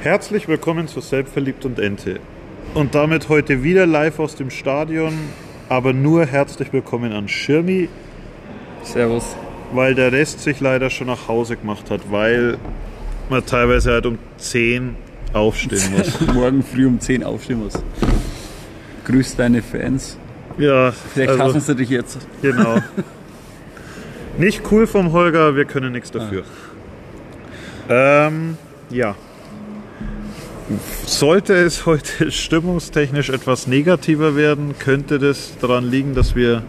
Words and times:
Herzlich 0.00 0.46
willkommen 0.46 0.86
zu 0.86 1.00
Selbstverliebt 1.00 1.64
und 1.64 1.78
Ente. 1.80 2.20
Und 2.74 2.94
damit 2.94 3.28
heute 3.28 3.64
wieder 3.64 3.84
live 3.84 4.20
aus 4.20 4.36
dem 4.36 4.50
Stadion, 4.50 5.12
aber 5.68 5.92
nur 5.92 6.24
herzlich 6.24 6.72
willkommen 6.72 7.12
an 7.12 7.26
Schirmi, 7.28 7.88
Servus. 8.84 9.36
weil 9.72 9.96
der 9.96 10.12
Rest 10.12 10.40
sich 10.40 10.60
leider 10.60 10.88
schon 10.90 11.08
nach 11.08 11.26
Hause 11.26 11.56
gemacht 11.56 11.90
hat, 11.90 12.12
weil 12.12 12.58
man 13.28 13.44
teilweise 13.44 13.90
halt 13.92 14.06
um 14.06 14.18
10 14.36 14.94
aufstehen 15.32 15.92
muss. 15.96 16.20
Morgen 16.32 16.62
früh 16.62 16.86
um 16.86 17.00
10 17.00 17.24
aufstehen 17.24 17.64
muss. 17.64 17.74
Grüß 19.04 19.34
deine 19.36 19.62
Fans. 19.62 20.16
Ja, 20.58 20.92
Vielleicht 20.92 21.30
also, 21.30 21.44
hassen 21.44 21.60
sie 21.60 21.74
dich 21.74 21.88
jetzt. 21.90 22.18
genau. 22.40 22.78
Nicht 24.38 24.62
cool 24.70 24.86
vom 24.86 25.10
Holger, 25.10 25.56
wir 25.56 25.64
können 25.64 25.90
nichts 25.90 26.12
dafür. 26.12 26.44
Ähm, 27.88 28.56
ja. 28.90 29.16
Sollte 31.06 31.54
es 31.54 31.86
heute 31.86 32.30
stimmungstechnisch 32.30 33.30
etwas 33.30 33.66
negativer 33.66 34.36
werden, 34.36 34.74
könnte 34.78 35.18
das 35.18 35.56
daran 35.60 35.90
liegen, 35.90 36.14
dass 36.14 36.34
wir 36.34 36.62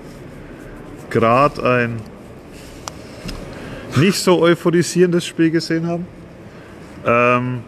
gerade 1.09 1.63
ein 1.63 2.01
nicht 3.97 4.19
so 4.19 4.39
euphorisierendes 4.39 5.25
Spiel 5.25 5.51
gesehen 5.51 5.87
haben. 5.87 6.07
Ähm, 7.05 7.61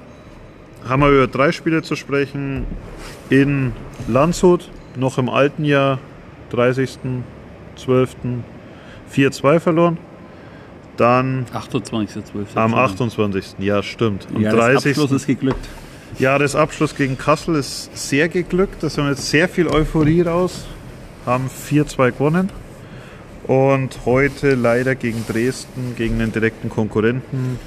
haben 0.88 1.02
wir 1.02 1.10
über 1.10 1.28
drei 1.28 1.52
Spiele 1.52 1.82
zu 1.82 1.96
sprechen. 1.96 2.66
In 3.30 3.74
Landshut, 4.08 4.70
noch 4.96 5.18
im 5.18 5.30
alten 5.30 5.66
Jahr, 5.66 6.00
30.12. 6.52 8.08
4-2 9.14 9.60
verloren. 9.60 9.98
Dann 10.98 11.46
28.12. 11.54 12.56
am 12.56 12.74
28. 12.74 13.56
Ja, 13.60 13.82
stimmt. 13.84 14.28
Am 14.34 14.42
Ja, 14.42 14.52
30. 14.54 14.76
das 14.76 14.86
Abschluss 14.86 15.12
ist 15.22 15.28
geglückt. 15.28 15.68
Jahresabschluss 16.22 16.96
gegen 16.96 17.18
Kassel 17.18 17.56
ist 17.56 17.90
sehr 17.98 18.30
geglückt. 18.30 18.84
Da 18.84 18.90
sind 18.92 19.10
jetzt 19.10 19.28
sehr 19.28 19.50
viel 19.50 19.68
Euphorie 19.68 20.22
raus. 20.22 20.68
Haben 21.26 21.50
4-2 21.50 22.12
gewonnen. 22.12 22.52
Und 23.48 24.06
heute 24.06 24.54
leider 24.54 24.94
gegen 24.94 25.26
Dresden, 25.28 25.96
gegen 25.98 26.20
den 26.20 26.32
direkten 26.32 26.70
Konkurrenten, 26.70 27.60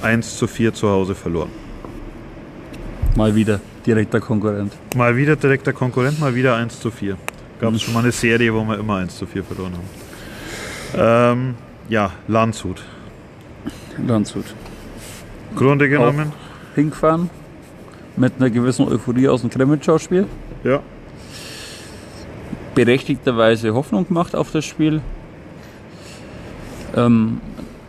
1 0.00 0.38
zu 0.38 0.46
4 0.46 0.74
zu 0.74 0.88
Hause 0.90 1.16
verloren. 1.16 1.50
Mal 3.16 3.34
wieder 3.34 3.60
direkter 3.84 4.20
Konkurrent. 4.20 4.72
Mal 4.94 5.16
wieder 5.16 5.34
direkter 5.34 5.72
Konkurrent, 5.72 6.20
mal 6.20 6.36
wieder 6.36 6.54
1 6.54 6.78
zu 6.78 6.92
4. 6.92 7.16
Gab 7.60 7.74
es 7.74 7.82
schon 7.82 7.94
mal 7.94 8.00
eine 8.04 8.12
Serie, 8.12 8.54
wo 8.54 8.62
wir 8.62 8.78
immer 8.78 8.98
1 8.98 9.18
zu 9.18 9.26
4 9.26 9.42
verloren 9.42 9.72
haben. 9.72 11.42
Ähm, 11.42 11.54
ja, 11.88 12.12
Landshut. 12.28 12.80
Landshut. 14.06 14.44
Grunde 15.56 15.88
genommen, 15.88 16.32
Hingefahren. 16.76 17.28
Mit 18.16 18.34
einer 18.38 18.50
gewissen 18.50 18.86
Euphorie 18.88 19.28
aus 19.28 19.40
dem 19.42 19.50
Kremitschau-Spiel. 19.50 20.26
ja. 20.64 20.80
berechtigterweise 22.74 23.74
Hoffnung 23.74 24.06
gemacht 24.06 24.34
auf 24.36 24.52
das 24.52 24.64
Spiel. 24.64 25.00
Ähm, 26.96 27.40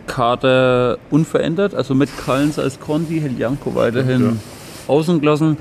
Kader 0.08 0.98
unverändert, 1.12 1.76
also 1.76 1.94
mit 1.96 2.10
Kallens 2.26 2.60
als 2.60 2.80
Conti, 2.80 3.20
Heljanko 3.22 3.76
weiterhin 3.76 4.22
Ja. 4.22 4.32
außen 4.88 5.20
gelassen, 5.22 5.58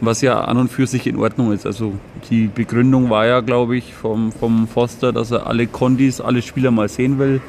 was 0.00 0.20
ja 0.20 0.42
an 0.44 0.58
und 0.58 0.70
für 0.70 0.86
sich 0.86 1.06
in 1.06 1.16
Ordnung 1.18 1.52
ist. 1.52 1.66
Also 1.66 1.94
die 2.30 2.46
Begründung 2.46 3.10
war 3.10 3.26
ja, 3.26 3.40
glaube 3.40 3.76
ich, 3.76 3.94
vom, 3.94 4.30
vom 4.30 4.68
Foster, 4.68 5.12
dass 5.12 5.30
er 5.30 5.46
alle 5.46 5.66
Kondis, 5.66 6.20
alle 6.20 6.42
Spieler 6.42 6.70
mal 6.70 6.88
sehen 6.88 7.18
will, 7.18 7.40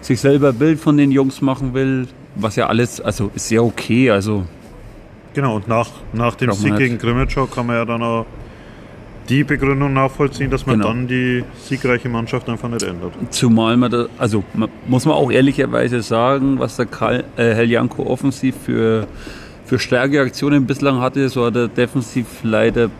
sich 0.00 0.18
selber 0.20 0.48
ein 0.48 0.56
Bild 0.58 0.80
von 0.80 0.96
den 0.96 1.12
Jungs 1.12 1.40
machen 1.42 1.74
will, 1.74 2.08
was 2.34 2.56
ja 2.56 2.66
alles, 2.66 3.00
also 3.00 3.30
ist 3.34 3.48
sehr 3.48 3.62
okay, 3.62 4.10
also 4.10 4.44
Genau, 5.34 5.56
und 5.56 5.68
nach, 5.68 5.88
nach 6.12 6.34
dem 6.34 6.52
Sieg 6.52 6.76
gegen 6.76 6.98
Grimmitschau 6.98 7.46
kann 7.46 7.66
man 7.66 7.76
ja 7.76 7.84
dann 7.84 8.02
auch 8.02 8.26
die 9.28 9.44
Begründung 9.44 9.92
nachvollziehen, 9.94 10.50
dass 10.50 10.66
man 10.66 10.76
Genau. 10.78 10.88
dann 10.88 11.06
die 11.06 11.44
siegreiche 11.64 12.08
Mannschaft 12.08 12.48
einfach 12.48 12.68
nicht 12.68 12.82
ändert. 12.82 13.12
Zumal 13.30 13.76
man 13.76 13.90
da, 13.90 14.06
also 14.18 14.42
man, 14.52 14.68
muss 14.86 15.06
man 15.06 15.14
auch 15.14 15.30
ehrlicherweise 15.30 16.02
sagen, 16.02 16.58
was 16.58 16.76
der 16.76 16.86
Karl, 16.86 17.24
äh, 17.36 17.54
Heljanko 17.54 18.02
offensiv 18.04 18.56
für, 18.64 19.06
für 19.64 19.78
starke 19.78 20.20
Aktionen 20.20 20.66
bislang 20.66 21.00
hatte, 21.00 21.28
so 21.28 21.46
hat 21.46 21.56
er 21.56 21.68
defensiv 21.68 22.26
leider 22.42 22.90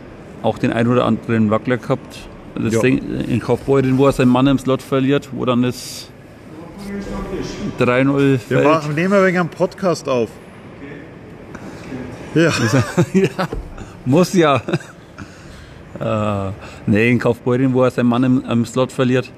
auch 0.42 0.58
den 0.58 0.72
ein 0.72 0.86
oder 0.86 1.04
anderen 1.06 1.50
Wackler 1.50 1.76
gehabt. 1.76 2.20
Das 2.54 2.72
Ja. 2.74 2.80
Ding 2.80 3.00
in 3.28 3.40
Kaufbeuren, 3.40 3.98
wo 3.98 4.06
er 4.06 4.12
seinen 4.12 4.28
Mann 4.30 4.46
im 4.46 4.58
Slot 4.58 4.80
verliert, 4.80 5.28
wo 5.32 5.44
dann 5.44 5.62
das 5.62 6.08
3-0 7.78 8.18
Wir 8.18 8.38
fällt. 8.38 8.64
machen, 8.64 8.94
nehmen 8.94 9.10
wir 9.12 9.24
wegen 9.24 9.38
einem 9.38 9.48
Podcast 9.48 10.08
auf. 10.08 10.28
Ja, 12.34 12.50
ja, 13.12 13.48
muss 14.06 14.32
ja. 14.32 14.62
äh, 16.00 16.52
nee, 16.86 17.10
in 17.10 17.18
Kaufbeuren, 17.18 17.74
wo 17.74 17.82
er 17.82 17.90
seinen 17.90 18.06
Mann 18.06 18.24
im, 18.24 18.44
im 18.48 18.64
Slot 18.64 18.90
verliert. 18.90 19.30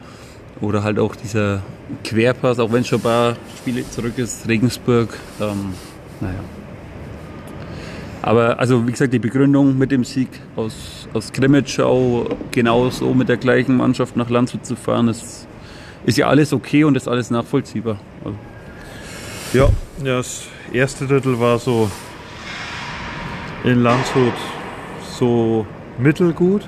Oder 0.60 0.84
halt 0.84 1.00
auch 1.00 1.16
dieser 1.16 1.62
Querpass, 2.04 2.60
auch 2.60 2.72
wenn 2.72 2.82
es 2.82 2.88
schon 2.88 3.00
ein 3.00 3.02
paar 3.02 3.36
Spiele 3.58 3.88
zurück 3.90 4.16
ist, 4.16 4.48
Regensburg. 4.48 5.08
Ähm, 5.40 5.74
naja. 6.20 6.38
Aber 8.22 8.58
also 8.58 8.86
wie 8.86 8.92
gesagt, 8.92 9.12
die 9.12 9.18
Begründung 9.18 9.76
mit 9.76 9.90
dem 9.90 10.04
Sieg 10.04 10.28
aus, 10.56 11.08
aus 11.12 11.32
Grimmitschau, 11.32 12.28
genauso 12.52 13.12
mit 13.12 13.28
der 13.28 13.36
gleichen 13.36 13.76
Mannschaft 13.76 14.16
nach 14.16 14.30
Landshut 14.30 14.64
zu 14.64 14.76
fahren, 14.76 15.08
ist, 15.08 15.46
ist 16.06 16.16
ja 16.16 16.28
alles 16.28 16.52
okay 16.52 16.84
und 16.84 16.96
ist 16.96 17.08
alles 17.08 17.30
nachvollziehbar. 17.30 17.98
Also, 18.24 18.38
ja, 19.52 19.68
ja, 20.04 20.16
das 20.16 20.44
erste 20.72 21.06
Drittel 21.06 21.38
war 21.38 21.58
so 21.58 21.90
in 23.64 23.82
Landshut 23.82 24.32
so 25.18 25.66
mittelgut. 25.98 26.62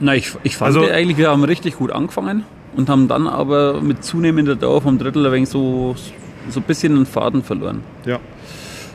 Na, 0.00 0.14
ich, 0.14 0.32
ich 0.42 0.56
fand 0.56 0.74
Also- 0.76 0.90
eigentlich, 0.90 1.16
wir 1.18 1.30
haben 1.30 1.44
richtig 1.44 1.76
gut 1.76 1.92
angefangen 1.92 2.44
und 2.76 2.88
haben 2.88 3.08
dann 3.08 3.26
aber 3.26 3.80
mit 3.80 4.04
zunehmender 4.04 4.56
Dauer 4.56 4.82
vom 4.82 4.98
Drittel 4.98 5.24
ein 5.26 5.32
wenig 5.32 5.48
so, 5.48 5.94
so 6.48 6.60
ein 6.60 6.62
bisschen 6.64 6.94
den 6.96 7.06
Faden 7.06 7.42
verloren. 7.42 7.82
Ja. 8.04 8.18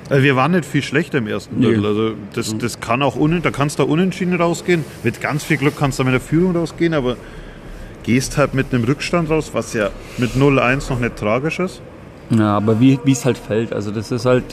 Also 0.10 0.24
wir 0.24 0.36
waren 0.36 0.52
nicht 0.54 0.66
viel 0.66 0.82
schlechter 0.82 1.20
im 1.20 1.28
ersten 1.28 1.60
Nee. 1.60 1.68
Drittel. 1.68 1.86
Also 1.86 2.12
das, 2.34 2.58
das 2.58 2.80
kann 2.80 3.02
auch 3.04 3.16
un, 3.16 3.42
da 3.44 3.52
kannst 3.52 3.78
du 3.80 3.84
unentschieden 3.84 4.34
rausgehen. 4.36 4.84
Mit 5.04 5.22
ganz 5.22 5.44
viel 5.44 5.58
Glück 5.58 5.76
kannst 5.78 6.00
du 6.00 6.04
mit 6.04 6.14
der 6.14 6.20
Führung 6.22 6.56
rausgehen, 6.56 6.94
aber 6.96 7.16
gehst 8.04 8.38
halt 8.38 8.54
mit 8.56 8.74
einem 8.74 8.86
Rückstand 8.86 9.30
raus, 9.30 9.52
was 9.54 9.74
ja 9.74 9.90
mit 10.18 10.32
0-1 10.32 10.90
noch 10.90 11.00
nicht 11.00 11.16
tragisch 11.16 11.60
ist. 11.60 11.82
Ja, 12.32 12.58
aber 12.58 12.80
wie 12.80 13.00
es 13.06 13.24
halt 13.26 13.38
fällt, 13.38 13.72
also 13.74 13.92
das 13.92 14.12
ist 14.12 14.26
halt, 14.26 14.44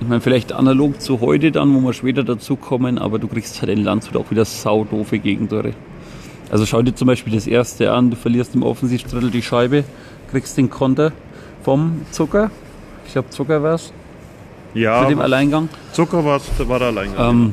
ich 0.00 0.08
meine, 0.08 0.20
vielleicht 0.20 0.52
analog 0.52 1.00
zu 1.00 1.20
heute 1.20 1.52
dann, 1.52 1.74
wo 1.74 1.80
wir 1.86 1.92
später 1.92 2.24
dazu 2.24 2.56
kommen, 2.56 2.98
aber 2.98 3.18
du 3.18 3.28
kriegst 3.28 3.60
halt 3.60 3.70
in 3.70 3.84
Landshut 3.84 4.16
auch 4.16 4.30
wieder 4.30 4.44
saudoofe 4.44 5.18
Gegentore. 5.18 5.72
Also 6.50 6.66
schau 6.66 6.82
dir 6.82 6.94
zum 6.94 7.06
Beispiel 7.06 7.32
das 7.32 7.46
erste 7.46 7.92
an, 7.92 8.10
du 8.10 8.16
verlierst 8.16 8.54
im 8.54 8.62
Offensivdrittel 8.62 9.30
die 9.30 9.42
Scheibe, 9.42 9.84
kriegst 10.30 10.56
den 10.56 10.70
Konter 10.70 11.12
vom 11.62 12.02
Zucker, 12.10 12.50
ich 13.06 13.12
glaube 13.12 13.30
Zucker 13.30 13.62
war's, 13.62 13.92
Ja, 14.74 15.02
mit 15.02 15.10
dem 15.10 15.20
Alleingang. 15.20 15.68
Zucker 15.92 16.24
war, 16.24 16.40
war 16.66 16.78
da 16.78 16.86
allein. 16.86 17.10
Ähm, 17.18 17.52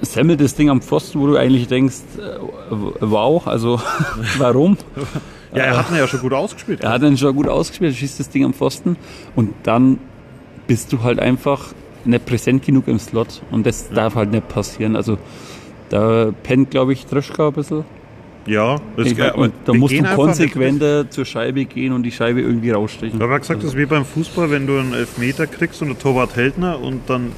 semmelt 0.00 0.40
das 0.40 0.54
Ding 0.54 0.70
am 0.70 0.80
Pfosten, 0.80 1.20
wo 1.20 1.26
du 1.26 1.36
eigentlich 1.36 1.68
denkst, 1.68 1.96
äh, 2.18 2.74
wow, 3.00 3.46
also 3.46 3.80
warum? 4.38 4.76
ja, 5.54 5.64
er 5.64 5.76
hat 5.78 5.90
ihn 5.90 5.96
ja 5.96 6.08
schon 6.08 6.20
gut 6.20 6.32
ausgespielt. 6.32 6.82
Er 6.82 6.90
hat 6.90 7.02
dann 7.02 7.16
schon 7.16 7.34
gut 7.36 7.48
ausgespielt, 7.48 7.94
schießt 7.94 8.18
das 8.18 8.30
Ding 8.30 8.44
am 8.44 8.54
Pfosten 8.54 8.96
und 9.36 9.52
dann 9.62 9.98
bist 10.66 10.92
du 10.92 11.02
halt 11.02 11.18
einfach 11.18 11.72
nicht 12.04 12.26
präsent 12.26 12.64
genug 12.64 12.88
im 12.88 12.98
Slot 12.98 13.42
und 13.50 13.66
das 13.66 13.90
darf 13.90 14.14
halt 14.14 14.30
nicht 14.30 14.48
passieren. 14.48 14.96
Also 14.96 15.18
da 15.88 16.32
pennt, 16.42 16.70
glaube 16.70 16.92
ich, 16.92 17.06
Trischka 17.06 17.48
ein 17.48 17.52
bisschen. 17.54 17.84
Ja, 18.46 18.76
das 18.96 19.06
Ich, 19.06 19.22
aber 19.22 19.38
und 19.38 19.54
da 19.64 19.72
musst 19.72 19.94
du 19.94 20.02
konsequenter 20.02 21.10
zur 21.10 21.24
Scheibe 21.24 21.64
gehen 21.64 21.92
und 21.92 22.02
die 22.02 22.12
Scheibe 22.12 22.42
irgendwie 22.42 22.70
rausstechen. 22.72 23.16
Ich 23.16 23.22
habe 23.22 23.32
ja 23.32 23.38
gesagt, 23.38 23.62
das 23.62 23.70
ist 23.70 23.78
wie 23.78 23.86
beim 23.86 24.04
Fußball, 24.04 24.50
wenn 24.50 24.66
du 24.66 24.78
einen 24.78 24.92
Elfmeter 24.92 25.46
kriegst 25.46 25.80
und 25.80 25.88
der 25.88 25.98
Torwart 25.98 26.36
hält 26.36 26.58
ihn 26.58 26.64
und 26.64 27.08
dann 27.08 27.32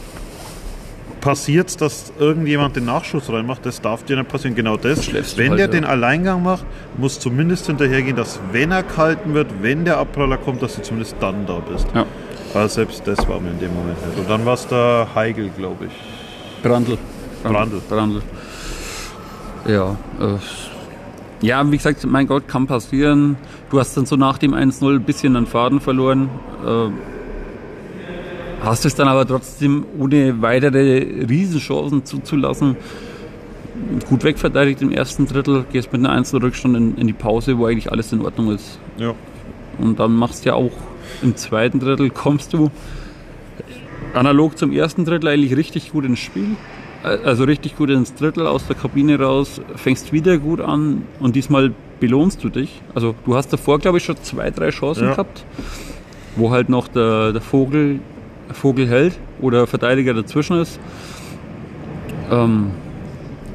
passiert 1.21 1.81
dass 1.81 2.13
irgendjemand 2.21 2.77
den 2.77 2.85
Nachschuss 2.85 3.33
reinmacht. 3.33 3.67
Das 3.67 3.81
darf 3.81 4.05
dir 4.05 4.17
nicht 4.17 4.29
passieren. 4.29 4.55
Genau 4.55 4.77
das. 4.77 5.05
Schläfst 5.05 5.37
Wenn 5.37 5.51
halt, 5.51 5.59
der 5.59 5.67
ja. 5.67 5.73
den 5.73 5.85
Alleingang 5.85 6.43
macht, 6.43 6.65
muss 6.99 7.19
zumindest 7.19 7.67
hinterhergehen, 7.67 8.15
dass 8.15 8.39
wenn 8.53 8.71
er 8.71 8.85
gehalten 8.85 9.35
wird, 9.35 9.49
wenn 9.61 9.85
der 9.85 9.99
Abpraller 9.99 10.37
kommt, 10.37 10.63
dass 10.63 10.77
du 10.77 10.83
zumindest 10.83 11.17
dann 11.19 11.45
da 11.47 11.59
bist. 11.59 11.87
Ja. 11.95 12.07
Aber 12.55 12.69
selbst 12.69 13.07
das 13.07 13.27
war 13.29 13.41
mir 13.41 13.51
in 13.51 13.59
dem 13.59 13.75
Moment 13.75 13.99
nicht. 14.07 14.19
Und 14.19 14.31
dann 14.31 14.45
war 14.45 14.55
es 14.55 14.67
der 14.67 15.09
Heigl, 15.15 15.51
glaube 15.57 15.87
ich. 15.87 16.63
Brandl. 16.63 16.99
Brandl. 17.43 17.81
Brandl. 17.89 18.23
Ja, 19.67 19.97
äh, 20.21 21.47
ja, 21.47 21.71
wie 21.71 21.77
gesagt, 21.77 22.05
mein 22.07 22.27
Gott, 22.27 22.49
kann 22.49 22.67
passieren. 22.67 23.37
Du 23.71 23.79
hast 23.79 23.97
dann 23.97 24.07
so 24.07 24.17
nach 24.17 24.39
dem 24.39 24.55
1-0 24.55 24.95
ein 24.95 25.03
bisschen 25.03 25.35
den 25.35 25.47
Faden 25.47 25.81
verloren. 25.81 26.31
Äh, 26.65 26.89
hast 28.65 28.85
es 28.85 28.95
dann 28.95 29.09
aber 29.09 29.27
trotzdem 29.27 29.85
ohne 29.99 30.41
weitere 30.41 31.27
Riesenchancen 31.29 32.05
zuzulassen 32.05 32.77
gut 34.09 34.25
wegverteidigt 34.25 34.83
im 34.83 34.93
ersten 34.93 35.27
Drittel, 35.27 35.65
gehst 35.73 35.93
mit 35.93 36.01
einer 36.01 36.11
1 36.11 36.35
Rückstand 36.35 36.77
in, 36.77 36.97
in 36.97 37.07
die 37.07 37.13
Pause, 37.13 37.59
wo 37.59 37.67
eigentlich 37.67 37.91
alles 37.91 38.13
in 38.13 38.23
Ordnung 38.23 38.53
ist. 38.53 38.79
Ja. 38.99 39.15
Und 39.79 40.01
dann 40.01 40.15
machst 40.15 40.45
du 40.45 40.51
ja 40.51 40.55
auch 40.55 40.73
im 41.23 41.37
zweiten 41.37 41.81
Drittel, 41.81 42.11
kommst 42.11 42.53
du 42.53 42.71
analog 44.15 44.57
zum 44.59 44.73
ersten 44.73 45.05
Drittel 45.05 45.29
eigentlich 45.29 45.57
richtig 45.57 45.93
gut 45.93 46.05
ins 46.05 46.19
Spiel. 46.19 46.57
Also 47.03 47.45
richtig 47.45 47.77
gut 47.77 47.91
ins 47.91 48.15
Drittel 48.15 48.47
aus 48.47 48.67
der 48.67 48.75
Kabine 48.75 49.19
raus, 49.21 49.61
fängst 49.77 50.13
wieder 50.13 50.39
gut 50.39 50.61
an 50.61 51.03
und 51.21 51.37
diesmal 51.37 51.73
belohnst 52.01 52.43
du 52.43 52.49
dich. 52.49 52.81
Also 52.95 53.15
du 53.25 53.37
hast 53.37 53.53
davor, 53.53 53.79
glaube 53.79 53.99
ich, 53.99 54.05
schon 54.05 54.17
zwei, 54.23 54.51
drei 54.51 54.71
Chancen 54.71 55.05
Ja. 55.05 55.11
gehabt, 55.13 55.45
wo 56.35 56.51
halt 56.51 56.69
noch 56.69 56.89
der, 56.89 57.33
der 57.33 57.41
Vogel, 57.43 58.01
Vogel 58.53 58.89
hält 58.89 59.19
oder 59.41 59.67
Verteidiger 59.67 60.15
dazwischen 60.15 60.59
ist. 60.61 60.81
Ähm, 62.31 62.71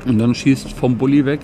und 0.06 0.18
dann 0.18 0.34
schießt 0.34 0.72
vom 0.74 0.98
Bulli 0.98 1.25
weg 1.25 1.42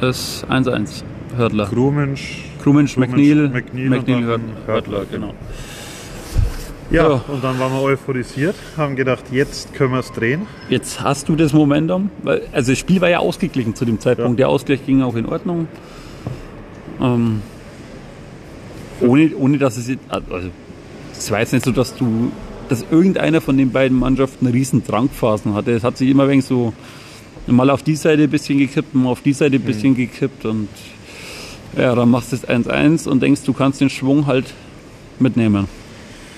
das 0.00 0.44
1-1. 0.48 1.04
Hördler. 1.36 1.66
Krumensch. 1.66 2.44
Krumensch, 2.62 2.96
McNeil, 2.96 3.48
McNeil 3.48 3.88
McNeil, 3.88 4.16
und 4.18 4.26
dann 4.28 4.42
Hördler, 4.66 4.66
Hördler, 4.66 4.98
Hördler, 4.98 5.06
genau. 5.10 5.34
Ja, 6.90 7.08
Ja. 7.08 7.24
und 7.28 7.42
dann 7.42 7.58
waren 7.58 7.72
wir 7.72 7.80
euphorisiert, 7.82 8.54
haben 8.76 8.96
gedacht, 8.96 9.24
jetzt 9.32 9.72
können 9.74 9.92
wir 9.92 10.00
es 10.00 10.12
drehen. 10.12 10.42
Jetzt 10.68 11.00
hast 11.00 11.28
du 11.28 11.36
das 11.36 11.52
Momentum, 11.52 12.10
weil, 12.22 12.42
also 12.52 12.72
das 12.72 12.78
Spiel 12.78 13.00
war 13.00 13.08
ja 13.08 13.18
ausgeglichen 13.18 13.74
zu 13.74 13.84
dem 13.84 13.98
Zeitpunkt. 13.98 14.38
Der 14.38 14.48
Ausgleich 14.48 14.84
ging 14.84 15.02
auch 15.02 15.16
in 15.16 15.26
Ordnung. 15.26 15.68
Ähm, 17.00 17.40
ohne, 19.00 19.34
ohne 19.36 19.58
dass 19.58 19.76
es 19.76 19.90
also 20.08 20.48
es 21.12 21.30
war 21.30 21.40
jetzt 21.40 21.52
nicht 21.52 21.64
so, 21.64 21.72
dass 21.72 21.96
du, 21.96 22.30
dass 22.68 22.84
irgendeiner 22.90 23.40
von 23.40 23.56
den 23.56 23.72
beiden 23.72 23.98
Mannschaften 23.98 24.46
riesen 24.46 24.84
Drangphasen 24.84 25.54
hatte. 25.54 25.72
Es 25.72 25.84
hat 25.84 25.96
sich 25.96 26.08
immer 26.10 26.28
wenig 26.28 26.44
so 26.44 26.72
mal 27.46 27.70
auf 27.70 27.82
die 27.82 27.96
Seite 27.96 28.24
ein 28.24 28.30
bisschen 28.30 28.58
gekippt, 28.58 28.94
mal 28.94 29.10
auf 29.10 29.22
die 29.22 29.32
Seite 29.32 29.56
ein 29.56 29.62
bisschen 29.62 29.94
gekippt 29.96 30.44
und 30.44 30.68
ja, 31.76 31.94
dann 31.94 32.10
machst 32.10 32.32
du 32.32 32.36
es 32.36 32.46
1-1 32.48 33.08
und 33.08 33.22
denkst, 33.22 33.42
du 33.44 33.52
kannst 33.52 33.80
den 33.80 33.90
Schwung 33.90 34.26
halt 34.26 34.52
mitnehmen. 35.18 35.68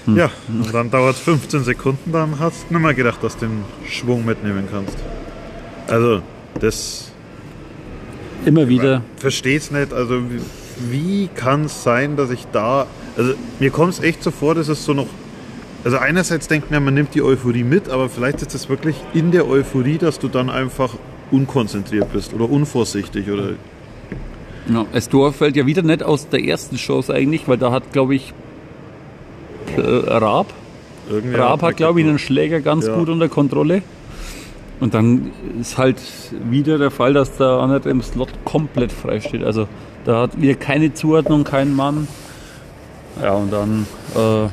Hm. 0.07 0.17
Ja, 0.17 0.31
und 0.49 0.73
dann 0.73 0.91
dauert 0.91 1.17
es 1.17 1.23
15 1.23 1.65
Sekunden, 1.65 2.13
dann 2.13 2.39
hast 2.39 2.67
du 2.69 2.75
nicht 2.75 2.83
mehr 2.83 2.95
gedacht, 2.95 3.23
dass 3.23 3.37
du 3.37 3.47
den 3.47 3.65
Schwung 3.89 4.25
mitnehmen 4.25 4.69
kannst. 4.71 4.97
Also, 5.87 6.23
das 6.61 7.11
Immer 8.45 8.69
wieder. 8.69 9.03
versteh's 9.17 9.71
nicht. 9.71 9.93
Also, 9.93 10.23
wie, 10.31 10.41
wie 10.91 11.29
kann 11.35 11.65
es 11.65 11.83
sein, 11.83 12.17
dass 12.17 12.31
ich 12.31 12.47
da. 12.53 12.87
Also, 13.17 13.35
mir 13.59 13.71
kommt 13.71 13.95
es 13.95 14.01
echt 14.01 14.23
so 14.23 14.31
vor, 14.31 14.55
dass 14.55 14.69
es 14.69 14.85
so 14.85 14.93
noch. 14.93 15.07
Also, 15.85 15.99
einerseits 15.99 16.49
denkt 16.49 16.71
man, 16.71 16.85
man 16.85 16.95
nimmt 16.95 17.15
die 17.15 17.23
Euphorie 17.23 17.65
mit, 17.65 17.89
aber 17.89 18.09
vielleicht 18.09 18.43
ist 18.43 18.55
es 18.55 18.69
wirklich 18.69 18.97
in 19.15 19.31
der 19.31 19.49
Euphorie, 19.49 19.99
dass 19.99 20.19
du 20.19 20.29
dann 20.29 20.51
einfach 20.51 20.95
unkonzentriert 21.31 22.13
bist 22.13 22.35
oder 22.35 22.49
unvorsichtig 22.49 23.31
oder. 23.31 23.51
Ja, 24.69 24.87
das 24.93 25.09
Tor 25.09 25.33
fällt 25.33 25.57
ja 25.57 25.67
wieder 25.67 25.83
nicht 25.83 26.03
aus 26.03 26.29
der 26.29 26.43
ersten 26.45 26.77
Chance 26.77 27.13
eigentlich, 27.13 27.47
weil 27.49 27.59
da 27.59 27.71
hat, 27.71 27.93
glaube 27.93 28.15
ich, 28.15 28.33
äh, 29.77 29.81
Raab, 29.81 30.47
Irgendwie 31.11 31.37
Raab 31.37 31.61
hat, 31.63 31.77
glaube 31.77 32.01
ich, 32.01 32.07
einen 32.07 32.19
Schläger 32.19 32.61
ganz 32.61 32.87
Ja. 32.87 32.97
gut 32.97 33.09
unter 33.11 33.29
Kontrolle. 33.29 33.83
Und 34.81 34.95
dann 34.95 35.31
ist 35.61 35.77
halt 35.79 35.97
wieder 36.51 36.79
der 36.79 36.91
Fall, 36.91 37.13
dass 37.13 37.37
der 37.37 37.47
andere 37.47 37.89
im 37.91 38.03
Slot 38.03 38.31
komplett 38.45 38.91
frei 38.91 39.21
steht. 39.21 39.45
Also 39.45 39.69
da 40.05 40.23
hat 40.23 40.41
wieder 40.41 40.55
keine 40.55 40.93
Zuordnung, 40.95 41.45
kein 41.45 41.75
Mann. 41.75 42.09
Ja, 43.23 43.35
und 43.35 43.53
dann 43.53 43.87
äh, 44.17 44.49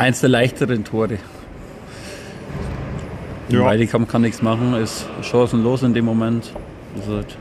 eins 0.00 0.20
der 0.20 0.28
leichteren 0.28 0.84
Tore. 0.84 1.18
Ja. 3.48 3.64
Weidekampf 3.64 4.10
kann 4.10 4.22
nichts 4.22 4.40
machen, 4.42 4.74
ist 4.74 5.06
chancenlos 5.22 5.82
in 5.82 5.92
dem 5.94 6.04
Moment. 6.04 6.52
Halt, 7.08 7.36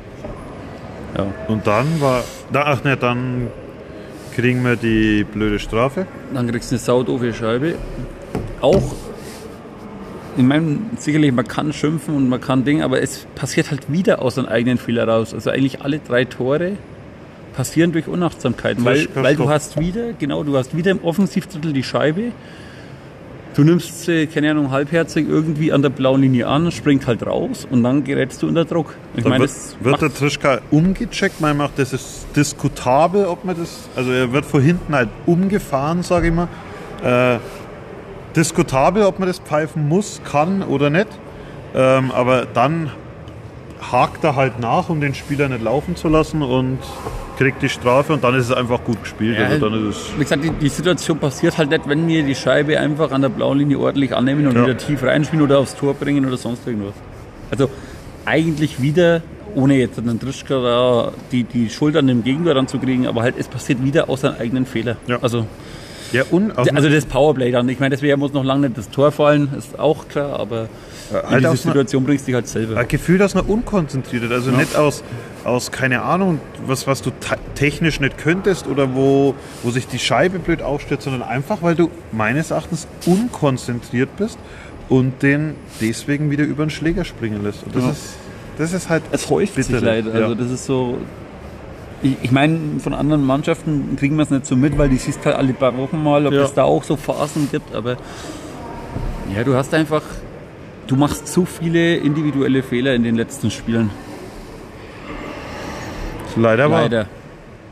ja. 1.17 1.27
Und 1.47 1.67
dann 1.67 2.01
war. 2.01 2.23
Ach 2.53 2.83
ne, 2.83 2.97
dann 2.97 3.47
kriegen 4.35 4.63
wir 4.63 4.75
die 4.75 5.23
blöde 5.23 5.59
Strafe. 5.59 6.05
Dann 6.33 6.49
kriegst 6.49 6.71
du 6.71 6.75
eine 6.75 6.79
saudoofe 6.79 7.33
Scheibe. 7.33 7.75
Auch, 8.61 8.93
ich 10.37 10.43
meine, 10.43 10.77
sicherlich, 10.97 11.31
man 11.31 11.47
kann 11.47 11.73
schimpfen 11.73 12.15
und 12.15 12.29
man 12.29 12.39
kann 12.39 12.63
Ding, 12.63 12.81
aber 12.81 13.01
es 13.01 13.25
passiert 13.35 13.71
halt 13.71 13.91
wieder 13.91 14.21
aus 14.21 14.37
einem 14.37 14.47
eigenen 14.47 14.77
Fehler 14.77 15.07
raus. 15.07 15.33
Also 15.33 15.49
eigentlich 15.49 15.81
alle 15.81 15.99
drei 15.99 16.25
Tore 16.25 16.73
passieren 17.53 17.91
durch 17.91 18.07
Unachtsamkeiten, 18.07 18.85
weil, 18.85 19.07
weil 19.13 19.35
du 19.35 19.49
hast 19.49 19.77
wieder, 19.79 20.13
genau, 20.13 20.43
du 20.43 20.57
hast 20.57 20.75
wieder 20.75 20.91
im 20.91 21.03
Offensivdrittel 21.03 21.73
die 21.73 21.83
Scheibe. 21.83 22.31
Du 23.53 23.63
nimmst 23.65 24.05
sie, 24.05 24.27
keine 24.27 24.51
Ahnung, 24.51 24.71
halbherzig 24.71 25.27
irgendwie 25.27 25.73
an 25.73 25.81
der 25.81 25.89
blauen 25.89 26.21
Linie 26.21 26.47
an, 26.47 26.71
springt 26.71 27.05
halt 27.05 27.25
raus 27.25 27.67
und 27.69 27.83
dann 27.83 28.05
gerätst 28.05 28.41
du 28.41 28.47
unter 28.47 28.63
Druck. 28.63 28.95
Ich 29.15 29.25
meine, 29.25 29.41
wird, 29.41 29.51
wird 29.81 30.01
der 30.01 30.13
Trischka 30.13 30.61
umgecheckt. 30.71 31.41
Man 31.41 31.57
macht, 31.57 31.77
das 31.77 31.91
ist 31.91 32.27
diskutabel, 32.33 33.25
ob 33.25 33.43
man 33.43 33.57
das. 33.57 33.89
Also 33.95 34.11
er 34.11 34.31
wird 34.31 34.45
von 34.45 34.61
hinten 34.61 34.95
halt 34.95 35.09
umgefahren, 35.25 36.01
sage 36.01 36.27
ich 36.27 36.33
mal. 36.33 36.47
Äh, 37.03 37.39
diskutabel, 38.35 39.03
ob 39.03 39.19
man 39.19 39.27
das 39.27 39.39
pfeifen 39.39 39.87
muss, 39.89 40.21
kann 40.23 40.63
oder 40.63 40.89
nicht. 40.89 41.09
Ähm, 41.75 42.11
aber 42.11 42.45
dann 42.45 42.91
hakt 43.91 44.23
er 44.23 44.35
halt 44.35 44.59
nach, 44.59 44.89
um 44.89 45.01
den 45.01 45.13
Spieler 45.15 45.49
nicht 45.49 45.63
laufen 45.63 45.95
zu 45.95 46.07
lassen 46.07 46.41
und 46.43 46.79
kriegt 47.37 47.61
die 47.61 47.69
Strafe 47.69 48.13
und 48.13 48.23
dann 48.23 48.35
ist 48.35 48.45
es 48.45 48.51
einfach 48.55 48.83
gut 48.83 49.01
gespielt. 49.01 49.37
Ja, 49.39 49.45
also 49.47 49.69
dann 49.69 49.89
ist 49.89 49.95
es, 49.97 50.13
Wie 50.17 50.23
gesagt, 50.23 50.43
die, 50.43 50.51
die 50.51 50.69
Situation 50.69 51.17
passiert 51.17 51.57
halt 51.57 51.69
nicht, 51.71 51.89
wenn 51.89 52.07
wir 52.07 52.23
die 52.23 52.35
Scheibe 52.35 52.79
einfach 52.79 53.11
an 53.11 53.21
der 53.21 53.29
blauen 53.29 53.57
Linie 53.57 53.79
ordentlich 53.79 54.15
annehmen 54.15 54.45
und 54.47 54.55
Ja. 54.55 54.63
wieder 54.63 54.77
tief 54.77 55.01
reinspielen 55.03 55.43
oder 55.43 55.57
aufs 55.59 55.75
Tor 55.75 55.93
bringen 55.95 56.25
oder 56.25 56.37
sonst 56.37 56.67
irgendwas. 56.67 56.93
Also 57.49 57.69
eigentlich 58.25 58.81
wieder, 58.81 59.21
ohne 59.55 59.75
jetzt 59.75 59.97
einen 59.97 60.19
Trischka 60.19 60.61
da 60.61 61.11
die, 61.31 61.43
die 61.43 61.69
Schuld 61.69 61.95
an 61.97 62.05
dem 62.07 62.23
Gegentor 62.23 62.55
ranzukriegen, 62.55 63.07
aber 63.07 63.23
halt 63.23 63.35
es 63.39 63.47
passiert 63.47 63.83
wieder 63.83 64.09
aus 64.09 64.21
seinem 64.21 64.35
eigenen 64.39 64.65
Fehler. 64.67 64.97
Ja. 65.07 65.17
Also, 65.21 65.47
ja, 66.11 66.23
und 66.31 66.51
also 66.57 66.89
das 66.89 67.05
Powerplay 67.05 67.51
dann. 67.51 67.67
Ich 67.69 67.79
meine, 67.79 67.91
deswegen 67.95 68.19
muss 68.19 68.33
noch 68.33 68.43
lange 68.43 68.67
nicht 68.67 68.77
das 68.77 68.89
Tor 68.89 69.11
fallen, 69.11 69.49
ist 69.57 69.79
auch 69.79 70.07
klar, 70.07 70.39
aber 70.39 70.67
in 71.09 71.15
halt 71.15 71.23
diese 71.25 71.35
aus 71.35 71.43
einer- 71.43 71.55
Situation 71.57 72.03
bringst 72.05 72.23
du 72.23 72.27
dich 72.27 72.35
halt 72.35 72.47
selber. 72.47 72.77
ein 72.77 72.87
Gefühl, 72.87 73.17
dass 73.17 73.33
man 73.35 73.45
unkonzentriert 73.45 74.23
ist. 74.23 74.31
Also 74.31 74.51
nicht 74.51 74.75
aus, 74.75 75.03
aus, 75.43 75.71
keine 75.71 76.01
Ahnung, 76.03 76.39
was, 76.65 76.87
was 76.87 77.01
du 77.01 77.09
te- 77.11 77.37
technisch 77.55 77.99
nicht 77.99 78.17
könntest 78.17 78.67
oder 78.67 78.95
wo, 78.95 79.35
wo 79.63 79.71
sich 79.71 79.87
die 79.87 79.99
Scheibe 79.99 80.39
blöd 80.39 80.61
aufstellt, 80.61 81.01
sondern 81.01 81.23
einfach, 81.23 81.61
weil 81.61 81.75
du 81.75 81.89
meines 82.11 82.51
Erachtens 82.51 82.87
unkonzentriert 83.05 84.15
bist 84.17 84.37
und 84.89 85.21
den 85.23 85.55
deswegen 85.79 86.31
wieder 86.31 86.43
über 86.43 86.65
den 86.65 86.69
Schläger 86.69 87.05
springen 87.05 87.43
lässt. 87.43 87.63
Und 87.63 87.75
das, 87.75 87.83
Ja. 87.83 87.89
ist, 87.91 88.03
das 88.57 88.73
ist 88.73 88.89
halt. 88.89 89.03
Es 89.11 89.29
häuft 89.29 89.55
sich 89.55 89.67
bittere. 89.67 89.85
leider. 89.85 90.13
Also 90.13 90.29
Ja. 90.29 90.35
das 90.35 90.51
ist 90.51 90.65
so. 90.65 90.97
Ich, 92.03 92.15
ich 92.23 92.31
meine, 92.31 92.79
von 92.79 92.93
anderen 92.93 93.23
Mannschaften 93.25 93.95
kriegen 93.97 94.15
wir 94.15 94.23
es 94.23 94.29
nicht 94.31 94.45
so 94.45 94.55
mit, 94.55 94.77
weil 94.77 94.89
die 94.89 94.97
siehst 94.97 95.23
halt 95.25 95.35
alle 95.35 95.53
paar 95.53 95.77
Wochen 95.77 96.01
mal, 96.01 96.25
ob 96.25 96.33
Ja. 96.33 96.43
es 96.43 96.53
da 96.53 96.63
auch 96.63 96.83
so 96.83 96.95
Phasen 96.95 97.47
gibt, 97.51 97.75
aber 97.75 97.97
ja, 99.35 99.43
du 99.43 99.53
hast 99.55 99.73
einfach, 99.73 100.01
du 100.87 100.95
machst 100.95 101.27
so 101.27 101.45
viele 101.45 101.97
individuelle 101.97 102.63
Fehler 102.63 102.95
in 102.95 103.03
den 103.03 103.15
letzten 103.15 103.51
Spielen. 103.51 103.91
Leider 106.35 106.71
war. 106.71 106.81
Leider. 106.81 107.05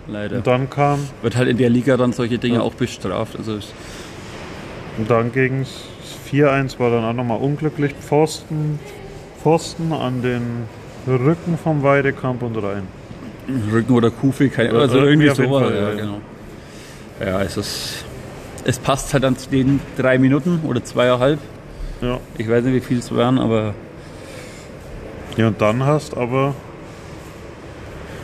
Leider. 0.08 0.38
Und 0.38 0.48
dann 0.48 0.70
kam, 0.70 1.00
Wird 1.22 1.36
halt 1.36 1.48
in 1.50 1.58
der 1.58 1.70
Liga 1.70 1.96
dann 1.98 2.14
solche 2.14 2.38
Dinge 2.40 2.62
auch 2.64 2.74
bestraft. 2.74 3.36
Also 3.38 3.56
es- 3.56 3.74
und 4.98 5.10
dann 5.10 5.32
gegen 5.32 5.66
4-1 6.30 6.80
war 6.80 6.90
dann 6.92 7.06
auch 7.06 7.14
nochmal 7.14 7.38
unglücklich. 7.40 7.94
Pfosten, 8.00 8.80
Pfosten 9.42 9.94
an 9.94 10.22
den 10.22 10.42
Rücken 11.08 11.58
vom 11.64 11.84
Weidekamp 11.84 12.42
und 12.44 12.58
rein. 12.58 12.84
Rücken 13.72 13.94
oder 13.94 14.12
Kufe, 14.12 14.50
keine, 14.50 14.74
Ja, 14.74 14.80
also 14.80 14.98
irgendwie 15.00 15.30
sowas. 15.30 15.64
Fall, 15.64 15.76
ja, 15.76 15.82
ja, 15.82 15.90
ja. 15.90 15.96
genau. 15.96 16.22
Ja, 17.20 17.42
es 17.42 17.58
ist, 17.58 18.06
es 18.66 18.80
passt 18.80 19.14
halt 19.14 19.24
dann 19.24 19.38
zu 19.38 19.50
den 19.50 19.80
drei 19.98 20.18
Minuten 20.18 20.62
oder 20.66 20.84
zweieinhalb. 20.84 21.40
Ja. 22.02 22.20
Ich 22.38 22.50
weiß 22.50 22.64
nicht, 22.64 22.76
wie 22.76 22.80
viel 22.80 23.00
es 23.00 23.14
waren, 23.14 23.40
aber 23.40 23.74
ja, 25.38 25.48
und 25.48 25.62
dann 25.62 25.86
hast 25.86 26.16
aber 26.18 26.54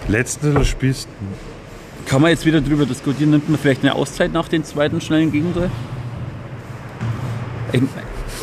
letzten 0.08 0.48
Drittel 0.48 0.66
spielst 0.66 1.08
kann 2.06 2.22
man 2.22 2.32
jetzt 2.32 2.46
wieder 2.46 2.62
drüber 2.62 2.86
diskutieren, 2.86 3.32
nimmt 3.32 3.50
man 3.50 3.58
vielleicht 3.60 3.84
eine 3.84 3.96
Auszeit 3.96 4.32
nach 4.32 4.48
dem 4.48 4.64
zweiten 4.64 5.02
schnellen 5.02 5.32
Gegentor? 5.32 5.70
Ich, 7.72 7.82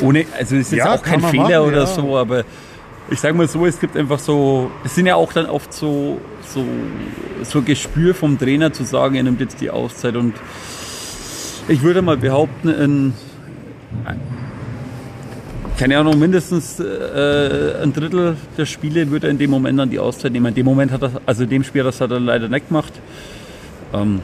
ohne, 0.01 0.27
also 0.37 0.57
es 0.57 0.67
ist 0.67 0.73
Ja, 0.73 0.93
jetzt 0.93 1.01
auch 1.01 1.05
kein 1.05 1.21
Fehler 1.21 1.61
machen, 1.61 1.69
oder 1.69 1.79
ja. 1.81 1.87
so, 1.87 2.17
aber 2.17 2.45
ich 3.11 3.21
sage 3.21 3.35
mal 3.35 3.49
so, 3.49 3.67
es 3.67 3.79
gibt 3.79 3.97
einfach 3.97 4.19
so, 4.19 4.71
es 4.85 4.95
sind 4.95 5.07
ja 5.07 5.17
auch 5.17 5.33
dann 5.33 5.47
oft 5.47 5.73
so, 5.73 6.21
so, 6.43 6.65
so 7.43 7.63
Gespür 7.63 8.15
vom 8.15 8.39
Trainer 8.39 8.73
zu 8.73 8.85
sagen, 8.85 9.17
er 9.17 9.23
nimmt 9.23 9.41
jetzt 9.41 9.61
die 9.61 9.71
Auszeit 9.71 10.17
und 10.17 10.35
ich 11.69 11.83
würde 11.83 12.03
mal 12.03 12.17
behaupten, 12.17 12.69
in, 12.69 13.13
keine 15.79 15.99
Ahnung, 15.99 16.19
mindestens 16.19 16.79
äh, 16.81 17.83
ein 17.83 17.93
Drittel 17.93 18.37
der 18.57 18.67
Spiele 18.67 19.11
würde 19.11 19.27
er 19.29 19.31
in 19.31 19.39
dem 19.39 19.51
Moment 19.51 19.79
dann 19.79 19.91
die 19.91 19.99
Auszeit 19.99 20.33
nehmen. 20.33 20.47
In 20.47 20.55
dem 20.55 20.67
Moment 20.67 20.93
hat 20.93 21.03
er, 21.03 21.13
also 21.27 21.45
in 21.45 21.51
dem 21.51 21.65
Spiel, 21.65 21.83
das 21.83 22.01
hat 22.01 22.11
er 22.11 22.21
leider 22.21 22.49
nicht 22.49 22.69
gemacht. 22.69 22.93
Ähm, 23.93 24.21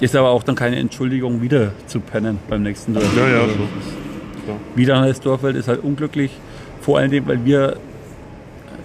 ist 0.00 0.14
aber 0.14 0.30
auch 0.30 0.42
dann 0.42 0.54
keine 0.54 0.76
Entschuldigung, 0.76 1.42
wieder 1.42 1.72
zu 1.86 2.00
pennen 2.00 2.38
beim 2.48 2.62
nächsten 2.62 2.94
Tor. 2.94 3.02
Ja, 3.16 3.28
ja, 3.28 3.46
so. 3.46 4.56
Wieder 4.74 4.96
an 4.96 5.08
das 5.08 5.20
Dorfeld 5.20 5.56
ist 5.56 5.68
halt 5.68 5.82
unglücklich. 5.82 6.30
Vor 6.80 6.98
allem, 6.98 7.26
weil 7.26 7.44
wir, 7.44 7.76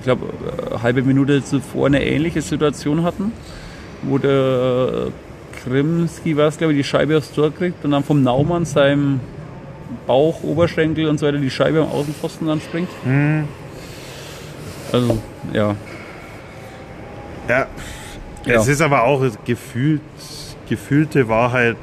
glaube, 0.04 0.28
eine 0.70 0.84
halbe 0.84 1.02
Minute 1.02 1.44
zuvor 1.44 1.88
eine 1.88 2.04
ähnliche 2.04 2.42
Situation 2.42 3.04
hatten, 3.04 3.32
wo 4.04 4.18
der 4.18 5.08
Krimski 5.64 6.36
war 6.36 6.48
es, 6.48 6.58
glaube 6.58 6.74
ich, 6.74 6.80
die 6.80 6.84
Scheibe 6.84 7.18
aufs 7.18 7.32
Tor 7.32 7.54
kriegt 7.54 7.84
und 7.86 7.92
dann 7.92 8.04
vom 8.04 8.22
Naumann 8.22 8.66
seinem 8.66 9.20
Bauch, 10.08 10.44
Oberschenkel 10.44 11.08
und 11.08 11.20
so 11.20 11.28
weiter 11.28 11.38
die 11.38 11.50
Scheibe 11.50 11.82
am 11.82 11.90
Außenpfosten 11.90 12.48
dann 12.48 12.62
springt. 12.62 12.90
Mhm. 13.06 13.48
Also, 14.92 15.20
ja. 15.54 15.76
Ja. 17.48 17.68
Ja. 18.46 18.60
Es 18.60 18.68
ist 18.68 18.82
aber 18.82 19.04
auch 19.04 19.24
gefühlt, 19.46 20.02
gefühlte 20.68 21.30
Wahrheit, 21.30 21.78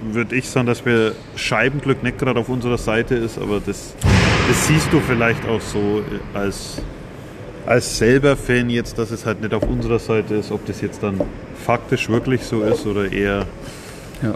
würde 0.00 0.34
ich 0.34 0.48
sagen, 0.48 0.66
dass 0.66 0.84
wir 0.86 1.14
Scheibenglück 1.36 2.02
nicht 2.02 2.18
gerade 2.18 2.40
auf 2.40 2.48
unserer 2.48 2.78
Seite 2.78 3.14
ist, 3.16 3.38
aber 3.38 3.60
das, 3.60 3.94
das 4.48 4.66
siehst 4.66 4.90
du 4.92 5.00
vielleicht 5.00 5.46
auch 5.46 5.60
so 5.60 6.02
als, 6.32 6.82
als 7.66 7.98
selber 7.98 8.36
Fan 8.36 8.70
jetzt, 8.70 8.98
dass 8.98 9.10
es 9.10 9.26
halt 9.26 9.40
nicht 9.40 9.54
auf 9.54 9.62
unserer 9.64 9.98
Seite 9.98 10.34
ist, 10.36 10.50
ob 10.50 10.64
das 10.66 10.80
jetzt 10.80 11.02
dann 11.02 11.20
faktisch 11.64 12.08
wirklich 12.08 12.42
so 12.42 12.62
ist 12.62 12.86
oder 12.86 13.10
eher, 13.10 13.46
Ja. 14.22 14.34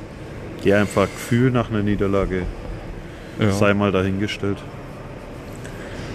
eher 0.65 0.81
einfach 0.81 1.05
Gefühl 1.05 1.51
nach 1.51 1.71
einer 1.71 1.83
Niederlage, 1.83 2.43
ja. 3.41 3.51
sei 3.53 3.75
mal 3.75 3.91
dahingestellt. 3.93 4.59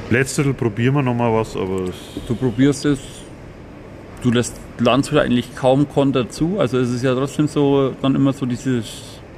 Letztes 0.09 0.47
probieren 0.55 0.95
wir 0.95 1.01
nochmal 1.03 1.31
was, 1.33 1.55
aber 1.55 1.85
Du 2.27 2.35
probierst 2.35 2.85
es, 2.85 2.99
du 4.23 4.31
lässt 4.31 4.55
Landshut 4.79 5.19
eigentlich 5.19 5.55
kaum 5.55 5.87
Konter 5.87 6.29
zu. 6.29 6.57
Also 6.59 6.79
es 6.79 6.89
ist 6.89 7.03
ja 7.03 7.13
trotzdem 7.13 7.47
so, 7.47 7.93
dann 8.01 8.15
immer 8.15 8.33
so 8.33 8.45
dieses, 8.47 8.85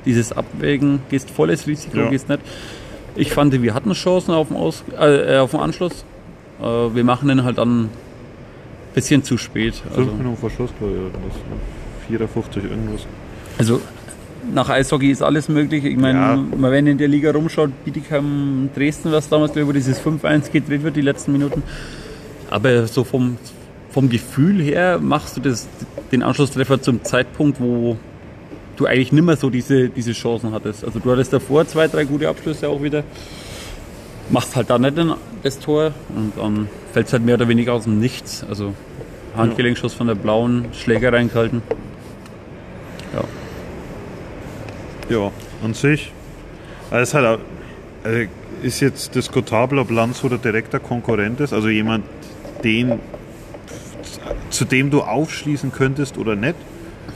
dieses 0.06 0.32
Abwägen, 0.32 1.00
gehst 1.10 1.30
volles 1.30 1.68
Risiko, 1.68 1.98
Ja. 1.98 2.10
gehst 2.10 2.30
nicht. 2.30 2.40
Ich 3.16 3.34
fand, 3.34 3.60
wir 3.62 3.74
hatten 3.74 3.92
Chancen 3.92 4.34
auf 4.34 4.48
den, 4.48 4.56
Aus, 4.56 4.84
äh, 4.98 5.38
auf 5.38 5.52
den 5.52 5.60
Anschluss. 5.60 6.06
Äh, 6.62 6.66
wir 6.96 7.04
machen 7.04 7.28
den 7.28 7.44
halt 7.44 7.58
dann 7.58 7.84
ein 7.86 7.90
bisschen 8.94 9.24
zu 9.24 9.38
spät. 9.38 9.76
fünf 9.76 9.98
Also, 9.98 10.12
Minuten 10.12 10.38
vor 10.38 10.50
Schluss, 10.50 10.72
glaube 10.78 10.94
ich, 10.94 11.00
oder 11.00 11.20
was, 11.28 11.36
ne? 11.36 11.58
54 12.08 12.64
irgendwas. 12.64 13.06
also 13.58 13.80
nach 14.54 14.70
Eishockey 14.70 15.12
ist 15.12 15.22
alles 15.22 15.50
möglich. 15.50 15.86
Ich 15.86 15.98
meine, 15.98 16.18
Ja. 16.20 16.32
wenn 16.52 16.60
man 16.60 16.88
in 16.88 16.98
der 16.98 17.08
Liga 17.08 17.32
rumschaut, 17.32 17.70
Bietigheim, 17.86 18.70
Dresden, 18.76 19.12
was 19.12 19.30
damals 19.30 19.56
über 19.56 19.72
dieses 19.72 20.00
5-1 20.00 20.52
gedreht 20.52 20.82
wird, 20.84 20.96
die 20.96 21.02
letzten 21.02 21.32
Minuten. 21.32 21.62
Aber 22.50 22.88
so 22.88 23.04
vom, 23.04 23.38
vom 23.92 24.10
Gefühl 24.10 24.60
her 24.62 24.98
machst 25.00 25.38
du 25.38 25.42
das, 25.42 25.68
den 26.12 26.24
Anschlusstreffer 26.24 26.82
zum 26.82 27.04
Zeitpunkt, 27.04 27.62
wo 27.62 27.98
du 28.78 28.88
eigentlich 28.88 29.12
nimmer 29.12 29.36
so 29.36 29.52
diese, 29.52 29.90
diese 29.90 30.14
Chancen 30.14 30.52
hattest. 30.54 30.84
Also 30.84 30.98
du 31.00 31.12
hattest 31.12 31.32
davor 31.32 31.68
zwei, 31.68 31.88
drei 31.88 32.04
gute 32.06 32.28
Abschlüsse 32.28 32.68
auch 32.68 32.82
wieder. 32.82 33.04
Machst 34.32 34.56
halt 34.56 34.70
da 34.70 34.80
nicht 34.80 34.98
das 35.44 35.60
Tor 35.60 35.92
und 36.16 36.34
dann 36.38 36.70
fällt 36.94 37.08
es 37.08 37.14
halt 37.14 37.24
mehr 37.24 37.36
oder 37.36 37.48
weniger 37.48 37.74
aus 37.74 37.84
dem 37.84 38.00
Nichts. 38.00 38.46
Also 38.48 38.74
Handgelenksschuss 39.36 39.94
von 39.94 40.08
der 40.08 40.16
blauen 40.16 40.66
Schläger 40.74 41.14
reingehalten. 41.14 41.62
Ja. 43.14 43.24
Ja, 45.16 45.32
an 45.64 45.74
sich. 45.74 46.12
Also 46.90 47.04
ist, 47.04 47.14
halt 47.14 47.26
auch, 47.26 47.40
also 48.06 48.20
ist 48.64 48.80
jetzt 48.80 49.16
diskutabel, 49.16 49.80
ob 49.80 49.92
Landshut 49.92 50.32
ein 50.32 50.42
direkter 50.42 50.80
Konkurrent 50.80 51.40
ist. 51.40 51.54
Also 51.54 51.68
jemand, 51.68 52.06
den, 52.64 53.00
zu 54.50 54.66
dem 54.66 54.92
du 54.92 55.02
aufschließen 55.02 55.72
könntest 55.72 56.18
oder 56.18 56.36
nicht. 56.36 56.56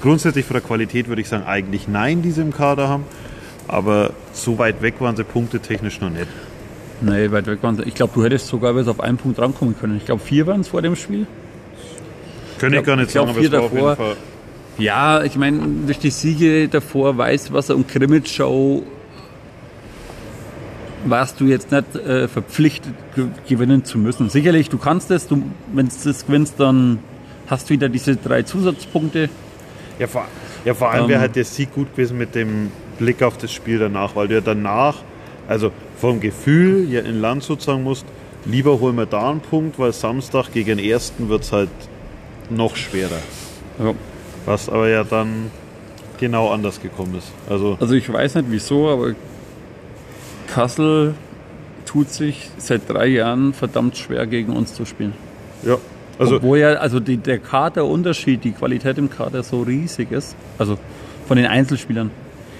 Grundsätzlich 0.02 0.46
von 0.46 0.56
der 0.56 0.64
Qualität 0.64 1.08
würde 1.08 1.22
ich 1.22 1.30
sagen, 1.30 1.46
eigentlich 1.46 1.88
nein, 1.88 2.22
die 2.22 2.32
sie 2.32 2.42
im 2.42 2.54
Kader 2.54 2.90
haben. 2.90 3.06
Aber 3.68 4.12
so 4.34 4.58
weit 4.58 4.82
weg 4.82 4.96
waren 5.00 5.16
sie 5.16 5.24
punktetechnisch 5.24 6.02
noch 6.02 6.10
nicht. 6.10 6.28
Nee, 7.02 7.32
weit 7.32 7.46
weg 7.48 7.60
waren 7.62 7.76
sie. 7.76 7.84
Ich 7.84 7.94
glaube, 7.94 8.14
du 8.16 8.24
hättest 8.24 8.48
sogar 8.48 8.74
bis 8.74 8.88
auf 8.88 9.00
einen 9.00 9.18
Punkt 9.18 9.40
rankommen 9.40 9.76
können. 9.80 9.98
Ich 9.98 10.06
glaube, 10.06 10.22
vier 10.24 10.48
waren 10.48 10.62
es 10.62 10.68
vor 10.70 10.82
dem 10.82 10.96
Spiel. 10.96 11.28
Könnte 12.58 12.78
ich, 12.78 12.84
glaub- 12.84 12.86
gar 12.86 12.96
nicht 12.96 13.08
ich 13.08 13.12
glaub, 13.14 13.28
sagen, 13.28 13.38
aber 13.38 13.46
es 13.46 13.50
vier 13.50 13.58
war 13.58 13.66
auf 13.66 13.72
jeden 13.74 13.86
davor. 13.86 13.96
Fall. 13.98 14.16
Ja, 14.78 15.24
ich 15.24 15.36
meine, 15.36 15.60
durch 15.86 16.00
die 16.00 16.10
Siege 16.10 16.68
davor, 16.68 17.18
Weißwasser 17.18 17.76
und 17.76 17.88
Krimitschau 17.88 18.84
warst 21.06 21.40
du 21.40 21.46
jetzt 21.46 21.72
nicht 21.72 21.96
äh, 21.96 22.28
verpflichtet, 22.28 22.94
ge 23.16 23.28
gewinnen 23.48 23.86
zu 23.86 23.98
müssen. 23.98 24.30
Sicherlich, 24.30 24.70
du 24.70 24.78
kannst 24.78 25.12
es, 25.12 25.28
du, 25.28 25.44
wenn 25.74 25.88
du 25.88 25.94
das 26.04 26.26
gewinnst, 26.26 26.56
dann 26.58 27.00
hast 27.48 27.70
du 27.70 27.74
wieder 27.74 27.90
diese 27.90 28.16
drei 28.16 28.42
Zusatzpunkte. 28.42 29.30
Ja, 30.00 30.08
vor, 30.08 30.26
ja, 30.66 30.74
vor 30.74 30.92
allem 30.92 31.04
Ähm. 31.04 31.10
wäre 31.10 31.20
halt 31.22 31.36
der 31.36 31.46
Sieg 31.46 31.74
gut 31.74 31.92
gewesen 31.92 32.18
mit 32.18 32.34
dem 32.36 32.72
Blick 32.98 33.22
auf 33.22 33.38
das 33.38 33.54
Spiel 33.54 33.78
danach, 33.80 34.16
weil 34.16 34.28
du 34.28 34.36
ja 34.36 34.42
danach, 34.42 34.98
also 35.48 35.72
vom 35.98 36.20
Gefühl 36.20 36.92
ja 36.92 37.02
in 37.02 37.22
Landshut 37.22 37.62
sagen 37.62 37.84
musst, 37.84 38.06
lieber 38.46 38.80
holen 38.80 38.96
wir 38.96 39.06
da 39.06 39.30
einen 39.32 39.42
Punkt, 39.42 39.80
weil 39.80 39.94
Samstag 39.94 40.52
gegen 40.52 40.78
den 40.78 40.80
Ersten 40.80 41.30
wird 41.30 41.44
es 41.44 41.52
halt 41.52 41.70
noch 42.50 42.76
schwerer. 42.76 43.20
Ja. 43.80 43.94
Was 44.46 44.70
aber 44.70 44.90
ja 44.90 45.04
dann 45.04 45.52
genau 46.20 46.50
anders 46.52 46.82
gekommen 46.82 47.16
ist. 47.18 47.32
Also 47.50 47.78
Also 47.80 47.94
ich 47.96 48.12
weiß 48.12 48.36
nicht 48.36 48.48
wieso, 48.50 48.90
aber 48.90 49.14
Kassel 50.48 51.16
tut 51.86 52.10
sich 52.10 52.50
seit 52.58 52.90
drei 52.90 53.08
Jahren 53.08 53.54
verdammt 53.54 53.98
schwer 53.98 54.26
gegen 54.28 54.56
uns 54.56 54.74
zu 54.74 54.86
spielen. 54.86 55.14
ja, 55.64 55.78
also 56.18 56.38
Obwohl 56.38 56.60
ja 56.60 56.74
also 56.76 57.00
die, 57.00 57.18
der 57.18 57.40
Kaderunterschied, 57.40 58.44
die 58.44 58.52
Qualität 58.52 58.98
im 58.98 59.10
Kader 59.10 59.44
so 59.44 59.64
riesig 59.64 60.12
ist. 60.12 60.36
Also 60.58 60.78
von 61.28 61.38
den 61.38 61.46
Einzelspielern. 61.46 62.12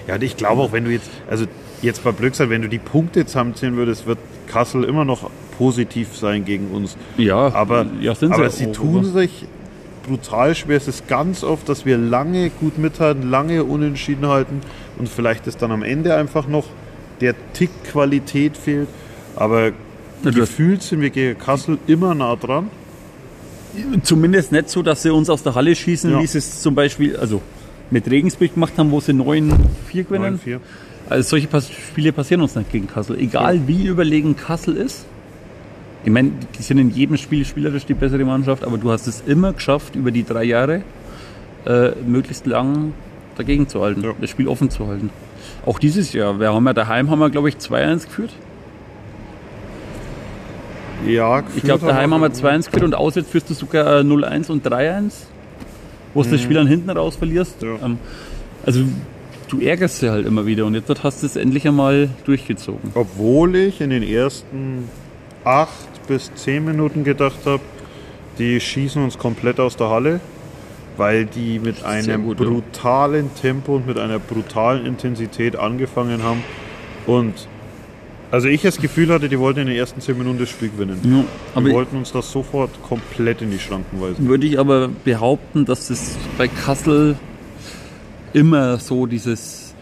ja, 0.08 0.16
und 0.16 0.24
ich 0.24 0.36
glaube 0.36 0.62
auch, 0.62 0.72
wenn 0.72 0.86
du 0.86 0.92
jetzt, 0.92 1.10
also 1.30 1.46
jetzt 1.86 2.04
bei 2.04 2.12
Blöcksal, 2.12 2.50
wenn 2.50 2.62
du 2.62 2.70
die 2.70 2.80
Punkte 2.80 3.26
zusammenzählen 3.26 3.76
würdest, 3.78 4.06
wird 4.08 4.18
Kassel 4.48 4.84
immer 4.84 5.06
noch 5.06 5.30
positiv 5.58 6.16
sein 6.16 6.44
gegen 6.46 6.68
uns. 6.72 6.98
Ja, 7.18 7.54
Aber, 7.54 7.86
ja, 8.02 8.14
aber 8.30 8.50
sie 8.50 8.72
tun 8.72 8.98
aber- 9.00 9.04
sich 9.22 9.46
brutal 10.06 10.54
schwer. 10.54 10.78
Es 10.78 10.88
ist 10.88 11.08
ganz 11.08 11.44
oft, 11.44 11.68
dass 11.70 11.86
wir 11.86 11.98
lange 11.98 12.50
gut 12.50 12.78
mithalten, 12.78 13.30
lange 13.30 13.64
unentschieden 13.64 14.28
halten 14.28 14.62
und 15.00 15.10
vielleicht 15.10 15.48
ist 15.48 15.62
dann 15.62 15.72
am 15.72 15.82
Ende 15.84 16.16
einfach 16.16 16.48
noch 16.48 16.66
der 17.22 17.34
Tick 17.54 17.70
Qualität 17.86 18.58
fehlt. 18.58 18.88
Aber 19.36 19.72
Ja, 20.24 20.32
gefühlt 20.32 20.82
sind 20.84 21.02
wir 21.02 21.10
gegen 21.10 21.38
Kassel 21.40 21.78
immer 21.88 22.14
nah 22.16 22.36
dran. 22.36 22.70
Zumindest 24.04 24.52
nicht 24.52 24.70
so, 24.70 24.82
dass 24.82 25.02
sie 25.04 25.12
uns 25.12 25.30
aus 25.30 25.44
der 25.44 25.54
Halle 25.56 25.76
schießen, 25.76 26.12
Ja. 26.12 26.22
wie 26.22 26.28
sie 26.28 26.38
es 26.38 26.62
zum 26.62 26.76
Beispiel 26.76 27.18
also 27.18 27.42
mit 27.92 28.10
Regensburg 28.10 28.54
gemacht 28.54 28.74
haben, 28.78 28.90
wo 28.92 29.00
sie 29.02 29.14
9-4 29.14 30.04
gewinnen. 30.04 30.40
9-4. 30.44 30.60
Also 31.10 31.30
solche 31.30 31.48
Spiele 31.62 32.12
passieren 32.12 32.42
uns 32.42 32.56
nicht 32.56 32.72
gegen 32.72 32.88
Kassel. 32.88 33.20
Egal 33.20 33.68
wie 33.68 33.86
überlegen 33.88 34.36
Kassel 34.36 34.76
ist. 34.78 35.06
Ich 36.04 36.12
meine, 36.12 36.32
die 36.58 36.62
sind 36.64 36.78
in 36.78 36.92
jedem 36.92 37.18
Spiel 37.18 37.46
spielerisch 37.46 37.86
die 37.86 37.94
bessere 37.94 38.24
Mannschaft, 38.26 38.64
aber 38.64 38.78
du 38.78 38.92
hast 38.92 39.08
es 39.08 39.24
immer 39.26 39.54
geschafft, 39.54 39.96
über 39.96 40.12
die 40.12 40.24
drei 40.24 40.44
Jahre 40.44 40.82
äh, 41.66 41.92
möglichst 42.06 42.46
lang 42.46 42.94
dagegen 43.38 43.68
zu 43.68 43.82
halten, 43.82 44.04
Ja. 44.04 44.12
das 44.22 44.30
Spiel 44.30 44.48
offen 44.48 44.70
zu 44.70 44.88
halten. 44.88 45.10
Auch 45.66 45.80
dieses 45.80 46.14
Jahr, 46.14 46.40
wir 46.40 46.54
haben 46.54 46.66
ja 46.66 46.74
daheim, 46.74 47.10
haben 47.10 47.20
wir 47.20 47.30
glaube 47.30 47.50
ich 47.50 47.56
2-1 47.56 48.06
geführt. 48.06 48.32
Ja, 51.08 51.44
Ich 51.56 51.64
glaube, 51.64 51.86
daheim 51.86 52.14
haben 52.14 52.22
wir 52.22 52.30
2-1 52.32 52.66
geführt 52.66 52.84
und 52.84 52.96
auswärts 52.96 53.30
führst 53.30 53.50
du 53.50 53.54
sogar 53.54 54.00
äh, 54.00 54.04
0-1 54.04 54.50
und 54.50 54.66
3-1, 54.66 55.12
wo 56.14 56.24
du 56.24 56.30
das 56.30 56.42
Spiel 56.42 56.56
dann 56.56 56.68
hinten 56.68 56.90
raus 56.90 57.16
verlierst. 57.16 57.62
Ja. 57.62 57.76
Ähm, 57.84 57.98
also 58.66 58.82
du 59.48 59.62
ärgerst 59.62 60.00
sie 60.00 60.10
halt 60.10 60.26
immer 60.26 60.46
wieder 60.46 60.66
und 60.66 60.76
jetzt 60.76 61.04
hast 61.04 61.22
du 61.22 61.28
es 61.28 61.36
endlich 61.36 61.68
einmal 61.68 62.10
durchgezogen. 62.26 62.92
Obwohl 62.94 63.56
ich 63.56 63.82
in 63.82 63.90
den 63.90 64.04
ersten 64.04 64.90
acht 65.44 66.08
bis 66.08 66.34
zehn 66.36 66.66
Minuten 66.66 67.04
gedacht 67.04 67.46
habe, 67.46 67.62
die 68.38 68.60
schießen 68.60 69.02
uns 69.04 69.18
komplett 69.18 69.60
aus 69.60 69.78
der 69.78 69.90
Halle, 69.90 70.20
weil 70.98 71.26
die 71.26 71.60
mit 71.60 71.84
einem 71.84 72.26
gut, 72.26 72.40
ja. 72.40 72.46
brutalen 72.46 73.30
Tempo 73.42 73.76
und 73.76 73.88
mit 73.88 73.98
einer 73.98 74.20
brutalen 74.20 74.86
Intensität 74.86 75.56
angefangen 75.56 76.24
haben. 76.24 76.44
Und 77.06 77.48
also 78.32 78.48
ich 78.48 78.64
das 78.64 78.78
Gefühl 78.78 79.10
hatte, 79.10 79.30
die 79.30 79.40
wollten 79.40 79.62
in 79.62 79.68
den 79.68 79.78
ersten 79.78 80.02
zehn 80.02 80.18
Minuten 80.18 80.40
das 80.40 80.50
Spiel 80.50 80.70
gewinnen. 80.70 81.00
Ja, 81.04 81.24
aber 81.54 81.70
die 81.70 81.74
wollten 81.74 81.98
uns 81.98 82.12
das 82.12 82.32
sofort 82.32 82.72
komplett 82.84 83.42
in 83.42 83.52
die 83.52 83.60
Schranken 83.60 84.02
weisen. 84.02 84.28
würde 84.28 84.48
ich 84.48 84.60
aber 84.60 84.90
behaupten, 85.06 85.66
dass 85.66 85.90
es 85.90 86.18
bei 86.38 86.48
Kassel 86.48 87.16
immer 88.36 88.78
so 88.80 89.06
dieses, 89.06 89.74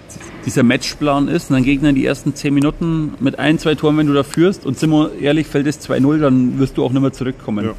dieser 0.45 0.63
Matchplan 0.63 1.27
ist. 1.27 1.49
Und 1.49 1.57
dann 1.57 1.63
Gegner 1.63 1.89
in 1.89 1.95
die 1.95 2.05
ersten 2.05 2.35
10 2.35 2.53
Minuten 2.53 3.15
mit 3.19 3.39
ein, 3.39 3.57
zwei 3.57 3.75
Toren, 3.75 3.97
wenn 3.97 4.07
du 4.07 4.13
da 4.13 4.23
führst. 4.23 4.65
Und 4.65 4.77
sind 4.77 4.91
wir 4.91 5.11
ehrlich, 5.19 5.47
fällt 5.47 5.65
es 5.65 5.81
2-0, 5.81 6.19
dann 6.19 6.59
wirst 6.59 6.77
du 6.77 6.85
auch 6.85 6.91
nicht 6.91 7.01
mehr 7.01 7.11
zurückkommen. 7.11 7.65
Ja. 7.65 7.73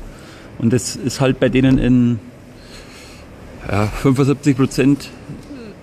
Und 0.58 0.72
das 0.72 0.96
ist 0.96 1.20
halt 1.20 1.38
bei 1.38 1.48
denen 1.48 1.78
in 1.78 2.18
ja, 3.70 3.86
75 3.86 4.56
Prozent 4.56 5.10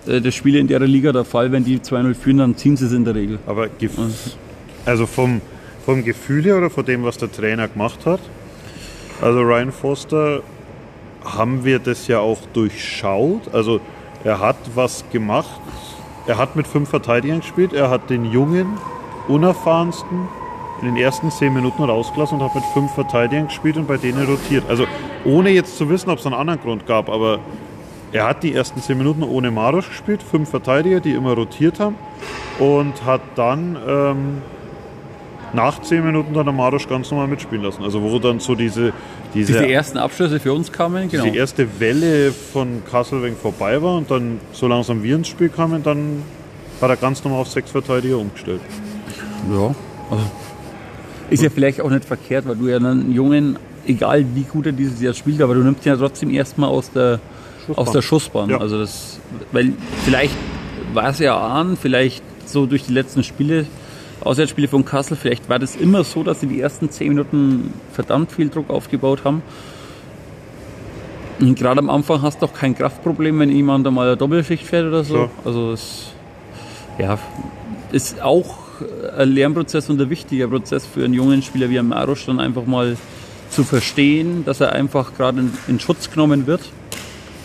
der 0.06 0.32
Spiele 0.32 0.60
in 0.60 0.68
der 0.68 0.80
Liga 0.82 1.14
der 1.14 1.26
Fall. 1.26 1.52
Wenn 1.54 1.64
die 1.64 1.80
2-0 1.80 2.14
führen, 2.14 2.38
dann 2.40 2.58
ziehen 2.58 2.76
sie 2.76 2.86
es 2.86 2.92
in 2.92 3.06
der 3.06 3.16
Regel. 3.16 3.40
Aber 3.48 3.70
also 4.86 5.06
vom, 5.06 5.42
vom 5.86 6.04
Gefühl 6.04 6.44
her 6.44 6.58
oder 6.58 6.70
von 6.70 6.86
dem, 6.86 7.04
was 7.04 7.18
der 7.18 7.32
Trainer 7.32 7.68
gemacht 7.68 8.06
hat, 8.06 8.20
also 9.22 9.40
Ryan 9.42 9.72
Foster, 9.72 10.42
haben 11.24 11.64
wir 11.64 11.80
das 11.80 12.08
ja 12.08 12.20
auch 12.20 12.40
durchschaut. 12.54 13.54
Also 13.54 13.80
er 14.24 14.40
hat 14.40 14.58
was 14.76 15.04
gemacht. 15.12 15.60
Er 16.28 16.38
hat 16.38 16.56
mit 16.56 16.68
fünf 16.68 16.90
Verteidigern 16.90 17.40
gespielt. 17.40 17.74
Er 17.74 17.90
hat 17.90 18.10
den 18.10 18.26
jungen, 18.26 18.78
unerfahrensten 19.28 20.28
in 20.82 20.88
den 20.88 20.98
ersten 20.98 21.30
zehn 21.32 21.54
Minuten 21.54 21.84
rausgelassen 21.84 22.40
und 22.40 22.44
hat 22.44 22.56
mit 22.56 22.64
fünf 22.74 22.92
Verteidigern 22.94 23.48
gespielt 23.48 23.78
und 23.78 23.88
bei 23.88 23.98
denen 23.98 24.26
rotiert. 24.26 24.64
Also 24.68 24.86
ohne 25.26 25.52
jetzt 25.52 25.78
zu 25.78 25.90
wissen, 25.90 26.10
ob 26.10 26.20
es 26.20 26.26
einen 26.26 26.36
anderen 26.36 26.60
Grund 26.60 26.88
gab, 26.88 27.10
aber 27.10 27.40
er 28.12 28.28
hat 28.28 28.44
die 28.44 28.54
ersten 28.54 28.82
10 28.82 28.98
Minuten 28.98 29.24
ohne 29.24 29.52
Maros 29.52 29.88
gespielt, 29.88 30.22
fünf 30.22 30.50
Verteidiger, 30.50 31.00
die 31.00 31.14
immer 31.14 31.34
rotiert 31.34 31.80
haben. 31.80 31.96
Und 32.60 33.06
hat 33.06 33.22
dann 33.36 33.78
ähm, 33.88 34.42
nach 35.54 35.82
10 35.82 36.06
Minuten 36.06 36.34
dann 36.34 36.54
Maros 36.56 36.88
ganz 36.88 37.12
normal 37.12 37.28
mitspielen 37.28 37.64
lassen. 37.64 37.84
Also 37.84 38.02
wo 38.02 38.20
dann 38.20 38.40
so 38.40 38.56
diese, 38.56 38.94
diese, 39.34 39.54
Diese 39.54 39.68
ersten 39.68 39.98
Abschlüsse 39.98 40.40
für 40.40 40.54
uns 40.54 40.72
kamen, 40.72 41.10
genau. 41.10 41.24
die 41.24 41.36
erste 41.36 41.80
Welle 41.80 42.32
von 42.32 42.84
Kasselweng 42.90 43.36
vorbei 43.36 43.82
war 43.82 43.98
und 43.98 44.10
dann 44.12 44.40
so 44.52 44.68
langsam 44.68 45.04
wir 45.04 45.16
ins 45.16 45.28
Spiel 45.28 45.50
kamen, 45.50 45.84
dann 45.84 46.24
hat 46.82 46.90
er 46.90 46.98
ganz 46.98 47.24
normal 47.24 47.42
auf 47.42 47.50
sechs 47.50 47.72
Verteidiger 47.72 48.18
umgestellt. 48.18 48.62
Ja, 49.52 49.76
also 50.10 50.24
ist 51.30 51.42
ja 51.44 51.50
vielleicht 51.50 51.80
auch 51.82 51.90
nicht 51.90 52.06
verkehrt, 52.06 52.48
weil 52.48 52.58
du 52.58 52.68
ja 52.68 52.76
einen 52.78 53.14
Jungen, 53.14 53.58
egal 53.88 54.26
wie 54.36 54.44
gut 54.44 54.66
er 54.66 54.74
dieses 54.74 55.02
Jahr 55.02 55.14
spielt, 55.14 55.42
aber 55.42 55.56
du 55.56 55.62
nimmst 55.62 55.86
ihn 55.86 55.90
ja 55.94 55.98
trotzdem 55.98 56.30
erstmal 56.30 56.70
aus 56.70 56.92
der 56.92 57.20
Schussbahn. 57.66 57.78
aus 57.78 57.92
der 57.94 58.02
Schussbahn. 58.02 58.50
Ja. 58.50 58.58
Also 58.58 58.80
das, 58.80 59.20
weil 59.52 59.74
vielleicht 60.04 60.36
war 60.94 61.10
es 61.10 61.20
ja 61.20 61.40
an, 61.40 61.78
vielleicht 61.78 62.24
so 62.46 62.66
durch 62.66 62.84
die 62.84 62.94
letzten 62.94 63.24
Spiele, 63.24 63.66
Auswärtsspiele 64.22 64.68
von 64.68 64.86
Kassel, 64.86 65.18
vielleicht 65.18 65.50
war 65.50 65.60
das 65.60 65.76
immer 65.76 66.04
so, 66.04 66.24
dass 66.24 66.40
sie 66.40 66.48
die 66.48 66.62
ersten 66.62 66.90
zehn 66.90 67.10
Minuten 67.10 67.74
verdammt 67.92 68.32
viel 68.32 68.50
Druck 68.50 68.70
aufgebaut 68.70 69.24
haben. 69.24 69.42
Und 71.40 71.58
gerade 71.58 71.80
am 71.80 71.90
Anfang 71.90 72.22
hast 72.22 72.42
du 72.42 72.46
doch 72.46 72.54
kein 72.54 72.76
Kraftproblem, 72.76 73.40
wenn 73.40 73.50
jemand 73.50 73.88
einmal 73.88 74.08
eine 74.08 74.18
Doppelschicht 74.18 74.66
fährt 74.66 74.88
oder 74.88 75.04
so. 75.04 75.18
Ja. 75.18 75.30
Also 75.44 75.72
es 75.72 76.14
ja, 77.00 77.18
ist 77.92 78.22
auch 78.22 78.58
ein 79.18 79.30
Lernprozess 79.30 79.90
und 79.90 80.00
ein 80.00 80.10
wichtiger 80.10 80.48
Prozess 80.48 80.86
für 80.86 81.04
einen 81.04 81.14
jungen 81.14 81.42
Spieler 81.42 81.70
wie 81.70 81.82
Marusch, 81.82 82.26
dann 82.26 82.40
einfach 82.40 82.66
mal 82.66 82.98
zu 83.50 83.64
verstehen, 83.64 84.46
dass 84.46 84.62
er 84.62 84.74
einfach 84.74 85.16
gerade 85.16 85.40
in, 85.40 85.54
in 85.68 85.80
Schutz 85.80 86.10
genommen 86.12 86.48
wird. 86.48 86.62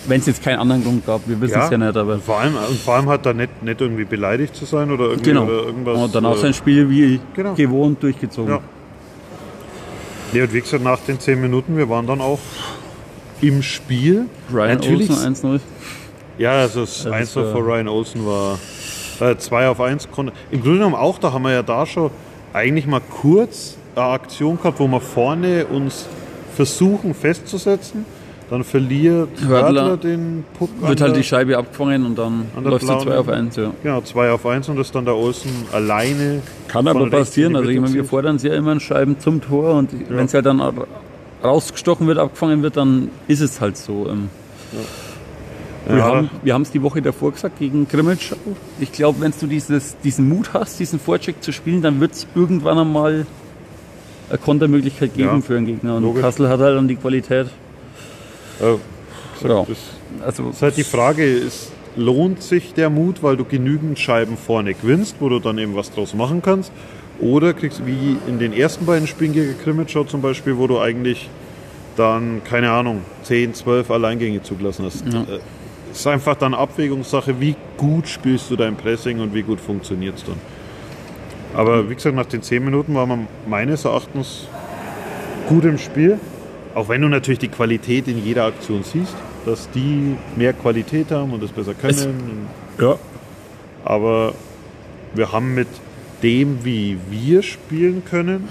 Wenn 0.08 0.20
es 0.20 0.26
jetzt 0.26 0.42
keinen 0.42 0.58
anderen 0.58 0.84
Grund 0.84 1.06
gab, 1.06 1.26
wir 1.26 1.40
wissen 1.40 1.60
es 1.60 1.70
ja 1.70 1.78
nicht, 1.78 1.96
aber 1.96 2.18
vor 2.18 2.38
allem, 2.38 2.54
und 2.56 2.78
vor 2.78 2.94
allem 2.94 3.08
hat 3.08 3.26
er 3.26 3.34
nicht, 3.34 3.62
nicht 3.62 3.80
irgendwie 3.80 4.04
beleidigt 4.04 4.54
zu 4.54 4.64
sein 4.64 4.90
oder 4.90 5.06
irgendwie 5.06 5.30
genau. 5.30 5.44
oder 5.44 5.64
irgendwas. 5.64 5.98
und 5.98 6.14
danach 6.14 6.36
äh, 6.36 6.38
sein 6.38 6.54
Spiel 6.54 6.88
wie 6.88 7.20
genau. 7.34 7.54
gewohnt 7.54 8.02
durchgezogen. 8.02 8.54
Ja. 8.54 8.60
Nee, 10.32 10.42
und 10.42 10.52
wie 10.52 10.60
gesagt, 10.60 10.82
nach 10.82 11.00
den 11.00 11.18
10 11.18 11.40
Minuten, 11.40 11.76
wir 11.76 11.88
waren 11.88 12.06
dann 12.06 12.20
auch 12.20 12.40
im 13.40 13.62
Spiel. 13.62 14.26
Ryan 14.52 14.78
Natürlich. 14.78 15.10
Olsen 15.10 15.34
1-0. 15.34 15.60
Ja, 16.38 16.52
also 16.52 16.80
das 16.80 17.04
Das 17.04 17.12
1 17.12 17.28
ist, 17.30 17.36
äh, 17.36 17.40
Ryan 17.40 17.88
Olsen 17.88 18.26
war 18.26 18.58
2 19.38 19.68
auf 19.68 19.80
1. 19.80 20.10
Konnte, 20.10 20.32
Im 20.50 20.62
Grunde 20.62 20.78
genommen 20.78 20.94
auch, 20.94 21.18
da 21.18 21.32
haben 21.32 21.42
wir 21.42 21.52
ja 21.52 21.62
da 21.62 21.86
schon 21.86 22.10
eigentlich 22.52 22.86
mal 22.86 23.00
kurz 23.00 23.76
eine 23.94 24.06
Aktion 24.06 24.56
gehabt, 24.56 24.78
wo 24.78 24.86
wir 24.86 25.00
vorne 25.00 25.66
uns 25.66 26.06
versuchen 26.54 27.14
festzusetzen. 27.14 28.04
Dann 28.48 28.62
verliert 28.62 29.28
Hördler 29.46 29.82
Hördler 29.86 29.96
den 29.96 30.44
Puck. 30.56 30.70
Wird 30.80 31.00
halt 31.00 31.12
der- 31.12 31.18
die 31.18 31.24
Scheibe 31.24 31.58
abgefangen 31.58 32.06
und 32.06 32.16
dann 32.16 32.46
läuft 32.62 32.84
blauen- 32.84 33.02
2 33.02 33.18
auf 33.18 33.28
1. 33.28 33.56
Ja. 33.56 33.72
Genau, 33.82 34.00
2 34.02 34.30
auf 34.30 34.46
1 34.46 34.68
und 34.68 34.76
das 34.76 34.92
dann 34.92 35.04
der 35.04 35.16
Olsen 35.16 35.50
alleine. 35.72 36.42
Kann 36.68 36.86
aber 36.86 37.10
passieren. 37.10 37.56
Also 37.56 37.68
ich 37.70 37.80
meine, 37.80 37.92
wir 37.92 38.04
fordern 38.04 38.38
sie 38.38 38.48
ja 38.48 38.54
immer 38.54 38.70
in 38.72 38.80
Scheiben 38.80 39.18
zum 39.18 39.40
Tor 39.40 39.74
und 39.74 39.90
wenn 40.08 40.26
es 40.26 40.34
halt 40.34 40.46
dann 40.46 40.62
rausgestochen 41.42 42.06
wird, 42.06 42.18
abgefangen 42.18 42.62
wird, 42.62 42.76
dann 42.76 43.08
ist 43.28 43.40
es 43.40 43.60
halt 43.60 43.76
so. 43.76 44.06
Ähm, 44.08 44.28
Wir 45.88 45.98
Ja, 45.98 46.04
haben 46.04 46.30
wir 46.42 46.52
haben 46.54 46.62
es 46.62 46.72
die 46.72 46.82
Woche 46.82 47.00
davor 47.00 47.30
gesagt 47.32 47.60
gegen 47.60 47.86
Grimmelschau. 47.88 48.34
Ich 48.80 48.90
glaube, 48.90 49.20
wenn 49.20 49.32
du 49.40 49.46
dieses, 49.46 49.96
diesen 50.02 50.28
Mut 50.28 50.50
hast, 50.52 50.80
diesen 50.80 50.98
Vorcheck 50.98 51.40
zu 51.42 51.52
spielen, 51.52 51.80
dann 51.80 52.00
wird 52.00 52.12
es 52.12 52.26
irgendwann 52.34 52.76
einmal 52.78 53.24
eine 54.28 54.38
Kontermöglichkeit 54.38 55.14
geben 55.14 55.28
Ja, 55.36 55.40
für 55.40 55.56
einen 55.56 55.66
Gegner. 55.66 55.96
Und 55.98 56.02
logisch. 56.02 56.22
Kassel 56.22 56.48
hat 56.48 56.58
halt 56.58 56.76
dann 56.76 56.88
die 56.88 56.96
Qualität. 56.96 57.46
Äh, 58.60 59.46
Ja. 59.48 59.64
das 59.68 59.78
Also 60.24 60.50
ist 60.50 60.62
halt 60.62 60.76
die 60.76 60.84
Frage, 60.84 61.24
ist, 61.24 61.72
lohnt 61.96 62.42
sich 62.42 62.74
der 62.74 62.90
Mut, 62.90 63.22
weil 63.22 63.36
du 63.36 63.44
genügend 63.44 63.98
Scheiben 63.98 64.36
vorne 64.36 64.74
gewinnst, 64.74 65.16
wo 65.20 65.28
du 65.28 65.38
dann 65.40 65.58
eben 65.58 65.74
was 65.76 65.90
draus 65.90 66.14
machen 66.14 66.42
kannst? 66.42 66.72
Oder 67.20 67.54
kriegst 67.54 67.80
du 67.80 67.86
wie 67.86 68.18
in 68.28 68.38
den 68.38 68.52
ersten 68.52 68.84
beiden 68.84 69.06
Spielen 69.06 69.32
gegen 69.32 69.58
Krimitschau 69.58 70.04
zum 70.04 70.20
Beispiel, 70.20 70.58
wo 70.58 70.66
du 70.66 70.78
eigentlich 70.78 71.28
dann, 71.96 72.42
keine 72.44 72.70
Ahnung, 72.70 73.00
10, 73.22 73.54
12 73.54 73.90
Alleingänge 73.90 74.42
zugelassen 74.42 74.84
hast. 74.84 75.04
Ja. 75.10 75.22
Äh, 75.22 75.38
Es 75.92 76.00
ist 76.00 76.06
einfach 76.06 76.34
dann 76.36 76.52
Abwägungssache, 76.52 77.40
wie 77.40 77.56
gut 77.78 78.06
spielst 78.06 78.50
du 78.50 78.56
dein 78.56 78.76
Pressing 78.76 79.18
und 79.20 79.32
wie 79.32 79.42
gut 79.42 79.58
funktioniert 79.60 80.16
es 80.18 80.24
dann. 80.24 80.36
Aber 81.54 81.88
wie 81.88 81.94
gesagt, 81.94 82.14
nach 82.14 82.26
den 82.26 82.42
10 82.42 82.62
Minuten 82.62 82.94
war 82.94 83.06
man 83.06 83.26
meines 83.48 83.86
Erachtens 83.86 84.46
gut 85.48 85.64
im 85.64 85.78
Spiel. 85.78 86.18
Auch 86.76 86.90
wenn 86.90 87.00
du 87.00 87.08
natürlich 87.08 87.38
die 87.38 87.48
Qualität 87.48 88.06
in 88.06 88.22
jeder 88.22 88.44
Aktion 88.44 88.82
siehst, 88.82 89.16
dass 89.46 89.70
die 89.70 90.14
mehr 90.36 90.52
Qualität 90.52 91.10
haben 91.10 91.32
und 91.32 91.42
das 91.42 91.50
besser 91.50 91.72
können. 91.72 92.48
ja. 92.78 92.98
Aber 93.82 94.34
wir 95.14 95.32
haben 95.32 95.54
mit 95.54 95.68
dem, 96.22 96.66
wie 96.66 96.98
wir 97.08 97.42
spielen 97.42 98.02
können, 98.04 98.46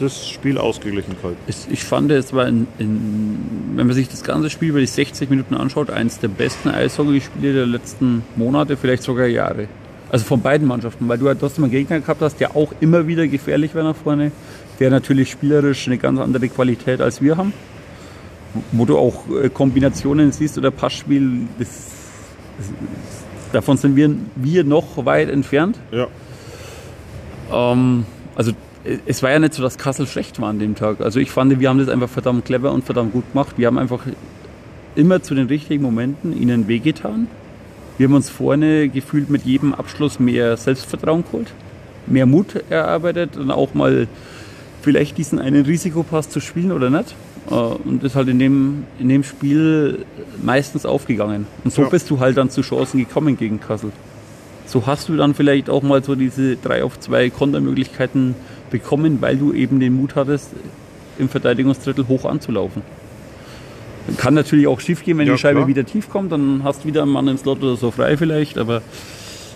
das 0.00 0.28
Spiel 0.28 0.58
ausgeglichen 0.58 1.14
gehalten. 1.22 1.38
Ich, 1.46 1.70
ich 1.70 1.84
fand, 1.84 2.10
es 2.10 2.32
war, 2.32 2.48
in, 2.48 2.66
in, 2.80 3.38
wenn 3.76 3.86
man 3.86 3.94
sich 3.94 4.08
das 4.08 4.24
ganze 4.24 4.50
Spiel 4.50 4.70
über 4.70 4.80
die 4.80 4.86
60 4.86 5.30
Minuten 5.30 5.54
anschaut, 5.54 5.88
eines 5.90 6.18
der 6.18 6.28
besten 6.28 6.70
Eishockeyspiele 6.70 7.52
der 7.52 7.66
letzten 7.66 8.24
Monate, 8.34 8.76
vielleicht 8.76 9.04
sogar 9.04 9.28
Jahre. 9.28 9.68
Also 10.10 10.24
von 10.24 10.40
beiden 10.40 10.66
Mannschaften, 10.66 11.08
weil 11.08 11.18
du 11.18 11.28
halt 11.28 11.38
trotzdem 11.38 11.62
einen 11.62 11.72
Gegner 11.72 12.00
gehabt 12.00 12.22
hast, 12.22 12.40
der 12.40 12.56
auch 12.56 12.72
immer 12.80 13.06
wieder 13.06 13.28
gefährlich 13.28 13.72
war 13.76 13.84
nach 13.84 13.94
vorne, 13.94 14.32
der 14.80 14.90
natürlich 14.90 15.30
spielerisch 15.30 15.86
eine 15.86 15.98
ganz 15.98 16.20
andere 16.20 16.48
Qualität 16.48 17.00
als 17.00 17.20
wir 17.20 17.36
haben. 17.36 17.52
Wo 18.72 18.84
du 18.84 18.96
auch 18.96 19.24
äh, 19.30 19.50
Kombinationen 19.50 20.32
siehst 20.32 20.56
oder 20.56 20.70
Passspiel, 20.70 21.46
das, 21.58 21.68
das, 22.56 22.72
davon 23.52 23.76
sind 23.76 23.94
wir, 23.94 24.14
wir 24.36 24.64
noch 24.64 25.04
weit 25.04 25.28
entfernt. 25.28 25.78
Ja. 25.90 26.06
Ähm, 27.52 28.06
also 28.34 28.52
äh, 28.84 28.98
es 29.06 29.22
war 29.22 29.30
ja 29.30 29.38
nicht 29.38 29.54
so, 29.54 29.62
dass 29.62 29.76
Kassel 29.76 30.06
schlecht 30.06 30.40
war 30.40 30.48
an 30.48 30.58
dem 30.58 30.74
Tag. 30.74 31.00
Also 31.00 31.20
ich 31.20 31.30
fand, 31.30 31.60
wir 31.60 31.68
haben 31.68 31.78
das 31.78 31.88
einfach 31.88 32.08
verdammt 32.08 32.46
clever 32.46 32.72
und 32.72 32.84
verdammt 32.84 33.12
gut 33.12 33.30
gemacht. 33.32 33.54
Wir 33.58 33.66
haben 33.66 33.78
einfach 33.78 34.00
immer 34.94 35.22
zu 35.22 35.34
den 35.34 35.46
richtigen 35.46 35.82
Momenten 35.82 36.40
ihnen 36.40 36.68
wehgetan. 36.68 37.28
Wir 37.98 38.06
haben 38.06 38.14
uns 38.14 38.30
vorne 38.30 38.88
gefühlt 38.88 39.28
mit 39.28 39.44
jedem 39.44 39.74
Abschluss 39.74 40.20
mehr 40.20 40.56
Selbstvertrauen 40.56 41.24
geholt, 41.24 41.52
mehr 42.06 42.26
Mut 42.26 42.62
erarbeitet 42.70 43.36
und 43.36 43.50
auch 43.50 43.74
mal 43.74 44.06
vielleicht 44.82 45.18
diesen 45.18 45.38
einen 45.38 45.64
Risikopass 45.64 46.28
zu 46.30 46.40
spielen 46.40 46.72
oder 46.72 46.90
nicht. 46.90 47.14
Äh, 47.50 47.54
Und 47.54 48.02
ist 48.04 48.14
halt 48.14 48.28
in 48.28 48.38
dem, 48.38 48.84
in 48.98 49.08
dem 49.08 49.24
Spiel 49.24 50.04
meistens 50.42 50.84
aufgegangen. 50.86 51.46
Und 51.64 51.72
so 51.72 51.82
Ja. 51.82 51.88
bist 51.88 52.10
du 52.10 52.20
halt 52.20 52.36
dann 52.36 52.50
zu 52.50 52.62
Chancen 52.62 52.98
gekommen 52.98 53.36
gegen 53.36 53.60
Kassel. 53.60 53.90
So 54.66 54.86
hast 54.86 55.08
du 55.08 55.16
dann 55.16 55.34
vielleicht 55.34 55.70
auch 55.70 55.82
mal 55.82 56.04
so 56.04 56.14
diese 56.14 56.56
3 56.56 56.84
auf 56.84 57.00
2 57.00 57.30
Kontermöglichkeiten 57.30 58.34
bekommen, 58.70 59.18
weil 59.22 59.36
du 59.38 59.52
eben 59.54 59.80
den 59.80 59.94
Mut 59.94 60.14
hattest, 60.14 60.50
im 61.18 61.28
Verteidigungsdrittel 61.30 62.06
hoch 62.06 62.26
anzulaufen. 62.26 62.82
Kann 64.18 64.34
natürlich 64.34 64.66
auch 64.66 64.80
schief 64.80 65.02
gehen, 65.04 65.18
wenn 65.18 65.26
Ja, 65.26 65.34
die 65.34 65.38
Scheibe 65.38 65.56
klar. 65.60 65.68
wieder 65.68 65.84
tief 65.84 66.08
kommt, 66.08 66.32
dann 66.32 66.62
hast 66.64 66.84
du 66.84 66.88
wieder 66.88 67.02
einen 67.02 67.12
Mann 67.12 67.28
im 67.28 67.36
Slot 67.38 67.62
oder 67.62 67.76
so 67.76 67.90
frei 67.90 68.16
vielleicht, 68.16 68.56
aber 68.58 68.82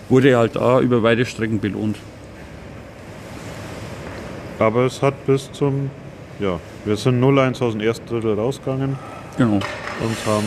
wurde 0.09 0.35
halt 0.37 0.55
da 0.55 0.79
über 0.81 1.01
beide 1.01 1.25
Strecken 1.25 1.59
belohnt. 1.59 1.95
Aber 4.63 4.85
es 4.85 5.01
hat 5.01 5.25
bis 5.25 5.51
zum, 5.51 5.89
ja, 6.39 6.57
wir 6.85 6.95
sind 6.95 7.21
0-1 7.21 7.61
aus 7.61 7.73
dem 7.73 7.81
ersten 7.81 8.07
Drittel 8.07 8.33
rausgegangen 8.35 8.95
Genau. 9.37 9.55
und 9.55 10.25
haben 10.25 10.45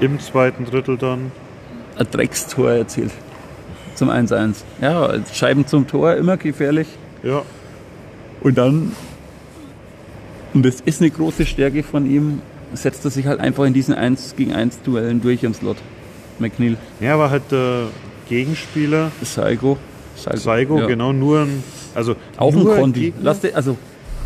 im 0.00 0.20
zweiten 0.20 0.64
Drittel 0.66 0.98
dann, 0.98 1.32
Ein 1.96 2.06
Dreckstor 2.10 2.72
erzielt. 2.72 3.12
Zum 3.94 4.10
1-1. 4.10 4.56
Ja, 4.82 5.14
Scheiben 5.32 5.66
zum 5.66 5.86
Tor, 5.86 6.14
immer 6.14 6.36
gefährlich. 6.36 6.88
ja, 7.22 7.42
Und 8.42 8.58
dann, 8.58 8.92
und 10.52 10.66
das 10.66 10.80
ist 10.80 11.00
eine 11.00 11.10
große 11.10 11.46
Stärke 11.46 11.82
von 11.82 12.04
ihm, 12.10 12.42
setzt 12.74 13.04
er 13.04 13.10
sich 13.12 13.26
halt 13.26 13.40
einfach 13.40 13.64
in 13.64 13.72
diesen 13.72 13.94
1 13.94 14.34
gegen 14.36 14.52
1 14.52 14.82
Duellen 14.82 15.22
durch 15.22 15.42
im 15.44 15.54
Slot. 15.54 15.76
McNeil, 16.40 16.76
ja, 17.00 17.16
war 17.18 17.30
halt 17.30 17.44
der 17.50 17.84
Gegenspieler, 18.28 19.10
Saigo. 19.22 19.78
Saigo, 20.16 20.80
ja. 20.80 20.86
genau, 20.86 21.12
nur 21.12 21.42
ein, 21.42 21.62
also 21.94 22.16
Auch 22.36 22.54
ein 22.54 22.64
Kondi. 22.64 23.12
Lass 23.22 23.40
de, 23.40 23.52
also, 23.52 23.76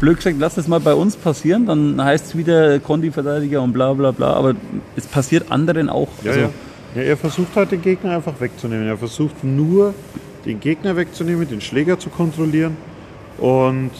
blöd 0.00 0.16
gesagt, 0.16 0.36
lass 0.38 0.54
das 0.54 0.68
mal 0.68 0.80
bei 0.80 0.94
uns 0.94 1.16
passieren, 1.16 1.66
dann 1.66 2.02
heißt 2.02 2.26
es 2.26 2.36
wieder 2.36 2.78
Kondi-Verteidiger 2.78 3.62
und 3.62 3.72
bla 3.72 3.92
bla 3.92 4.10
bla, 4.10 4.32
aber 4.34 4.54
es 4.96 5.06
passiert 5.06 5.50
anderen 5.50 5.88
auch. 5.88 6.08
Ja, 6.22 6.30
also, 6.30 6.40
ja. 6.40 6.50
ja, 6.96 7.02
er 7.02 7.16
versucht 7.16 7.56
halt 7.56 7.72
den 7.72 7.82
Gegner 7.82 8.12
einfach 8.16 8.40
wegzunehmen. 8.40 8.86
Er 8.86 8.96
versucht 8.96 9.44
nur 9.44 9.94
den 10.44 10.60
Gegner 10.60 10.96
wegzunehmen, 10.96 11.48
den 11.48 11.60
Schläger 11.60 11.98
zu 11.98 12.10
kontrollieren 12.10 12.76
und 13.38 13.90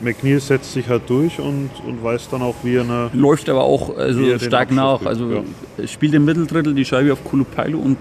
McNeil 0.00 0.40
setzt 0.40 0.72
sich 0.72 0.88
halt 0.88 1.02
durch 1.08 1.40
und, 1.40 1.70
und 1.86 2.02
weiß 2.02 2.28
dann 2.30 2.42
auch, 2.42 2.54
wie 2.62 2.76
er 2.76 2.82
eine, 2.82 3.10
Läuft 3.12 3.48
aber 3.48 3.64
auch 3.64 3.96
also 3.96 4.20
den 4.20 4.38
stark 4.38 4.70
nach. 4.70 4.98
kriegt, 4.98 5.08
Also 5.08 5.30
ja. 5.78 5.86
spielt 5.88 6.14
im 6.14 6.24
Mitteldrittel 6.24 6.74
die 6.74 6.84
Scheibe 6.84 7.12
auf 7.12 7.24
Kulupailu 7.24 7.80
und 7.80 7.96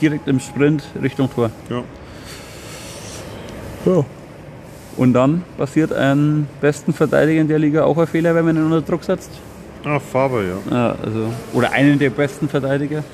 direkt 0.00 0.28
im 0.28 0.40
Sprint 0.40 0.84
Richtung 1.02 1.30
Tor. 1.32 1.50
ja, 1.70 1.82
Und 4.98 5.12
dann 5.14 5.44
passiert 5.56 5.92
einem 5.92 6.48
besten 6.60 6.92
Verteidiger 6.92 7.40
in 7.40 7.48
der 7.48 7.58
Liga 7.60 7.84
auch 7.84 7.96
ein 7.96 8.06
Fehler, 8.06 8.34
wenn 8.34 8.44
man 8.44 8.56
ihn 8.56 8.64
unter 8.64 8.82
Druck 8.82 9.04
setzt. 9.04 9.30
Ah, 9.84 10.00
Faber, 10.00 10.42
ja. 10.42 10.56
Ja, 10.70 10.96
also, 11.02 11.32
oder 11.52 11.70
einen 11.72 11.98
der 12.00 12.10
besten 12.10 12.48
Verteidiger. 12.48 13.04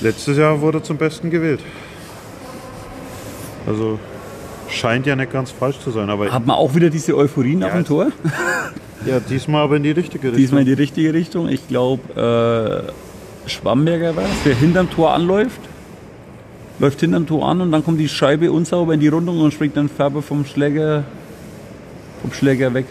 Letztes 0.00 0.38
Jahr 0.38 0.60
wurde 0.60 0.78
er 0.78 0.84
zum 0.84 0.96
Besten 0.96 1.30
gewählt. 1.30 1.60
Also 3.66 3.98
scheint 4.68 5.06
ja 5.06 5.16
nicht 5.16 5.32
ganz 5.32 5.50
falsch 5.50 5.80
zu 5.80 5.90
sein, 5.90 6.08
aber 6.10 6.30
Hat 6.30 6.46
man 6.46 6.56
auch 6.56 6.74
wieder 6.76 6.90
diese 6.90 7.16
Euphorie 7.16 7.56
nach 7.56 7.68
Ja, 7.68 7.74
dem 7.74 7.84
Tor? 7.84 8.06
ja, 9.06 9.18
diesmal 9.18 9.64
aber 9.64 9.76
in 9.76 9.82
die 9.82 9.90
richtige 9.90 10.28
Richtung. 10.28 10.38
Diesmal 10.40 10.60
in 10.60 10.66
die 10.66 10.72
richtige 10.74 11.12
Richtung. 11.12 11.48
Ich 11.48 11.66
glaube, 11.66 12.86
äh, 13.46 13.48
Schwamberger 13.50 14.14
war 14.14 14.24
es, 14.24 14.42
der 14.44 14.54
hinterm 14.54 14.90
Tor 14.90 15.12
anläuft. 15.12 15.60
Läuft 16.80 17.00
hinterm 17.00 17.26
Tor 17.26 17.48
an 17.48 17.60
und 17.60 17.70
dann 17.72 17.84
kommt 17.84 18.00
die 18.00 18.08
Scheibe 18.08 18.50
unsauber 18.50 18.94
in 18.94 19.00
die 19.00 19.08
Rundung 19.08 19.40
und 19.40 19.52
springt 19.54 19.76
dann 19.76 19.88
Färber 19.88 20.22
vom 20.22 20.44
Schläger, 20.44 21.04
vom 22.20 22.32
Schläger 22.32 22.74
weg. 22.74 22.86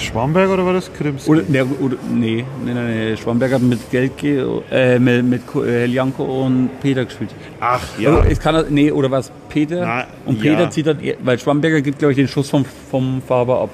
Schwamberg 0.00 0.48
oder 0.50 0.64
war 0.64 0.74
das 0.74 0.92
Krims? 0.92 1.26
Oder, 1.28 1.42
ne, 1.48 1.66
oder 1.80 1.96
nee, 2.12 2.44
nee, 2.64 2.72
nee, 2.72 3.10
nee, 3.10 3.16
Schwamberger 3.16 3.56
hat 3.56 3.62
mit 3.62 3.90
Gelke, 3.90 4.62
äh, 4.70 4.98
mit, 5.00 5.24
mit 5.24 5.42
äh, 5.56 5.86
Janko 5.86 6.44
und 6.46 6.70
Peter 6.80 7.04
gespielt. 7.04 7.30
Ach 7.60 7.82
Ja. 7.98 8.22
es 8.24 8.38
kann, 8.38 8.64
nee, 8.70 8.92
oder 8.92 9.10
was 9.10 9.32
Peter? 9.48 9.80
Na, 9.84 10.06
und 10.24 10.40
Peter 10.40 10.60
ja. 10.62 10.70
zieht 10.70 10.86
dann, 10.86 10.98
weil 11.24 11.38
Schwamberger 11.38 11.80
gibt, 11.80 11.98
glaube 11.98 12.12
ich, 12.12 12.16
den 12.16 12.28
Schuss 12.28 12.48
vom, 12.50 12.64
vom 12.90 13.20
Faber 13.26 13.62
ab. 13.62 13.70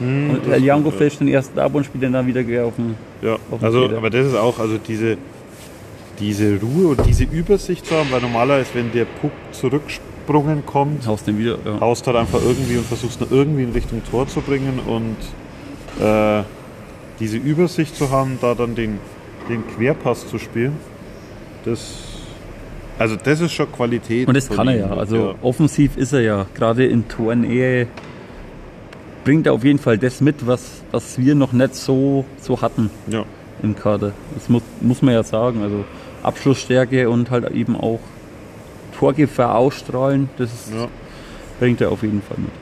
und 0.00 0.40
das- 0.50 0.60
Janko 0.60 0.90
fälscht 0.90 1.20
den 1.20 1.28
ersten 1.28 1.58
ab 1.60 1.72
und 1.74 1.84
spielt 1.86 2.02
dann, 2.02 2.12
dann 2.14 2.26
wieder 2.26 2.40
auf 2.64 2.74
den. 2.74 2.96
Ja, 3.22 3.34
Auf 3.34 3.60
den 3.60 3.64
also, 3.64 3.82
Feder. 3.82 3.98
aber 3.98 4.10
das 4.10 4.26
ist 4.26 4.34
auch, 4.34 4.58
also 4.58 4.76
diese, 4.78 5.16
diese 6.18 6.60
Ruhe 6.60 6.88
und 6.88 7.06
diese 7.06 7.24
Übersicht 7.24 7.86
zu 7.86 7.96
haben, 7.96 8.10
weil 8.10 8.20
normalerweise, 8.20 8.70
wenn 8.74 8.92
der 8.92 9.04
Puck 9.04 9.32
zurücksprungen 9.52 10.64
kommt, 10.66 11.06
Haust 11.06 11.26
den 11.26 11.38
wieder. 11.38 11.58
Ja. 11.64 11.80
haust 11.80 12.06
halt 12.06 12.16
einfach 12.16 12.40
irgendwie 12.42 12.76
und 12.76 12.86
versuchst 12.86 13.20
ihn 13.20 13.26
irgendwie 13.30 13.64
in 13.64 13.72
Richtung 13.72 14.02
Tor 14.10 14.26
zu 14.26 14.40
bringen 14.40 14.80
und 14.86 15.16
äh, 16.04 16.42
diese 17.20 17.36
Übersicht 17.36 17.96
zu 17.96 18.10
haben, 18.10 18.38
da 18.40 18.54
dann 18.54 18.74
den, 18.74 18.98
den 19.48 19.66
Querpass 19.66 20.28
zu 20.28 20.38
spielen, 20.38 20.76
das, 21.64 21.94
also 22.98 23.16
das 23.16 23.40
ist 23.40 23.52
schon 23.52 23.70
Qualität. 23.70 24.28
Und 24.28 24.36
das 24.36 24.48
kann 24.48 24.68
er 24.68 24.76
ja. 24.76 24.90
Also 24.90 25.34
offensiv 25.42 25.96
ist 25.96 26.12
er 26.12 26.20
ja. 26.20 26.46
Gerade 26.54 26.86
in 26.86 27.08
Tornähe 27.08 27.86
bringt 29.24 29.46
er 29.46 29.54
auf 29.54 29.64
jeden 29.64 29.78
Fall 29.78 29.98
das 29.98 30.20
mit, 30.20 30.46
was, 30.46 30.82
was 30.90 31.18
wir 31.18 31.34
noch 31.34 31.52
nicht 31.52 31.74
so, 31.74 32.24
so 32.40 32.60
hatten 32.60 32.90
ja. 33.06 33.24
im 33.62 33.74
Kader. 33.74 34.12
Das 34.34 34.48
muss, 34.48 34.62
muss 34.80 35.02
man 35.02 35.14
ja 35.14 35.22
sagen. 35.22 35.62
Also 35.62 35.84
Abschlussstärke 36.24 37.08
und 37.10 37.30
halt 37.30 37.50
eben 37.52 37.76
auch 37.76 38.00
Torgefahr 38.98 39.56
ausstrahlen, 39.56 40.28
das 40.38 40.70
Ja. 40.74 40.86
bringt 41.60 41.80
er 41.80 41.90
auf 41.92 42.02
jeden 42.02 42.22
Fall 42.22 42.36
mit. 42.38 42.52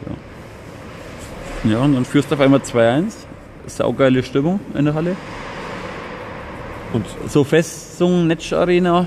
Ja, 1.64 1.78
ja 1.78 1.84
und 1.84 1.94
dann 1.94 2.04
führst 2.04 2.30
du 2.30 2.34
auf 2.34 2.40
einmal 2.40 2.60
2-1. 2.60 3.26
Saugeile 3.66 4.22
Stimmung 4.22 4.58
in 4.74 4.84
der 4.86 4.94
Halle. 4.94 5.14
Und 6.92 7.06
so 7.28 7.44
Festung 7.44 8.26
Netsch 8.26 8.52
Arena, 8.52 9.06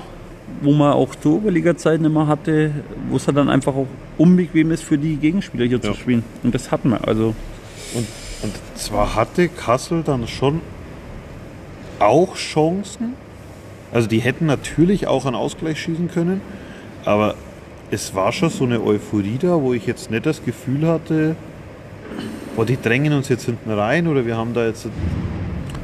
wo 0.62 0.72
man 0.72 0.92
auch 0.92 1.14
zur 1.14 1.34
Oberliga-Zeiten 1.36 2.04
immer 2.04 2.26
hatte, 2.26 2.70
wo 3.10 3.16
es 3.16 3.26
halt 3.26 3.36
dann 3.36 3.48
einfach 3.50 3.74
auch 3.74 3.86
unbequem 4.18 4.70
ist 4.72 4.82
für 4.82 4.96
die 4.98 5.16
Gegenspieler 5.16 5.66
hier 5.66 5.78
Ja. 5.78 5.82
zu 5.92 5.94
spielen. 5.94 6.24
Und 6.42 6.54
das 6.54 6.70
hatten 6.72 6.88
wir. 6.90 7.06
Also 7.06 7.34
Und, 7.94 8.06
und 8.42 8.52
zwar 8.76 9.14
hatte 9.14 9.48
Kassel 9.48 10.02
dann 10.02 10.26
schon 10.26 10.60
auch 12.00 12.34
Chancen. 12.36 13.14
Also 13.92 14.08
die 14.08 14.18
hätten 14.18 14.46
natürlich 14.46 15.06
auch 15.06 15.26
einen 15.26 15.36
Ausgleich 15.36 15.80
schießen 15.80 16.10
können. 16.10 16.40
Aber 17.04 17.34
es 17.90 18.14
war 18.14 18.32
schon 18.32 18.50
so 18.50 18.64
eine 18.64 18.82
Euphorie 18.82 19.38
da, 19.40 19.60
wo 19.60 19.72
ich 19.72 19.86
jetzt 19.86 20.10
nicht 20.10 20.26
das 20.26 20.44
Gefühl 20.44 20.86
hatte, 20.86 21.36
boah, 22.56 22.66
die 22.66 22.80
drängen 22.80 23.12
uns 23.12 23.28
jetzt 23.28 23.44
hinten 23.44 23.70
rein 23.70 24.06
oder 24.08 24.26
wir 24.26 24.36
haben 24.36 24.54
da 24.54 24.66
jetzt... 24.66 24.88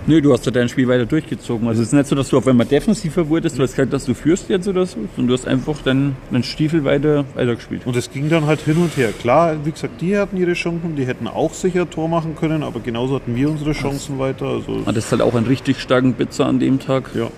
Nö, 0.04 0.20
du 0.20 0.32
hast 0.32 0.44
ja 0.44 0.50
dein 0.50 0.68
Spiel 0.68 0.88
weiter 0.88 1.06
durchgezogen. 1.06 1.68
Also 1.68 1.80
es 1.80 1.88
ist 1.88 1.94
nicht 1.94 2.08
so, 2.08 2.16
dass 2.16 2.28
du 2.28 2.36
auf 2.36 2.48
einmal 2.48 2.66
defensiver 2.66 3.28
wurdest, 3.28 3.56
du 3.56 3.62
hast 3.62 3.76
gesagt, 3.76 3.92
dass 3.92 4.04
du 4.04 4.14
führst 4.14 4.48
jetzt 4.48 4.66
oder 4.66 4.84
so, 4.84 4.98
sondern 5.14 5.28
du 5.28 5.34
hast 5.34 5.46
einfach 5.46 5.80
deinen, 5.82 6.16
deinen 6.32 6.42
Stiefel 6.42 6.82
weiter, 6.82 7.24
weiter 7.34 7.54
gespielt. 7.54 7.82
Und 7.84 7.94
es 7.94 8.10
ging 8.10 8.28
dann 8.28 8.46
halt 8.46 8.62
hin 8.62 8.78
und 8.78 8.96
her. 8.96 9.10
Klar, 9.12 9.64
wie 9.64 9.70
gesagt, 9.70 10.00
die 10.00 10.18
hatten 10.18 10.36
ihre 10.36 10.54
Chancen, 10.54 10.96
die 10.96 11.06
hätten 11.06 11.28
auch 11.28 11.54
sicher 11.54 11.88
Tor 11.88 12.08
machen 12.08 12.34
können, 12.34 12.64
aber 12.64 12.80
genauso 12.80 13.14
hatten 13.14 13.36
wir 13.36 13.48
unsere 13.48 13.72
Chancen 13.72 14.18
weiter. 14.18 14.46
Also, 14.46 14.80
das 14.86 14.96
ist 14.96 15.12
halt 15.12 15.22
auch 15.22 15.36
einen 15.36 15.46
richtig 15.46 15.78
starken 15.78 16.14
Bitzer 16.14 16.46
an 16.46 16.58
dem 16.58 16.80
Tag. 16.80 17.10
ja. 17.14 17.28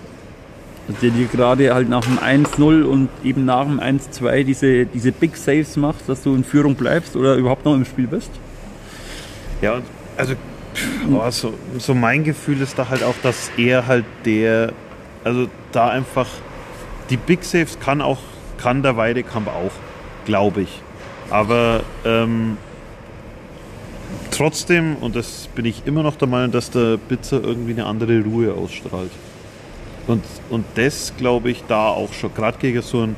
Der 0.87 1.09
dir 1.09 1.25
gerade 1.25 1.73
halt 1.73 1.89
nach 1.89 2.05
dem 2.05 2.19
1-0 2.19 2.83
und 2.83 3.09
eben 3.23 3.45
nach 3.45 3.65
dem 3.65 3.79
1-2 3.79 4.43
diese, 4.43 4.85
diese 4.85 5.11
Big 5.11 5.35
Saves 5.35 5.77
macht, 5.77 6.07
dass 6.07 6.21
du 6.21 6.35
in 6.35 6.43
Führung 6.43 6.75
bleibst 6.75 7.15
oder 7.15 7.35
überhaupt 7.35 7.65
noch 7.65 7.73
im 7.73 7.85
Spiel 7.85 8.07
bist. 8.07 8.31
Ja, 9.61 9.81
also 10.17 10.35
boah, 11.07 11.31
so, 11.31 11.53
so 11.79 11.93
mein 11.93 12.23
Gefühl 12.23 12.61
ist 12.61 12.77
da 12.77 12.89
halt 12.89 13.03
auch, 13.03 13.15
dass 13.23 13.49
er 13.57 13.87
halt 13.87 14.05
der, 14.25 14.73
also 15.23 15.47
da 15.71 15.89
einfach 15.89 16.27
die 17.09 17.17
Big 17.17 17.43
Saves 17.43 17.79
kann 17.79 18.01
auch, 18.01 18.19
kann 18.57 18.83
der 18.83 18.97
Weidekamp 18.97 19.47
auch, 19.47 19.71
glaube 20.25 20.61
ich. 20.61 20.81
Aber 21.31 21.81
ähm, 22.03 22.57
trotzdem, 24.31 24.97
und 24.97 25.15
das 25.15 25.49
bin 25.55 25.65
ich 25.65 25.83
immer 25.85 26.03
noch 26.03 26.15
der 26.15 26.27
Meinung, 26.27 26.51
dass 26.51 26.69
der 26.69 26.97
Bitzer 26.97 27.43
irgendwie 27.43 27.71
eine 27.71 27.85
andere 27.85 28.21
Ruhe 28.23 28.53
ausstrahlt. 28.53 29.11
Und, 30.07 30.23
und 30.49 30.65
das 30.75 31.13
glaube 31.17 31.49
ich 31.51 31.63
da 31.67 31.87
auch 31.87 32.13
schon, 32.13 32.33
gerade 32.33 32.57
gegen 32.59 32.81
so 32.81 33.01
einen 33.01 33.15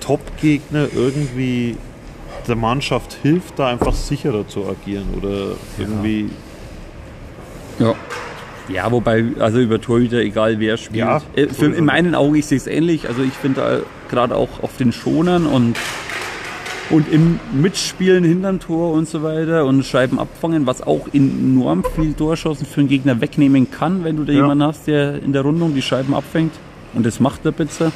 Top-Gegner 0.00 0.88
irgendwie 0.94 1.76
der 2.46 2.56
Mannschaft 2.56 3.16
hilft, 3.22 3.58
da 3.58 3.68
einfach 3.68 3.94
sicherer 3.94 4.46
zu 4.46 4.66
agieren 4.68 5.06
oder 5.16 5.56
irgendwie. 5.78 6.30
Ja. 7.78 7.94
Ja, 8.68 8.90
wobei, 8.90 9.24
also 9.38 9.58
über 9.60 9.80
Torhüter, 9.80 10.18
egal 10.18 10.58
wer 10.58 10.76
spielt. 10.76 10.96
Ja, 10.96 11.22
Äh, 11.36 11.48
für, 11.48 11.66
in 11.66 11.84
meinen 11.84 12.14
Augen, 12.16 12.34
ich 12.34 12.46
sehe 12.46 12.58
es 12.58 12.66
ähnlich. 12.66 13.08
Also 13.08 13.22
ich 13.22 13.32
finde 13.34 13.60
da 13.60 13.78
gerade 14.10 14.34
auch 14.34 14.62
auf 14.62 14.76
den 14.76 14.92
Schonern 14.92 15.46
und, 15.46 15.76
und 16.90 17.12
im 17.12 17.40
Mitspielen 17.52 18.22
hinterm 18.24 18.60
Tor 18.60 18.92
und 18.92 19.08
so 19.08 19.22
weiter 19.22 19.64
und 19.66 19.84
Scheiben 19.84 20.18
abfangen, 20.18 20.66
was 20.66 20.82
auch 20.82 21.08
enorm 21.12 21.84
viel 21.96 22.12
Torschancen 22.14 22.66
für 22.66 22.80
einen 22.80 22.88
Gegner 22.88 23.20
wegnehmen 23.20 23.70
kann, 23.70 24.04
wenn 24.04 24.16
du 24.16 24.24
da 24.24 24.32
Ja. 24.32 24.40
jemanden 24.40 24.64
hast, 24.64 24.86
der 24.86 25.22
in 25.22 25.32
der 25.32 25.42
Rundung 25.42 25.74
die 25.74 25.82
Scheiben 25.82 26.14
abfängt. 26.14 26.52
Und 26.94 27.04
das 27.04 27.18
macht 27.20 27.44
der 27.44 27.50
Bitzer. 27.52 27.92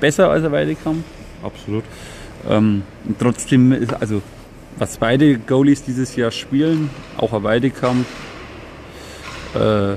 Besser 0.00 0.30
als 0.30 0.42
er 0.42 0.52
Weidekamp. 0.52 0.98
Absolut. 1.42 1.84
Ähm, 2.48 2.82
trotzdem 3.18 3.72
ist, 3.72 3.94
also, 3.94 4.20
was 4.78 4.98
beide 4.98 5.38
Goalies 5.38 5.82
dieses 5.84 6.16
Jahr 6.16 6.30
spielen, 6.30 6.90
auch 7.16 7.32
ein 7.32 7.42
Weidekamp, 7.42 8.04
äh, 9.54 9.94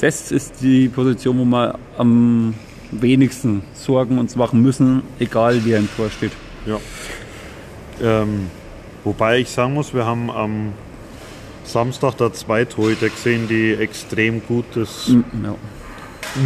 das 0.00 0.32
ist 0.32 0.60
die 0.60 0.88
Position, 0.88 1.38
wo 1.38 1.44
wir 1.44 1.78
am 1.98 2.54
wenigsten 2.90 3.62
Sorgen 3.74 4.18
uns 4.18 4.36
machen 4.36 4.62
müssen, 4.62 5.02
egal 5.18 5.60
wer 5.64 5.78
im 5.78 5.88
Tor 5.96 6.10
steht. 6.10 6.32
Ja. 6.66 6.80
Ähm, 8.02 8.50
wobei 9.04 9.38
ich 9.38 9.50
sagen 9.50 9.74
muss, 9.74 9.94
wir 9.94 10.04
haben 10.04 10.30
am 10.30 10.72
Samstag 11.64 12.14
da 12.18 12.32
zwei 12.32 12.64
Torhüter 12.64 13.08
gesehen, 13.08 13.48
die 13.48 13.72
extrem 13.74 14.44
gut 14.46 14.64
das 14.74 15.08
Ja. 15.08 15.54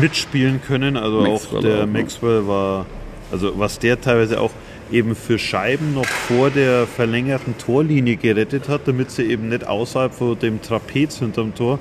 mitspielen 0.01 0.61
können. 0.67 0.97
Also 0.97 1.21
Maxwell 1.23 1.59
auch 1.59 1.63
der 1.63 1.75
auch, 1.83 1.87
ne? 1.87 1.87
Maxwell 1.87 2.47
war, 2.47 2.87
also 3.33 3.53
was 3.59 3.79
der 3.79 4.01
teilweise 4.01 4.41
auch 4.41 4.53
eben 4.93 5.15
für 5.15 5.39
Scheiben 5.39 5.95
noch 5.95 6.07
vor 6.07 6.51
der 6.51 6.87
verlängerten 6.87 7.57
Torlinie 7.59 8.17
gerettet 8.17 8.69
hat, 8.69 8.83
damit 8.87 9.11
sie 9.11 9.23
eben 9.25 9.49
nicht 9.49 9.67
außerhalb 9.67 10.13
von 10.13 10.39
dem 10.39 10.61
Trapez 10.63 11.19
hinterm 11.19 11.55
Tor 11.55 11.79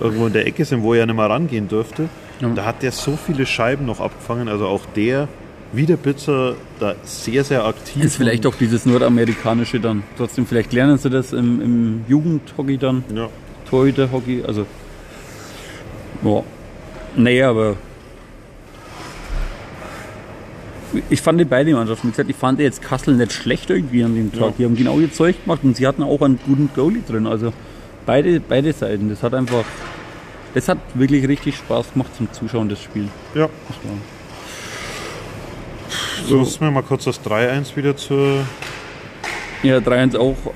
irgendwo 0.00 0.26
in 0.26 0.32
der 0.32 0.46
Ecke 0.46 0.64
sind, 0.64 0.82
wo 0.82 0.94
er 0.94 1.06
nicht 1.06 1.14
mehr 1.16 1.30
rangehen 1.30 1.68
dürfte. 1.68 2.08
Ja. 2.40 2.48
Da 2.50 2.64
hat 2.64 2.82
der 2.82 2.92
so 2.92 3.16
viele 3.16 3.46
Scheiben 3.46 3.86
noch 3.86 4.00
abgefangen. 4.00 4.48
Also 4.48 4.66
auch 4.66 4.84
der, 4.96 5.28
wie 5.72 5.86
der 5.86 5.96
Bitzer, 5.96 6.54
da 6.80 6.94
sehr, 7.04 7.44
sehr 7.44 7.64
aktiv. 7.64 8.04
Ist 8.04 8.16
vielleicht 8.16 8.44
auch 8.46 8.54
dieses 8.54 8.84
nordamerikanische 8.86 9.80
dann. 9.80 10.02
Trotzdem, 10.16 10.46
vielleicht 10.46 10.72
lernen 10.72 10.98
sie 10.98 11.08
das 11.10 11.32
im, 11.32 11.60
im 11.62 12.04
Jugendhockey 12.08 12.76
dann, 12.78 13.04
Ja. 13.14 13.28
Torhüter-Hockey, 13.70 14.44
also. 14.46 14.66
Ja. 16.24 16.42
Nee, 17.16 17.42
aber. 17.42 17.76
Ich 21.08 21.22
fand 21.22 21.40
die 21.40 21.46
beide 21.46 21.72
Mannschaften, 21.72 22.08
wie 22.08 22.10
gesagt, 22.10 22.28
ich 22.28 22.36
fand 22.36 22.60
jetzt 22.60 22.82
Kassel 22.82 23.14
nicht 23.16 23.32
schlecht 23.32 23.70
irgendwie 23.70 24.04
an 24.04 24.14
dem 24.14 24.30
Tag. 24.30 24.40
Ja. 24.40 24.52
Die 24.58 24.64
haben 24.66 24.76
genau 24.76 25.00
ihr 25.00 25.10
Zeug 25.10 25.42
gemacht 25.42 25.60
und 25.62 25.74
sie 25.76 25.86
hatten 25.86 26.02
auch 26.02 26.20
einen 26.20 26.38
guten 26.46 26.68
Goalie 26.74 27.00
drin. 27.08 27.26
Also 27.26 27.52
beide, 28.04 28.40
beide 28.40 28.72
Seiten. 28.74 29.08
Das 29.08 29.22
hat 29.22 29.32
einfach. 29.32 29.64
Das 30.54 30.68
hat 30.68 30.76
wirklich 30.92 31.26
richtig 31.26 31.56
Spaß 31.56 31.94
gemacht 31.94 32.14
zum 32.14 32.30
Zuschauen, 32.30 32.68
das 32.68 32.82
Spiel. 32.82 33.08
ja. 33.34 33.48
Das 33.68 33.76
war- 33.84 33.96
So, 36.28 36.38
müssen 36.38 36.60
wir 36.60 36.70
mal 36.70 36.82
kurz 36.82 37.04
das 37.04 37.20
3-1 37.24 37.76
wieder 37.76 37.96
zur. 37.96 38.46
Ja, 39.62 39.78
3-1 39.78 40.16
auch 40.16 40.36
Das 40.36 40.46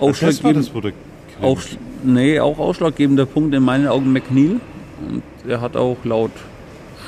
war 0.00 0.08
ausschlaggebend. 0.08 0.56
das, 0.56 0.74
wo 0.74 0.80
der 0.80 0.92
Auch, 1.40 1.60
nee, 2.02 2.40
auch 2.40 2.58
ausschlaggebender 2.58 3.26
Punkt 3.26 3.54
in 3.54 3.62
meinen 3.62 3.86
Augen 3.86 4.12
McNeil. 4.12 4.60
Und 5.08 5.22
er 5.48 5.60
hat 5.60 5.76
auch 5.76 5.96
laut 6.04 6.30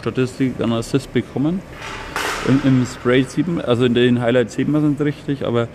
Statistik 0.00 0.60
einen 0.60 0.72
Assist 0.72 1.12
bekommen. 1.12 1.60
Im, 2.48 2.60
im 2.64 2.86
Spray 2.86 3.24
7, 3.24 3.60
also 3.60 3.84
in 3.84 3.94
den 3.94 4.20
Highlights 4.20 4.54
sieht 4.54 4.68
man 4.68 4.82
es 4.84 4.90
nicht 4.90 5.00
richtig, 5.00 5.46
aber 5.46 5.68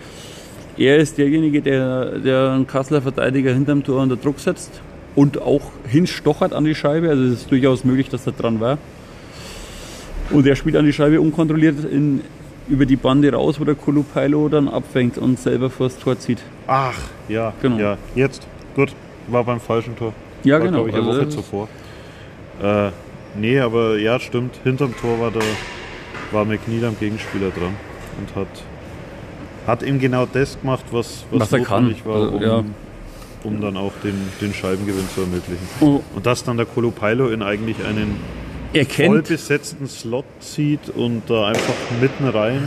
er 0.76 0.98
ist 0.98 1.18
derjenige, 1.18 1.62
der, 1.62 2.18
der 2.18 2.52
einen 2.52 2.66
Kasseler 2.66 3.02
Verteidiger 3.02 3.52
hinterm 3.52 3.82
Tor 3.82 4.02
unter 4.02 4.16
Druck 4.16 4.38
setzt 4.38 4.80
und 5.16 5.42
auch 5.42 5.62
hinstochert 5.88 6.52
an 6.52 6.64
die 6.64 6.74
Scheibe. 6.74 7.08
Also 7.08 7.24
es 7.24 7.32
ist 7.40 7.50
durchaus 7.50 7.84
möglich, 7.84 8.08
dass 8.08 8.26
er 8.26 8.32
dran 8.32 8.60
war. 8.60 8.78
Und 10.30 10.46
er 10.46 10.56
spielt 10.56 10.76
an 10.76 10.84
die 10.84 10.92
Scheibe 10.92 11.20
unkontrolliert 11.20 11.84
in, 11.84 12.20
über 12.68 12.86
die 12.86 12.96
Bande 12.96 13.32
raus, 13.32 13.58
wo 13.60 13.64
der 13.64 13.74
Kolupailo 13.74 14.48
dann 14.48 14.68
abfängt 14.68 15.18
und 15.18 15.38
selber 15.38 15.70
vors 15.70 15.98
Tor 15.98 16.18
zieht. 16.18 16.38
Ach, 16.66 16.98
ja, 17.28 17.52
Genau. 17.60 17.78
ja. 17.78 17.98
Jetzt, 18.14 18.46
gut, 18.76 18.94
war 19.28 19.44
beim 19.44 19.60
falschen 19.60 19.96
Tor. 19.96 20.12
Ja, 20.44 20.54
war, 20.54 20.60
genau. 20.66 20.84
glaube 20.84 20.90
ich, 20.90 20.94
eine 20.94 21.04
Also 21.06 21.18
Woche 21.18 21.26
das- 21.26 21.34
zuvor. 21.34 21.68
Äh, 22.62 22.90
nee, 23.38 23.58
aber 23.58 23.98
ja, 23.98 24.18
stimmt. 24.20 24.56
Hinterm 24.64 24.94
Tor 24.96 25.18
war 25.20 25.30
der 25.30 25.42
war 26.32 26.44
McNeil 26.44 26.84
am 26.84 26.96
Gegenspieler 26.98 27.50
dran 27.50 27.74
und 28.20 28.36
hat, 28.36 28.46
hat 29.66 29.82
ihm 29.82 29.98
genau 29.98 30.26
das 30.32 30.60
gemacht, 30.60 30.84
was, 30.92 31.24
Was 31.32 31.52
er 31.52 31.60
kann. 31.60 31.84
notwendig 31.88 32.06
war, 32.06 32.14
Also, 32.16 32.36
um, 32.36 32.42
ja. 32.42 32.64
um 33.42 33.60
dann 33.60 33.76
auch 33.76 33.92
den, 34.04 34.14
den 34.40 34.54
Scheibengewinn 34.54 35.08
zu 35.12 35.22
ermöglichen. 35.22 35.66
Oh, 35.80 36.00
Und 36.14 36.26
dass 36.26 36.44
dann 36.44 36.56
der 36.56 36.66
Kolopailo 36.66 37.30
in 37.30 37.42
eigentlich 37.42 37.84
einen 37.84 38.16
er 38.72 38.84
voll 38.84 38.94
kennt, 38.94 39.28
besetzten 39.28 39.86
Slot 39.88 40.24
zieht 40.40 40.88
und 40.94 41.22
da 41.28 41.48
einfach 41.48 41.74
mitten 42.00 42.26
rein 42.28 42.62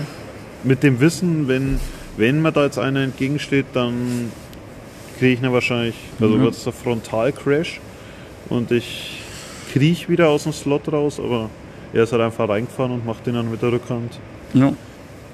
mit 0.64 0.84
dem 0.84 1.00
Wissen, 1.00 1.48
wenn, 1.48 1.80
wenn 2.18 2.42
mir 2.42 2.52
da 2.52 2.64
jetzt 2.66 2.80
einer 2.80 3.02
entgegensteht, 3.02 3.66
dann 3.74 4.32
kriege 5.20 5.34
ich 5.34 5.42
ihn 5.44 5.52
wahrscheinlich, 5.52 5.96
also 6.20 6.36
Mhm. 6.36 6.42
wird 6.44 6.54
es 6.56 6.64
der 6.64 6.74
Frontalcrash 6.74 7.80
und 8.50 8.72
ich 8.72 9.20
kriege 9.74 10.08
wieder 10.10 10.30
aus 10.30 10.44
dem 10.44 10.54
Slot 10.54 10.92
raus, 10.92 11.20
aber 11.20 11.50
er 11.94 12.04
ist 12.04 12.12
halt 12.12 12.22
einfach 12.22 12.48
reingefahren 12.50 12.92
und 12.92 13.06
macht 13.06 13.26
den 13.26 13.36
dann 13.36 13.50
mit 13.52 13.62
der 13.62 13.72
Rückhand 13.72 14.20
ja, 14.54 14.74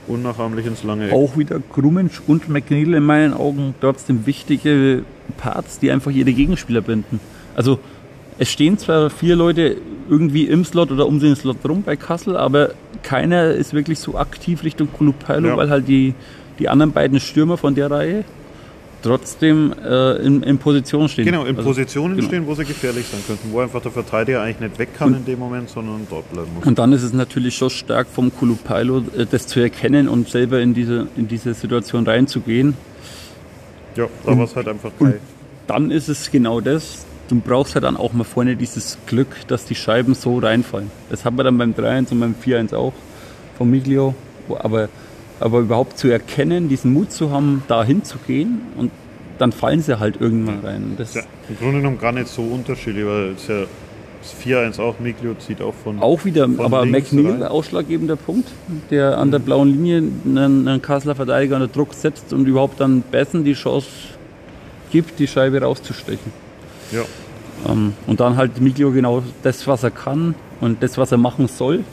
unnachahmlich 0.07 0.65
ins 0.65 0.83
lange 0.83 1.07
Eck. 1.07 1.13
auch 1.13 1.37
wieder 1.37 1.59
Krummensch 1.73 2.21
und 2.27 2.49
McNeil 2.49 2.93
in 2.95 3.03
meinen 3.03 3.33
Augen 3.33 3.75
trotzdem 3.81 4.25
wichtige 4.25 5.03
Parts, 5.37 5.79
die 5.79 5.91
einfach 5.91 6.11
ihre 6.11 6.33
Gegenspieler 6.33 6.81
binden. 6.81 7.19
Also 7.55 7.79
es 8.37 8.49
stehen 8.51 8.77
zwar 8.77 9.09
vier 9.09 9.35
Leute 9.35 9.77
irgendwie 10.09 10.45
im 10.45 10.65
Slot 10.65 10.91
oder 10.91 11.07
um 11.07 11.19
den 11.19 11.35
Slot 11.35 11.57
rum 11.67 11.83
bei 11.83 11.95
Kassel, 11.95 12.35
aber 12.35 12.71
keiner 13.03 13.51
ist 13.51 13.73
wirklich 13.73 13.99
so 13.99 14.17
aktiv 14.17 14.63
Richtung 14.63 14.91
Kulupailo, 14.91 15.49
Ja. 15.49 15.57
weil 15.57 15.69
halt 15.69 15.87
die, 15.87 16.13
die 16.57 16.67
anderen 16.69 16.91
beiden 16.91 17.19
Stürmer 17.19 17.57
von 17.57 17.75
der 17.75 17.89
Reihe 17.91 18.23
trotzdem 19.01 19.73
äh, 19.81 20.15
in, 20.17 20.43
in 20.43 20.57
Position 20.57 21.07
stehen. 21.07 21.23
Genau, 21.25 21.45
in 21.45 21.55
Also, 21.55 21.69
Positionen 21.69 22.15
genau. 22.17 22.27
stehen, 22.27 22.45
wo 22.47 22.53
sie 22.55 22.65
gefährlich 22.65 23.05
sein 23.09 23.21
könnten, 23.25 23.49
wo 23.53 23.59
einfach 23.61 23.81
der 23.81 23.91
Verteidiger 23.91 24.41
eigentlich 24.41 24.59
nicht 24.71 24.79
weg 24.79 24.89
kann 24.97 25.13
in 25.15 25.23
dem 25.25 25.39
Moment, 25.39 25.69
sondern 25.69 26.05
dort 26.09 26.29
bleiben 26.31 26.49
muss. 26.55 26.65
Und 26.65 26.77
dann 26.79 26.91
ist 26.91 27.03
es 27.03 27.13
natürlich 27.13 27.55
schon 27.55 27.69
stark 27.69 28.07
vom 28.13 28.33
Kulupailo, 28.35 29.03
äh, 29.17 29.25
das 29.29 29.47
zu 29.47 29.61
erkennen 29.61 30.09
und 30.09 30.27
selber 30.29 30.59
in 30.59 30.73
diese, 30.73 31.07
in 31.15 31.27
diese 31.29 31.53
Situation 31.53 32.05
reinzugehen. 32.05 32.73
Ja, 33.95 34.07
da 34.25 34.37
war 34.37 34.43
es 34.45 34.55
halt 34.55 34.67
einfach 34.67 34.91
geil. 34.99 35.19
Dann 35.67 35.91
ist 35.91 36.09
es 36.09 36.29
genau 36.29 36.59
das. 36.61 37.05
Du 37.29 37.39
brauchst 37.39 37.75
halt 37.75 37.85
dann 37.85 37.95
auch 37.95 38.11
mal 38.13 38.23
vorne 38.23 38.55
dieses 38.55 38.97
Glück, 39.05 39.47
dass 39.47 39.65
die 39.65 39.75
Scheiben 39.75 40.15
so 40.15 40.39
reinfallen. 40.39 40.89
Das 41.09 41.25
haben 41.25 41.37
wir 41.37 41.43
dann 41.43 41.57
beim 41.57 41.73
3-1 41.73 42.11
und 42.11 42.19
beim 42.19 42.35
4-1 42.43 42.75
auch 42.75 42.93
von 43.57 43.69
Miglio. 43.69 44.15
Aber, 44.57 44.89
aber 45.39 45.59
überhaupt 45.59 45.99
zu 45.99 46.07
erkennen, 46.07 46.69
diesen 46.69 46.91
Mut 46.91 47.11
zu 47.11 47.29
haben, 47.29 47.63
da 47.67 47.83
hinzugehen 47.83 48.61
und 48.77 48.91
dann 49.37 49.51
fallen 49.51 49.81
sie 49.81 49.99
halt 49.99 50.19
irgendwann 50.19 50.59
rein. 50.61 50.93
Das 50.97 51.13
Ja, 51.13 51.21
Im 51.47 51.57
Grunde 51.57 51.77
genommen 51.77 51.99
gar 51.99 52.11
nicht 52.11 52.27
so 52.27 52.41
unterschiedlich, 52.41 53.05
weil 53.05 53.33
es 53.33 53.47
ja 53.47 53.65
das 54.21 54.35
4-1 54.43 54.81
auch, 54.81 54.99
Miglio 54.99 55.35
zieht 55.35 55.61
auch 55.61 55.73
von. 55.73 55.99
Auch 55.99 56.25
wieder, 56.25 56.49
Von 56.49 56.65
aber 56.65 56.85
McNeil, 56.85 57.45
ausschlaggebender 57.45 58.15
Punkt, 58.15 58.49
der 58.89 59.17
an 59.17 59.31
der 59.31 59.39
blauen 59.39 59.69
Linie 59.69 60.03
einen, 60.25 60.67
einen 60.67 60.81
Kasseler 60.81 61.15
Verteidiger 61.15 61.55
unter 61.55 61.67
Druck 61.67 61.93
setzt 61.93 62.33
und 62.33 62.47
überhaupt 62.47 62.79
dann 62.79 63.01
Bessen 63.01 63.43
die 63.43 63.53
Chance 63.53 63.87
gibt, 64.91 65.19
die 65.19 65.27
Scheibe 65.27 65.61
rauszustechen. 65.61 66.48
Ja, 66.91 67.01
Ähm, 67.67 67.93
und 68.07 68.19
dann 68.19 68.37
halt 68.37 68.61
Miglio 68.61 68.91
genau 68.91 69.21
das, 69.43 69.67
was 69.67 69.83
er 69.83 69.91
kann 69.91 70.35
und 70.61 70.81
das, 70.81 70.97
was 70.97 71.11
er 71.11 71.17
machen 71.17 71.47
soll. 71.47 71.83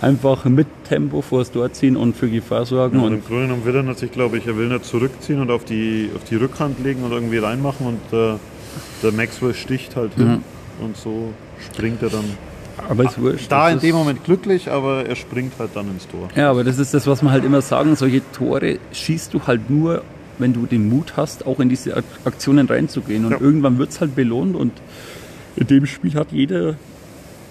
Einfach 0.00 0.44
mit 0.46 0.66
Tempo 0.88 1.22
vor 1.22 1.40
das 1.40 1.52
Tor 1.52 1.72
ziehen 1.72 1.96
und 1.96 2.16
für 2.16 2.28
Gefahr 2.28 2.66
sorgen. 2.66 2.98
und 2.98 3.04
und 3.06 3.12
im 3.14 3.24
Grunde 3.24 3.42
genommen 3.42 3.64
will 3.64 3.76
er 3.76 3.82
natürlich, 3.84 4.12
glaube 4.12 4.36
ich, 4.38 4.46
er 4.48 4.56
will 4.56 4.68
nicht 4.68 4.84
zurückziehen 4.84 5.40
und 5.40 5.50
auf 5.50 5.64
die, 5.64 6.10
auf 6.16 6.24
die 6.24 6.34
Rückhand 6.36 6.82
legen 6.82 7.04
und 7.04 7.12
irgendwie 7.12 7.38
reinmachen 7.38 7.86
und 7.86 8.16
äh, 8.18 8.34
der 9.02 9.12
Maxwell 9.12 9.54
sticht 9.54 9.94
halt 9.94 10.14
hin 10.14 10.42
und 10.80 10.96
so 10.96 11.32
springt 11.72 12.02
er 12.02 12.08
dann. 12.10 12.24
aber 12.88 13.04
ist 13.04 13.20
wurscht. 13.20 13.50
Da 13.52 13.70
in 13.70 13.78
dem 13.78 13.94
Moment 13.94 14.24
glücklich, 14.24 14.68
aber 14.70 15.06
er 15.06 15.14
springt 15.14 15.52
halt 15.60 15.70
dann 15.74 15.88
ins 15.88 16.08
Tor. 16.08 16.28
Ja, 16.34 16.50
aber 16.50 16.64
das 16.64 16.78
ist 16.78 16.94
das, 16.94 17.06
was 17.06 17.22
man 17.22 17.32
halt 17.32 17.44
immer 17.44 17.60
sagen, 17.60 17.94
solche 17.94 18.22
Tore 18.32 18.78
schießt 18.92 19.32
du 19.34 19.40
halt 19.46 19.70
nur, 19.70 20.02
wenn 20.38 20.52
du 20.52 20.66
den 20.66 20.88
Mut 20.88 21.16
hast, 21.16 21.46
auch 21.46 21.60
in 21.60 21.68
diese 21.68 21.96
Ak- 21.96 22.04
Aktionen 22.24 22.66
reinzugehen. 22.66 23.24
Und 23.24 23.32
Ja. 23.32 23.40
irgendwann 23.40 23.78
wird 23.78 23.90
es 23.90 24.00
halt 24.00 24.14
belohnt 24.14 24.56
und 24.56 24.72
in 25.56 25.66
dem 25.66 25.86
Spiel 25.86 26.14
hat 26.14 26.28
jeder, 26.32 26.76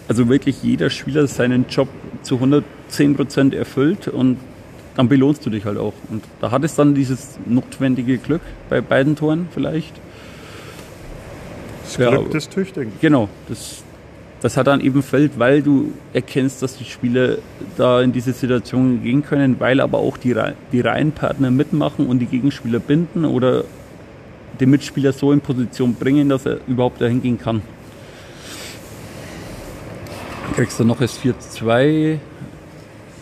also 0.07 0.27
wirklich 0.27 0.63
jeder 0.63 0.89
Spieler 0.89 1.27
seinen 1.27 1.65
Job 1.69 1.87
zu 2.23 2.39
110% 2.39 3.53
erfüllt 3.53 4.07
und 4.07 4.37
dann 4.95 5.07
belohnst 5.07 5.45
du 5.45 5.49
dich 5.49 5.63
halt 5.65 5.77
auch. 5.77 5.93
Und 6.09 6.23
da 6.41 6.51
hat 6.51 6.63
es 6.63 6.75
dann 6.75 6.95
dieses 6.95 7.37
notwendige 7.45 8.17
Glück 8.17 8.41
bei 8.69 8.81
beiden 8.81 9.15
Toren 9.15 9.47
vielleicht. 9.53 9.93
Das 11.83 11.97
Ja, 11.97 12.09
Glück 12.09 12.21
aber- 12.21 12.29
des 12.29 12.49
Tüchtigen. 12.49 12.91
Genau, 13.01 13.29
das, 13.47 13.83
das 14.41 14.57
hat 14.57 14.67
dann 14.67 14.81
eben 14.81 15.03
Feld, 15.03 15.37
weil 15.37 15.61
du 15.61 15.93
erkennst, 16.13 16.63
dass 16.63 16.75
die 16.75 16.85
Spieler 16.85 17.37
da 17.77 18.01
in 18.01 18.11
diese 18.11 18.33
Situation 18.33 19.03
gehen 19.03 19.23
können, 19.23 19.59
weil 19.59 19.79
aber 19.79 19.99
auch 19.99 20.17
die, 20.17 20.35
die 20.71 20.81
Reihenpartner 20.81 21.51
mitmachen 21.51 22.07
und 22.07 22.19
die 22.19 22.25
Gegenspieler 22.25 22.79
binden 22.79 23.23
oder 23.23 23.63
den 24.59 24.71
Mitspieler 24.71 25.13
so 25.13 25.31
in 25.31 25.41
Position 25.41 25.93
bringen, 25.93 26.27
dass 26.29 26.45
er 26.45 26.57
überhaupt 26.67 27.01
dahin 27.01 27.21
gehen 27.21 27.39
kann. 27.39 27.61
Kriegst 30.55 30.79
du 30.79 30.83
noch 30.83 30.99
das 30.99 31.19
4-2 31.19 32.17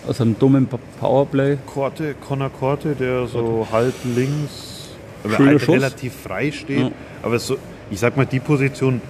aus 0.08 0.22
einem 0.22 0.40
dummen 0.40 0.68
Powerplay. 1.00 1.58
Korte, 1.66 2.16
Connor 2.16 2.50
Korte, 2.50 2.96
der 2.96 3.28
so 3.28 3.68
halb 3.72 3.94
links, 4.16 4.90
aber 5.24 5.36
Schöner 5.36 5.52
halt 5.52 5.70
relativ 5.70 6.14
frei 6.14 6.52
steht. 6.52 6.80
Ja. 6.80 6.92
Aber 7.22 7.38
so, 7.38 7.58
ich 7.92 8.00
sag 8.00 8.18
mal, 8.18 8.26
die 8.26 8.40
Position, 8.40 9.02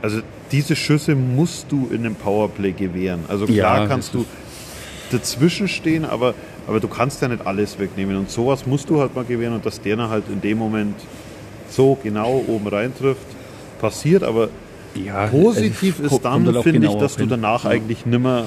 also 0.00 0.20
diese 0.52 0.76
Schüsse 0.76 1.14
musst 1.14 1.66
du 1.70 1.88
in 1.90 2.00
einem 2.04 2.14
Powerplay 2.14 2.72
gewähren. 2.72 3.20
Also 3.28 3.46
klar 3.46 3.80
Ja, 3.80 3.86
kannst 3.86 4.14
du 4.14 4.24
dazwischen 5.10 5.68
stehen, 5.68 6.04
aber, 6.04 6.34
aber 6.66 6.80
du 6.80 6.88
kannst 6.88 7.20
ja 7.22 7.28
nicht 7.28 7.46
alles 7.46 7.78
wegnehmen. 7.78 8.16
Und 8.16 8.30
sowas 8.30 8.66
musst 8.66 8.88
du 8.90 9.00
halt 9.00 9.14
mal 9.14 9.24
gewähren 9.24 9.54
und 9.54 9.66
dass 9.66 9.80
der 9.80 9.96
dann 9.96 10.10
halt 10.10 10.24
in 10.32 10.40
dem 10.40 10.58
Moment 10.58 10.94
so 11.70 11.96
genau 12.02 12.44
oben 12.46 12.66
rein 12.68 12.92
trifft, 12.96 13.26
passiert. 13.80 14.22
Aber 14.22 14.48
Ja, 14.94 15.26
positiv 15.28 15.98
es 15.98 16.06
ist 16.06 16.12
halt 16.12 16.24
dann, 16.24 16.56
auch 16.56 16.62
finde 16.62 16.86
ich, 16.86 16.94
dass 16.96 17.14
du 17.14 17.20
hin. 17.20 17.28
danach 17.30 17.64
Ja. 17.64 17.70
eigentlich 17.70 18.04
nimmer, 18.04 18.46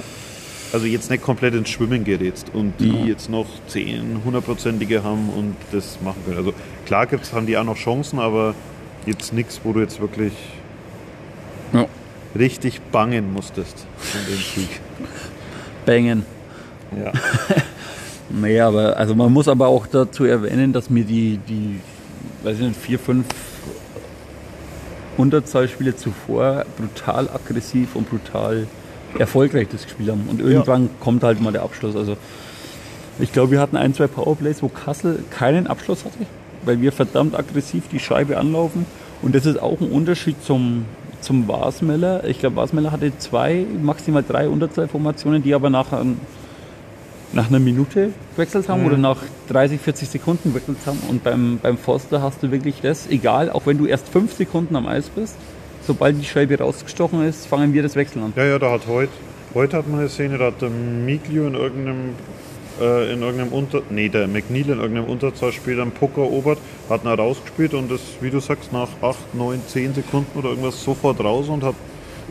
also 0.73 0.85
jetzt 0.85 1.09
nicht 1.09 1.23
komplett 1.23 1.55
ins 1.55 1.69
Schwimmen 1.69 2.03
gerätst 2.03 2.47
und 2.53 2.73
die 2.79 2.89
Ja. 2.89 3.05
jetzt 3.05 3.29
noch 3.29 3.47
10 3.67 4.21
hundertprozentige 4.23 5.03
haben 5.03 5.29
und 5.35 5.55
das 5.71 5.97
machen 6.03 6.21
können. 6.25 6.37
Also 6.37 6.53
klar 6.85 7.07
gibt's, 7.07 7.33
haben 7.33 7.47
die 7.47 7.57
auch 7.57 7.63
noch 7.63 7.77
Chancen, 7.77 8.19
aber 8.19 8.53
jetzt 9.07 9.33
nichts, 9.33 9.61
wo 9.63 9.73
du 9.73 9.79
jetzt 9.81 9.99
wirklich 9.99 10.33
Ja. 11.75 11.87
richtig 12.37 12.81
bangen 12.91 13.33
musstest 13.33 13.85
von 13.97 14.21
dem 14.27 14.37
Sieg. 14.37 14.79
Bangen. 15.85 16.25
Ja. 16.95 17.11
Naja, 18.27 18.67
aber 18.67 18.97
also 18.97 19.13
man 19.13 19.31
muss 19.31 19.47
aber 19.47 19.67
auch 19.67 19.85
dazu 19.85 20.25
erwähnen, 20.25 20.73
dass 20.73 20.89
mir 20.89 21.03
die, 21.03 21.39
die 21.47 21.79
weiß 22.43 22.57
ich 22.57 22.67
nicht, 22.67 22.79
vier, 22.79 22.99
fünf 22.99 23.25
Unterzahlspiele 25.17 25.95
zuvor 25.95 26.65
brutal 26.77 27.29
aggressiv 27.29 27.95
und 27.95 28.09
brutal 28.09 28.67
erfolgreich 29.17 29.67
das 29.71 29.83
gespielt 29.83 30.09
haben. 30.09 30.27
Und 30.29 30.41
irgendwann 30.41 30.89
kommt 30.99 31.23
halt 31.23 31.41
mal 31.41 31.53
der 31.53 31.63
Abschluss. 31.63 31.95
Also 31.95 32.17
ich 33.19 33.31
glaube, 33.31 33.51
wir 33.51 33.59
hatten 33.59 33.77
ein, 33.77 33.93
zwei 33.93 34.07
Powerplays, 34.07 34.61
wo 34.61 34.67
Kassel 34.67 35.23
keinen 35.29 35.67
Abschluss 35.67 36.03
hatte, 36.03 36.25
weil 36.65 36.81
wir 36.81 36.91
verdammt 36.91 37.37
aggressiv 37.37 37.83
die 37.91 37.99
Scheibe 37.99 38.37
anlaufen. 38.37 38.85
Und 39.21 39.35
das 39.35 39.45
ist 39.45 39.61
auch 39.61 39.79
ein 39.79 39.89
Unterschied 39.89 40.43
zum, 40.43 40.85
zum 41.25 41.47
Wasmeller. 41.47 42.23
Ich 42.25 42.39
glaube, 42.39 42.55
Wasmeller 42.57 42.91
hatte 42.91 43.11
zwei, 43.17 43.65
maximal 43.81 44.23
drei 44.27 44.47
Unterzahlformationen, 44.47 45.41
die 45.43 45.53
aber 45.55 45.69
nachher 45.69 46.05
nach 47.33 47.49
einer 47.49 47.59
Minute 47.59 48.11
gewechselt 48.35 48.69
haben 48.69 48.81
Mhm. 48.81 48.87
oder 48.87 48.97
nach 48.97 49.17
30, 49.49 49.81
40 49.81 50.07
Sekunden 50.09 50.49
gewechselt 50.53 50.77
haben. 50.85 50.99
Und 51.09 51.23
beim, 51.23 51.59
beim 51.61 51.77
Forster 51.77 52.21
hast 52.21 52.41
du 52.43 52.51
wirklich 52.51 52.75
das, 52.81 53.07
egal, 53.09 53.49
auch 53.49 53.65
wenn 53.65 53.77
du 53.77 53.85
erst 53.87 54.07
fünf 54.07 54.33
Sekunden 54.33 54.75
am 54.75 54.87
Eis 54.87 55.09
bist, 55.09 55.35
sobald 55.85 56.19
die 56.21 56.25
Scheibe 56.25 56.57
rausgestochen 56.59 57.25
ist, 57.27 57.45
fangen 57.47 57.73
wir 57.73 57.83
das 57.83 57.95
Wechseln 57.95 58.23
an. 58.23 58.33
ja, 58.35 58.45
ja, 58.45 58.59
da 58.59 58.71
hat 58.71 58.87
heute, 58.87 59.11
heute 59.53 59.77
hat 59.77 59.89
man 59.89 59.99
eine 60.01 60.09
Szene, 60.09 60.37
da 60.37 60.45
hat 60.45 60.61
der 60.61 60.69
Miglio 60.69 61.47
in 61.47 61.55
irgendeinem 61.55 61.97
äh, 62.79 63.13
in 63.13 63.21
irgendeinem 63.21 63.51
Unter... 63.51 63.81
Nee, 63.89 64.09
der 64.09 64.27
McNeil 64.27 64.69
in 64.69 64.79
irgendeinem 64.79 65.05
Unterzahlspiel 65.05 65.79
einen 65.79 65.91
Puck 65.91 66.17
erobert, 66.17 66.59
hat 66.89 67.03
ihn 67.03 67.07
rausgespielt 67.07 67.73
und 67.73 67.91
ist, 67.91 68.21
wie 68.21 68.29
du 68.29 68.39
sagst, 68.39 68.71
nach 68.73 68.89
8, 69.01 69.35
9, 69.35 69.61
10 69.67 69.93
Sekunden 69.95 70.37
oder 70.37 70.49
irgendwas 70.49 70.83
sofort 70.83 71.19
raus 71.23 71.49
und 71.49 71.63
hat, 71.63 71.75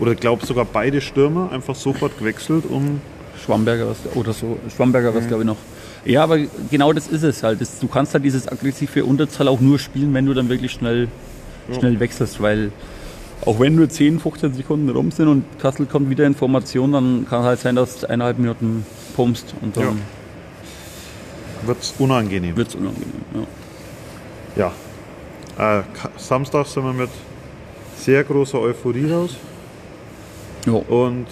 oder 0.01 0.15
glaub 0.15 0.45
sogar 0.45 0.65
beide 0.65 1.01
Stürmer 1.01 1.51
einfach 1.53 1.75
sofort 1.75 2.19
gewechselt, 2.19 2.65
um 2.69 3.01
Schwamberger 3.45 3.89
was, 3.89 3.99
oder 4.15 4.33
so. 4.33 4.59
Schwamberger 4.75 5.15
was, 5.15 5.27
glaube 5.27 5.43
ich, 5.43 5.47
noch. 5.47 5.57
Ja, 6.05 6.23
aber 6.23 6.39
genau 6.71 6.93
das 6.93 7.09
ist 7.09 7.23
es 7.23 7.43
halt. 7.43 7.61
Das, 7.61 7.79
du 7.79 7.89
kannst 7.89 8.15
halt 8.15 8.25
dieses 8.25 8.49
aggressive 8.49 9.05
Unterzahl 9.05 9.49
auch 9.49 9.61
nur 9.61 9.79
spielen, 9.79 10.13
wenn 10.15 10.27
du 10.27 10.35
dann 10.35 10.49
wirklich 10.49 10.73
schnell, 10.73 11.09
schnell 11.79 11.99
wechselst, 12.01 12.41
weil 12.43 12.73
auch 13.47 13.61
wenn 13.61 13.75
nur 13.75 13.89
10, 13.89 14.21
15 14.21 14.55
Sekunden 14.55 14.89
rum 14.91 15.11
sind 15.11 15.29
und 15.29 15.45
Kassel 15.59 15.87
kommt 15.87 16.11
wieder 16.11 16.27
in 16.27 16.35
Formation, 16.35 16.93
dann 16.93 17.27
kann 17.29 17.43
halt 17.43 17.61
sein, 17.61 17.77
dass 17.77 18.01
du 18.01 18.09
eineinhalb 18.09 18.39
Minuten 18.39 18.87
pumpst 19.17 19.55
und 19.61 19.77
dann 19.77 20.01
Wird 21.67 21.83
es 21.83 21.95
unangenehm. 21.99 22.57
wird 22.57 22.69
es 22.69 22.75
unangenehm. 22.75 23.25
Ja. 24.57 24.73
Ja. 25.59 25.79
Äh, 25.79 25.83
Samstag 26.17 26.67
sind 26.67 26.85
wir 26.85 26.93
mit 26.93 27.11
sehr 27.97 28.25
großer 28.25 28.61
Euphorie 28.61 29.11
raus. 29.11 29.37
Ja. 30.67 30.73
Und 30.73 31.27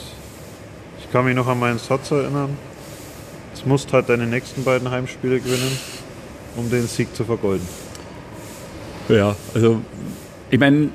ich 1.00 1.10
kann 1.10 1.24
mich 1.24 1.34
noch 1.34 1.46
an 1.46 1.58
meinen 1.58 1.78
Satz 1.78 2.10
erinnern. 2.10 2.56
Jetzt 3.52 3.66
musst 3.66 3.92
halt 3.92 4.08
deine 4.08 4.26
nächsten 4.26 4.64
beiden 4.64 4.90
Heimspiele 4.90 5.40
gewinnen, 5.40 5.78
um 6.56 6.70
den 6.70 6.86
Sieg 6.86 7.14
zu 7.14 7.24
vergolden. 7.24 7.66
Ja, 9.08 9.36
also 9.54 9.80
ich 10.50 10.58
meine, 10.58 10.88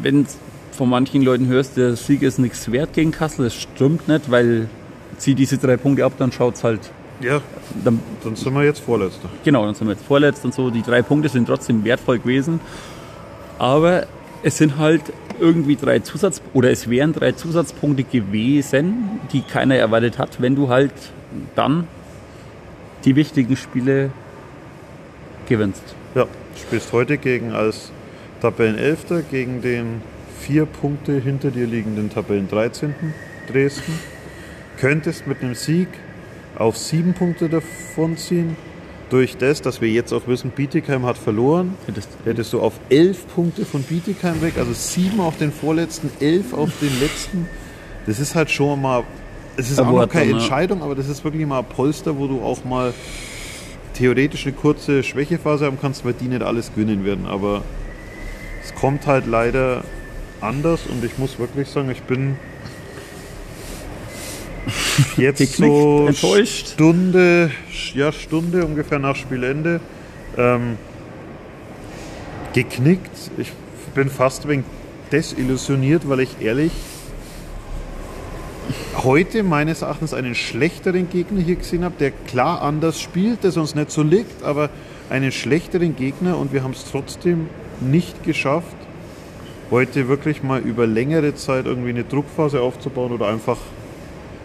wenn 0.00 0.26
von 0.72 0.88
manchen 0.88 1.22
Leuten 1.22 1.48
hörst, 1.48 1.76
der 1.76 1.96
Sieg 1.96 2.22
ist 2.22 2.38
nichts 2.38 2.70
wert 2.70 2.92
gegen 2.92 3.10
Kassel, 3.10 3.44
das 3.46 3.54
stimmt 3.54 4.08
nicht, 4.08 4.30
weil 4.30 4.68
zieh 5.18 5.34
diese 5.34 5.58
drei 5.58 5.76
Punkte 5.76 6.04
ab, 6.04 6.12
dann 6.18 6.32
schaut's 6.32 6.64
halt. 6.64 6.90
Ja, 7.22 7.40
Dann, 7.84 8.00
dann 8.24 8.36
sind 8.36 8.52
wir 8.54 8.64
jetzt 8.64 8.80
Vorletzter. 8.80 9.28
genau, 9.44 9.64
dann 9.64 9.74
sind 9.74 9.86
wir 9.86 9.94
jetzt 9.94 10.04
vorletzt 10.04 10.44
und 10.44 10.52
so. 10.54 10.70
Die 10.70 10.82
drei 10.82 11.02
Punkte 11.02 11.28
sind 11.28 11.46
trotzdem 11.46 11.84
wertvoll 11.84 12.18
gewesen. 12.18 12.60
Aber 13.58 14.06
es 14.42 14.58
sind 14.58 14.76
halt 14.78 15.02
irgendwie 15.40 15.76
drei 15.76 16.00
Zusatz 16.00 16.42
oder 16.52 16.70
es 16.70 16.90
wären 16.90 17.12
drei 17.12 17.32
Zusatzpunkte 17.32 18.04
gewesen, 18.04 19.20
die 19.32 19.40
keiner 19.42 19.76
erwartet 19.76 20.18
hat, 20.18 20.40
wenn 20.40 20.54
du 20.56 20.68
halt 20.68 20.92
dann 21.54 21.86
die 23.04 23.16
wichtigen 23.16 23.56
Spiele 23.56 24.10
gewinnst. 25.48 25.82
Ja, 26.14 26.26
spielst 26.60 26.92
heute 26.92 27.18
gegen 27.18 27.52
als 27.52 27.90
Tabellenelfter 28.40 29.22
gegen 29.22 29.62
den 29.62 30.02
vier 30.40 30.66
Punkte 30.66 31.12
hinter 31.20 31.50
dir 31.50 31.66
liegenden 31.66 32.10
Tabellen 32.10 32.48
13. 32.48 32.94
Dresden. 33.50 33.98
Könntest 34.78 35.26
mit 35.26 35.42
einem 35.42 35.54
Sieg 35.54 35.88
auf 36.62 36.78
sieben 36.78 37.12
Punkte 37.12 37.48
davonziehen. 37.48 38.56
Durch 39.10 39.36
das, 39.36 39.60
dass 39.60 39.80
wir 39.80 39.88
jetzt 39.90 40.12
auch 40.12 40.26
wissen, 40.26 40.50
Bietigheim 40.50 41.04
hat 41.04 41.18
verloren, 41.18 41.74
Hättest- 41.86 42.08
hättest 42.24 42.52
du 42.54 42.60
auf 42.60 42.74
elf 42.88 43.26
Punkte 43.34 43.66
von 43.66 43.82
Bietigheim 43.82 44.40
weg, 44.40 44.54
also 44.56 44.72
sieben 44.72 45.20
auf 45.20 45.36
den 45.36 45.52
vorletzten, 45.52 46.10
elf 46.20 46.54
auf 46.54 46.70
den 46.80 46.98
letzten. 46.98 47.46
Das 48.06 48.18
ist 48.18 48.34
halt 48.34 48.50
schon 48.50 48.80
mal, 48.80 49.02
es 49.56 49.70
ist 49.70 49.78
Aber 49.78 49.90
auch 49.90 50.00
noch 50.02 50.08
keine 50.08 50.30
dann. 50.30 50.38
Entscheidung, 50.40 50.82
aber 50.82 50.94
das 50.94 51.08
ist 51.08 51.24
wirklich 51.24 51.46
mal 51.46 51.58
ein 51.58 51.64
Polster, 51.66 52.16
wo 52.18 52.26
du 52.26 52.40
auch 52.40 52.64
mal 52.64 52.94
theoretisch 53.94 54.46
eine 54.46 54.54
kurze 54.54 55.02
Schwächephase 55.02 55.66
haben 55.66 55.78
kannst, 55.80 56.04
weil 56.06 56.14
die 56.14 56.24
nicht 56.28 56.42
alles 56.42 56.70
gewinnen 56.74 57.04
werden. 57.04 57.26
Aber 57.26 57.62
es 58.64 58.74
kommt 58.74 59.06
halt 59.06 59.26
leider 59.26 59.84
anders 60.40 60.80
und 60.86 61.04
ich 61.04 61.18
muss 61.18 61.38
wirklich 61.38 61.68
sagen, 61.68 61.90
ich 61.90 62.02
bin 62.02 62.36
jetzt 65.16 65.56
so 65.56 66.06
enttäuscht? 66.06 66.68
Stunde, 66.68 67.50
ja 67.94 68.12
Stunde 68.12 68.64
ungefähr 68.64 68.98
nach 68.98 69.16
Spielende 69.16 69.80
ähm, 70.36 70.76
geknickt. 72.52 73.30
Ich 73.38 73.52
bin 73.94 74.08
fast 74.10 74.48
wegen 74.48 74.64
desillusioniert, 75.10 76.08
weil 76.08 76.20
ich 76.20 76.40
ehrlich 76.40 76.72
heute 79.02 79.42
meines 79.42 79.82
Erachtens 79.82 80.14
einen 80.14 80.34
schlechteren 80.34 81.08
Gegner 81.10 81.40
hier 81.40 81.56
gesehen 81.56 81.84
habe, 81.84 81.94
der 81.98 82.10
klar 82.10 82.62
anders 82.62 83.00
spielt, 83.00 83.44
der 83.44 83.56
uns 83.56 83.74
nicht 83.74 83.90
so 83.90 84.02
liegt, 84.02 84.42
aber 84.42 84.70
einen 85.10 85.32
schlechteren 85.32 85.96
Gegner 85.96 86.38
und 86.38 86.52
wir 86.52 86.62
haben 86.62 86.72
es 86.72 86.84
trotzdem 86.90 87.48
nicht 87.80 88.22
geschafft, 88.22 88.76
heute 89.70 90.08
wirklich 90.08 90.42
mal 90.42 90.60
über 90.60 90.86
längere 90.86 91.34
Zeit 91.34 91.66
irgendwie 91.66 91.90
eine 91.90 92.04
Druckphase 92.04 92.60
aufzubauen 92.60 93.12
oder 93.12 93.28
einfach 93.28 93.58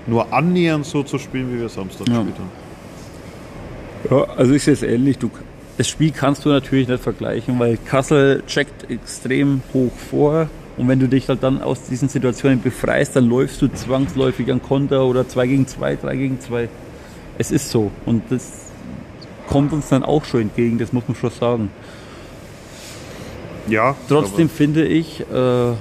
nur 0.08 0.34
annähernd 0.34 0.86
so 0.86 1.04
zu 1.04 1.17
spielen, 1.20 1.54
wie 1.54 1.60
wir 1.60 1.70
Samstag 1.70 2.08
Ja. 2.08 2.15
gespielt 2.15 2.36
haben. 2.39 4.17
Ja, 4.17 4.24
also 4.36 4.54
ich 4.54 4.63
sehe 4.63 4.74
es 4.74 4.84
ähnlich. 4.84 5.17
Du, 5.17 5.30
das 5.78 5.88
Spiel 5.89 6.12
kannst 6.12 6.46
du 6.46 6.50
natürlich 6.50 6.88
nicht 6.88 7.04
vergleichen, 7.04 7.60
weil 7.60 7.78
Kassel 7.78 8.41
checkt 8.48 8.89
extrem 8.89 9.62
hoch 9.74 9.91
vor. 10.10 10.50
Und 10.78 10.88
wenn 10.88 11.00
du 11.00 11.08
dich 11.08 11.28
halt 11.28 11.41
dann 11.43 11.62
aus 11.62 11.84
diesen 11.84 12.08
Situationen 12.08 12.62
befreist, 12.62 13.15
dann 13.15 13.28
läufst 13.28 13.62
du 13.62 13.67
zwangsläufig 13.67 14.52
an 14.52 14.62
Konter 14.62 15.06
oder 15.06 15.28
2 15.28 15.48
gegen 15.48 15.67
2, 15.67 15.96
3 15.96 16.15
gegen 16.15 16.39
2. 16.39 16.70
Es 17.39 17.52
ist 17.52 17.70
so. 17.70 17.91
Und 18.06 18.24
das 18.30 18.67
kommt 19.48 19.74
uns 19.74 19.89
dann 19.89 20.04
auch 20.04 20.24
schon 20.26 20.41
entgegen, 20.41 20.78
das 20.78 20.93
muss 20.93 21.04
man 21.08 21.15
schon 21.15 21.32
sagen. 21.32 21.70
Ja, 23.67 23.96
Trotzdem 24.08 24.50
finde 24.50 24.86
ich, 24.86 25.22
äh, 25.22 25.74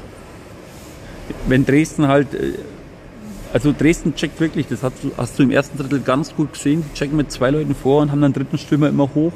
wenn 1.46 1.64
Dresden 1.64 2.08
halt, 2.08 2.34
äh, 2.34 2.54
also 3.56 3.72
Dresden 3.72 4.14
checkt 4.14 4.38
wirklich, 4.38 4.66
das 4.68 4.82
hast 4.82 5.02
du, 5.02 5.12
hast 5.16 5.38
du 5.38 5.42
im 5.42 5.50
ersten 5.50 5.78
Drittel 5.78 6.00
ganz 6.00 6.34
gut 6.34 6.52
gesehen, 6.52 6.84
die 6.86 6.94
checken 6.94 7.16
mit 7.16 7.32
zwei 7.32 7.48
Leuten 7.48 7.74
vor 7.74 8.02
und 8.02 8.12
haben 8.12 8.20
dann 8.20 8.34
dritten 8.34 8.58
Stürmer 8.58 8.90
immer 8.90 9.08
hoch, 9.14 9.32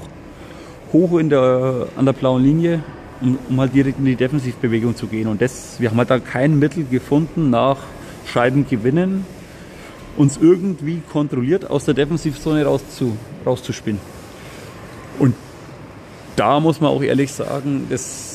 hoch 0.92 1.18
in 1.18 1.30
der, 1.30 1.86
an 1.96 2.04
der 2.04 2.12
blauen 2.12 2.42
Linie, 2.44 2.82
um, 3.22 3.58
halt 3.58 3.74
direkt 3.74 3.98
in 3.98 4.04
die 4.04 4.16
Defensivbewegung 4.16 4.94
zu 4.94 5.06
gehen. 5.06 5.26
Und 5.26 5.40
das, 5.40 5.80
wir 5.80 5.88
haben 5.88 5.96
halt 5.96 6.10
da 6.10 6.18
kein 6.18 6.58
Mittel 6.58 6.84
gefunden 6.84 7.48
nach 7.48 7.78
Scheiben 8.26 8.68
gewinnen, 8.68 9.24
uns 10.18 10.36
irgendwie 10.36 11.00
kontrolliert 11.10 11.70
aus 11.70 11.86
der 11.86 11.94
Defensivzone 11.94 12.66
rauszu, 12.66 13.16
rauszuspielen. 13.46 14.00
Und 15.18 15.34
da 16.36 16.60
muss 16.60 16.78
man 16.82 16.90
auch 16.90 17.02
ehrlich 17.02 17.32
sagen, 17.32 17.86
das, 17.88 18.29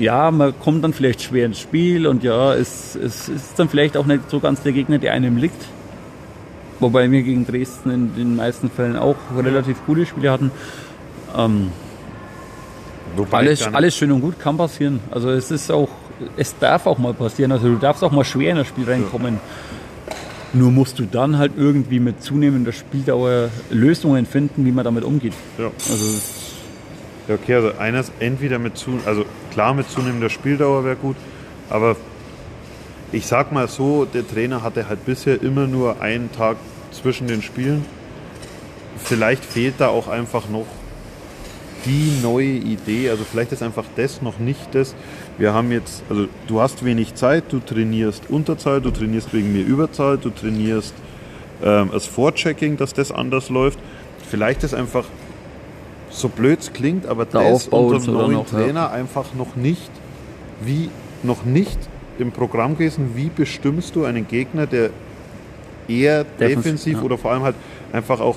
ja, 0.00 0.30
man 0.30 0.58
kommt 0.58 0.82
dann 0.82 0.92
vielleicht 0.92 1.22
schwer 1.22 1.46
ins 1.46 1.60
Spiel 1.60 2.06
und 2.06 2.24
ja, 2.24 2.54
es, 2.54 2.96
es 2.96 3.28
ist 3.28 3.58
dann 3.58 3.68
vielleicht 3.68 3.96
auch 3.96 4.06
nicht 4.06 4.30
so 4.30 4.40
ganz 4.40 4.62
der 4.62 4.72
Gegner, 4.72 4.98
der 4.98 5.12
einem 5.12 5.36
liegt. 5.36 5.62
Wobei 6.80 7.10
wir 7.10 7.22
gegen 7.22 7.46
Dresden 7.46 7.90
in 7.90 8.14
den 8.16 8.36
meisten 8.36 8.70
Fällen 8.70 8.96
auch 8.96 9.16
relativ 9.36 9.76
gute 9.86 10.06
Spiele 10.06 10.32
hatten. 10.32 10.50
Ähm, 11.36 11.70
Wobei 13.16 13.38
alles, 13.38 13.62
alles 13.62 13.96
schön 13.96 14.10
und 14.12 14.22
gut 14.22 14.40
kann 14.40 14.56
passieren. 14.56 15.00
Also 15.10 15.30
es 15.30 15.50
ist 15.50 15.70
auch, 15.70 15.90
es 16.36 16.56
darf 16.58 16.86
auch 16.86 16.96
mal 16.96 17.12
passieren. 17.12 17.52
Also 17.52 17.68
du 17.68 17.76
darfst 17.76 18.02
auch 18.02 18.12
mal 18.12 18.24
schwer 18.24 18.52
in 18.52 18.56
das 18.56 18.66
Spiel 18.66 18.84
reinkommen. 18.84 19.38
Nur 20.52 20.70
musst 20.72 20.98
du 20.98 21.04
dann 21.04 21.36
halt 21.36 21.52
irgendwie 21.56 22.00
mit 22.00 22.22
zunehmender 22.22 22.72
Spieldauer 22.72 23.50
Lösungen 23.70 24.24
finden, 24.24 24.64
wie 24.64 24.72
man 24.72 24.84
damit 24.84 25.04
umgeht. 25.04 25.34
Ja. 25.58 25.66
Also 25.66 26.04
Ja, 27.28 27.34
okay, 27.34 27.54
also 27.54 27.72
eines 27.78 28.10
entweder 28.18 28.58
mit 28.58 28.76
zu, 28.76 28.98
also 29.04 29.24
klar 29.50 29.74
mit 29.74 29.88
zunehmender 29.90 30.30
Spieldauer 30.30 30.84
wäre 30.84 30.96
gut, 30.96 31.16
aber 31.68 31.96
ich 33.12 33.26
sag 33.26 33.52
mal 33.52 33.68
so, 33.68 34.04
der 34.04 34.26
Trainer 34.26 34.62
hatte 34.62 34.88
halt 34.88 35.04
bisher 35.04 35.42
immer 35.42 35.66
nur 35.66 36.00
einen 36.00 36.30
Tag 36.32 36.56
zwischen 36.92 37.26
den 37.26 37.42
Spielen. 37.42 37.84
Vielleicht 39.02 39.44
fehlt 39.44 39.74
da 39.78 39.88
auch 39.88 40.08
einfach 40.08 40.48
noch 40.48 40.66
die 41.86 42.12
neue 42.22 42.46
Idee, 42.46 43.10
also 43.10 43.24
vielleicht 43.24 43.52
ist 43.52 43.62
einfach 43.62 43.84
das 43.96 44.22
noch 44.22 44.38
nicht 44.38 44.74
das. 44.74 44.94
Wir 45.38 45.54
haben 45.54 45.72
jetzt, 45.72 46.02
also 46.10 46.26
du 46.46 46.60
hast 46.60 46.84
wenig 46.84 47.14
Zeit, 47.14 47.44
du 47.48 47.60
trainierst 47.60 48.28
Unterzahl, 48.28 48.80
du 48.80 48.90
trainierst 48.90 49.32
wegen 49.32 49.52
mir 49.52 49.64
Überzahl, 49.64 50.18
du 50.18 50.30
trainierst 50.30 50.94
ähm, 51.64 51.88
das 51.92 52.06
Vorchecking, 52.06 52.76
dass 52.76 52.92
das 52.92 53.10
anders 53.10 53.48
läuft. 53.48 53.78
Vielleicht 54.28 54.62
ist 54.62 54.74
einfach 54.74 55.06
so 56.10 56.28
blöd 56.28 56.60
es 56.60 56.72
klingt, 56.72 57.06
aber 57.06 57.24
Der 57.24 57.42
das 57.42 57.64
Aufbau 57.64 57.86
unter 57.86 58.04
dem 58.04 58.14
neuen 58.14 58.32
noch, 58.32 58.52
ja. 58.52 58.58
Trainer 58.58 58.90
einfach 58.90 59.26
noch 59.34 59.56
nicht, 59.56 59.90
wie 60.62 60.90
noch 61.22 61.44
nicht 61.44 61.78
im 62.18 62.32
Programm 62.32 62.74
gewesen, 62.74 63.12
wie 63.14 63.30
bestimmst 63.30 63.96
du 63.96 64.04
einen 64.04 64.26
Gegner, 64.28 64.66
der 64.66 64.90
eher 65.88 66.24
Defensiv, 66.24 66.56
defensiv 66.62 66.98
ja. 66.98 67.02
oder 67.02 67.18
vor 67.18 67.32
allem 67.32 67.42
halt 67.42 67.56
einfach 67.92 68.20
auch 68.20 68.36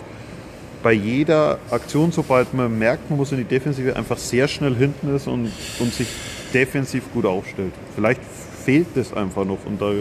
bei 0.82 0.94
jeder 0.94 1.60
Aktion, 1.72 2.12
sobald 2.12 2.54
man 2.54 2.78
merkt, 2.78 3.10
man 3.10 3.18
muss 3.18 3.32
in 3.32 3.38
die 3.38 3.44
Defensive, 3.46 3.96
einfach 3.96 4.18
sehr 4.18 4.48
schnell 4.48 4.76
hinten 4.76 5.16
ist 5.16 5.28
und, 5.28 5.50
und 5.80 5.94
sich 5.94 6.08
defensiv 6.54 7.04
gut 7.14 7.26
aufstellt. 7.26 7.72
Vielleicht 7.96 8.22
fehlt 8.66 8.88
das 8.96 9.14
einfach 9.14 9.46
noch 9.46 9.60
und 9.66 9.82
da 9.82 9.92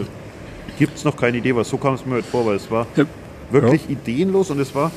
gibt 0.77 0.97
es 0.97 1.03
noch 1.03 1.15
keine 1.15 1.37
Idee, 1.37 1.55
weil 1.55 1.63
so 1.63 1.77
kam 1.77 1.93
es 1.95 2.05
mir 2.05 2.15
heute 2.15 2.27
vor, 2.27 2.45
weil 2.45 2.55
es 2.55 2.69
war 2.69 2.85
Ja. 2.95 3.05
wirklich 3.51 3.89
ideenlos 3.89 4.51
und 4.51 4.59
es 4.59 4.73
war 4.75 4.91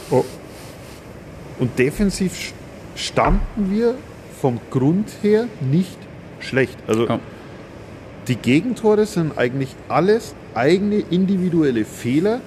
und 1.58 1.78
defensiv 1.78 2.52
standen 2.96 3.70
wir 3.70 3.94
vom 4.40 4.58
Grund 4.70 5.08
her 5.22 5.46
nicht 5.60 5.96
schlecht. 6.40 6.76
Also 6.86 7.06
Ja. 7.06 7.20
die 8.28 8.36
Gegentore 8.36 9.06
sind 9.06 9.38
eigentlich 9.38 9.74
alles 9.88 10.34
eigene 10.54 10.98
individuelle 11.10 11.84
Fehler, 11.84 12.40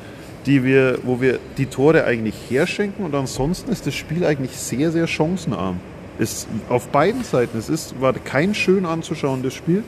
die 0.46 0.64
wir, 0.64 1.00
wo 1.04 1.22
wir 1.22 1.40
die 1.58 1.66
Tore 1.66 2.06
eigentlich 2.06 2.36
herschenken 2.50 3.06
und 3.06 3.14
ansonsten 3.16 3.72
ist 3.72 3.86
das 3.88 3.94
Spiel 3.96 4.26
eigentlich 4.26 4.52
sehr, 4.52 4.92
sehr 4.92 5.08
chancenarm. 5.08 5.80
Ist 6.18 6.48
auf 6.68 6.90
beiden 6.90 7.24
Seiten. 7.24 7.58
Es 7.58 7.70
ist, 7.70 8.00
war 8.02 8.14
kein 8.14 8.54
schön 8.54 8.86
anzuschauendes 8.86 9.54
Spiel, 9.54 9.84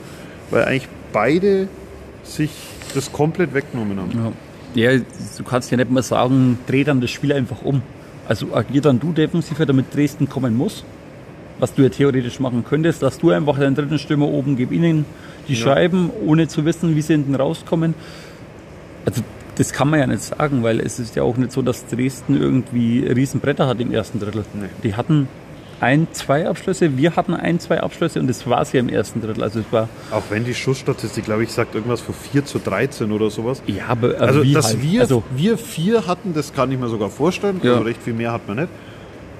weil 0.49 0.63
eigentlich 0.65 0.87
beide 1.11 1.67
sich 2.23 2.51
das 2.93 3.11
komplett 3.11 3.53
weggenommen 3.53 3.99
haben. 3.99 4.11
Ja. 4.13 4.91
Ja, 4.93 4.97
du 5.37 5.43
kannst 5.43 5.69
ja 5.71 5.75
nicht 5.77 5.91
mal 5.91 6.01
sagen, 6.03 6.57
dreh 6.67 6.85
dann 6.85 7.01
das 7.01 7.11
Spiel 7.11 7.33
einfach 7.33 7.61
um. 7.63 7.81
Also 8.31 8.55
agier 8.55 8.79
dann 8.79 8.97
du 8.97 9.11
defensiver, 9.11 9.65
damit 9.65 9.93
Dresden 9.93 10.29
kommen 10.29 10.55
muss. 10.55 10.85
Was 11.59 11.73
du 11.73 11.81
ja 11.81 11.89
theoretisch 11.89 12.39
machen 12.39 12.63
könntest, 12.63 13.01
dass 13.01 13.19
du 13.19 13.31
einfach 13.31 13.59
deinen 13.59 13.75
dritten 13.75 13.99
Stürmer 13.99 14.29
oben, 14.29 14.55
gib 14.55 14.71
ihnen 14.71 15.03
die 15.49 15.53
Ja. 15.53 15.65
Scheiben, 15.65 16.09
ohne 16.25 16.47
zu 16.47 16.63
wissen, 16.63 16.95
wie 16.95 17.01
sie 17.01 17.11
hinten 17.11 17.35
rauskommen. 17.35 17.93
Also 19.05 19.21
das 19.55 19.73
kann 19.73 19.89
man 19.89 19.99
ja 19.99 20.07
nicht 20.07 20.21
sagen, 20.21 20.63
weil 20.63 20.79
es 20.79 20.97
ist 20.97 21.17
ja 21.17 21.23
auch 21.23 21.35
nicht 21.35 21.51
so, 21.51 21.61
dass 21.61 21.85
Dresden 21.87 22.39
irgendwie 22.41 23.05
Riesenbretter 23.05 23.67
hat 23.67 23.81
im 23.81 23.91
ersten 23.91 24.21
Drittel. 24.21 24.45
Nee. 24.53 24.69
Die 24.81 24.95
hatten 24.95 25.27
ein, 25.81 26.07
zwei 26.13 26.47
Abschlüsse, 26.47 26.95
wir 26.97 27.15
hatten 27.15 27.33
ein, 27.33 27.59
zwei 27.59 27.81
Abschlüsse 27.81 28.19
und 28.19 28.27
das 28.27 28.47
war 28.47 28.61
es 28.61 28.71
ja 28.71 28.79
im 28.79 28.87
ersten 28.87 29.19
Drittel. 29.21 29.43
Also 29.43 29.59
es 29.59 29.65
war, 29.71 29.89
Auch 30.11 30.23
wenn 30.29 30.45
die 30.45 30.53
Schussstatistik, 30.53 31.25
glaube 31.25 31.43
ich, 31.43 31.51
sagt 31.51 31.75
irgendwas 31.75 31.99
von 32.01 32.13
4 32.15 32.45
zu 32.45 32.59
13 32.59 33.11
oder 33.11 33.29
sowas. 33.29 33.61
ja, 33.67 33.85
aber 33.89 34.15
Also, 34.19 34.43
wie 34.43 34.53
dass 34.53 34.67
halt. 34.69 34.83
wir, 34.83 35.01
also, 35.01 35.23
wir 35.35 35.57
vier 35.57 36.07
hatten, 36.07 36.33
das 36.33 36.53
kann 36.53 36.71
ich 36.71 36.79
mir 36.79 36.87
sogar 36.87 37.09
vorstellen. 37.09 37.59
Ja. 37.63 37.71
Also 37.73 37.83
recht 37.83 38.01
viel 38.01 38.13
mehr 38.13 38.31
hat 38.31 38.47
man 38.47 38.57
nicht. 38.57 38.69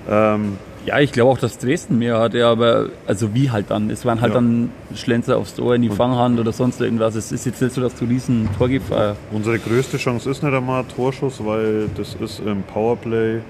Ähm, 0.10 0.58
Ja, 0.84 1.00
ich 1.00 1.12
glaube 1.12 1.30
auch, 1.30 1.38
dass 1.38 1.60
Dresden 1.60 2.00
mehr 2.00 2.18
hatte, 2.20 2.44
aber 2.44 2.88
also 3.06 3.36
wie 3.36 3.52
halt 3.52 3.68
dann? 3.70 3.92
Es 3.92 4.04
waren 4.04 4.20
halt 4.20 4.34
Ja. 4.34 4.39
dann 4.39 4.72
Schlenzer 4.96 5.38
aufs 5.38 5.60
Ohr 5.60 5.76
in 5.76 5.84
die 5.84 5.89
Fanghand 5.92 6.39
oder 6.39 6.52
sonst 6.52 6.82
irgendwas. 6.82 7.14
Es 7.14 7.32
ist 7.32 7.46
jetzt 7.46 7.62
nicht 7.62 7.76
so, 7.76 7.82
dass 7.82 7.94
du 7.94 8.06
riesen 8.06 8.50
Torgefahr. 8.58 9.16
unsere 9.32 9.60
größte 9.60 9.98
Chance 9.98 10.32
ist 10.32 10.42
nicht 10.42 10.54
einmal 10.56 10.84
Torschuss, 10.96 11.36
weil 11.46 11.88
das 11.96 12.16
ist 12.16 12.39
im 12.39 12.64
Powerplay 12.64 13.42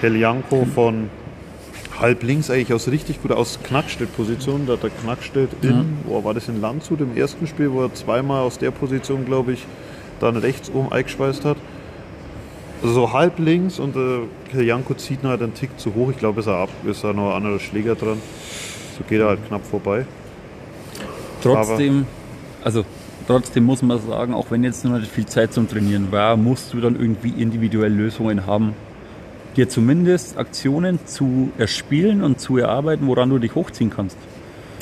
Helianko 0.00 0.66
von 0.74 1.10
halb 2.00 2.22
links 2.22 2.50
eigentlich 2.50 2.72
aus 2.72 2.88
richtig 2.88 3.22
gut 3.22 3.32
aus 3.32 3.58
Knackstedt-Position. 3.62 4.66
Da 4.66 4.74
hat 4.74 4.82
der 4.82 4.90
Knackstedt 4.90 5.50
in, 5.62 5.98
boah, 6.06 6.24
war 6.24 6.34
das 6.34 6.48
in 6.48 6.60
Landshut 6.60 7.00
im 7.00 7.16
ersten 7.16 7.46
Spiel, 7.46 7.72
wo 7.72 7.82
er 7.82 7.94
zweimal 7.94 8.42
aus 8.42 8.58
der 8.58 8.70
Position, 8.70 9.24
glaube 9.24 9.52
ich, 9.52 9.66
dann 10.20 10.36
rechts 10.36 10.70
oben 10.70 10.92
eingeschweißt 10.92 11.44
hat. 11.44 11.56
Also 12.82 12.94
so 12.94 13.12
halb 13.12 13.38
links 13.38 13.78
und 13.78 13.96
äh, 13.96 14.20
Helianko 14.52 14.94
zieht 14.94 15.22
noch 15.22 15.30
halt 15.30 15.42
einen 15.42 15.54
Tick 15.54 15.78
zu 15.78 15.94
hoch. 15.94 16.10
Ich 16.10 16.18
glaube, 16.18 16.40
ist 16.40 16.46
er 16.46 16.56
ab, 16.56 16.68
ist 16.84 17.02
da 17.02 17.12
noch 17.12 17.30
ein 17.30 17.36
anderer 17.36 17.58
Schläger 17.58 17.94
dran. 17.94 18.18
So 18.96 19.04
geht 19.08 19.20
er 19.20 19.28
halt 19.28 19.46
knapp 19.48 19.64
vorbei. 19.64 20.04
Trotzdem, 21.42 22.06
also 22.62 22.84
trotzdem 23.26 23.64
muss 23.64 23.82
man 23.82 23.98
sagen, 24.00 24.34
auch 24.34 24.50
wenn 24.50 24.64
jetzt 24.64 24.84
nur 24.84 24.98
nicht 24.98 25.10
viel 25.10 25.26
Zeit 25.26 25.52
zum 25.52 25.68
Trainieren 25.68 26.12
war, 26.12 26.36
musst 26.36 26.72
du 26.74 26.80
dann 26.80 26.98
irgendwie 26.98 27.30
individuell 27.30 27.92
Lösungen 27.92 28.46
haben, 28.46 28.74
dir 29.56 29.68
zumindest 29.68 30.38
Aktionen 30.38 30.98
zu 31.06 31.50
erspielen 31.58 32.22
und 32.22 32.40
zu 32.40 32.58
erarbeiten, 32.58 33.06
woran 33.06 33.30
du 33.30 33.38
dich 33.38 33.54
hochziehen 33.54 33.90
kannst. 33.90 34.16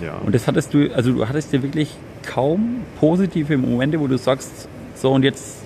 Ja. 0.03 0.17
Und 0.19 0.35
das 0.35 0.47
hattest 0.47 0.75
du, 0.75 0.93
also 0.95 1.13
du 1.13 1.29
hattest 1.29 1.53
ja 1.53 1.63
wirklich 1.63 1.95
kaum 2.27 2.83
positive 2.99 3.57
Momente, 3.57 4.01
wo 4.01 4.07
du 4.07 4.19
sagst, 4.19 4.69
so 4.95 5.13
und 5.13 5.23
jetzt 5.23 5.63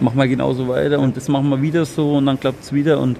machen 0.00 0.16
wir 0.16 0.28
genauso 0.28 0.68
weiter 0.68 0.98
und 0.98 1.16
das 1.16 1.28
machen 1.28 1.48
wir 1.50 1.62
wieder 1.62 1.84
so 1.84 2.16
und 2.16 2.26
dann 2.26 2.40
klappt 2.40 2.64
es 2.64 2.72
wieder 2.72 2.98
und 3.00 3.18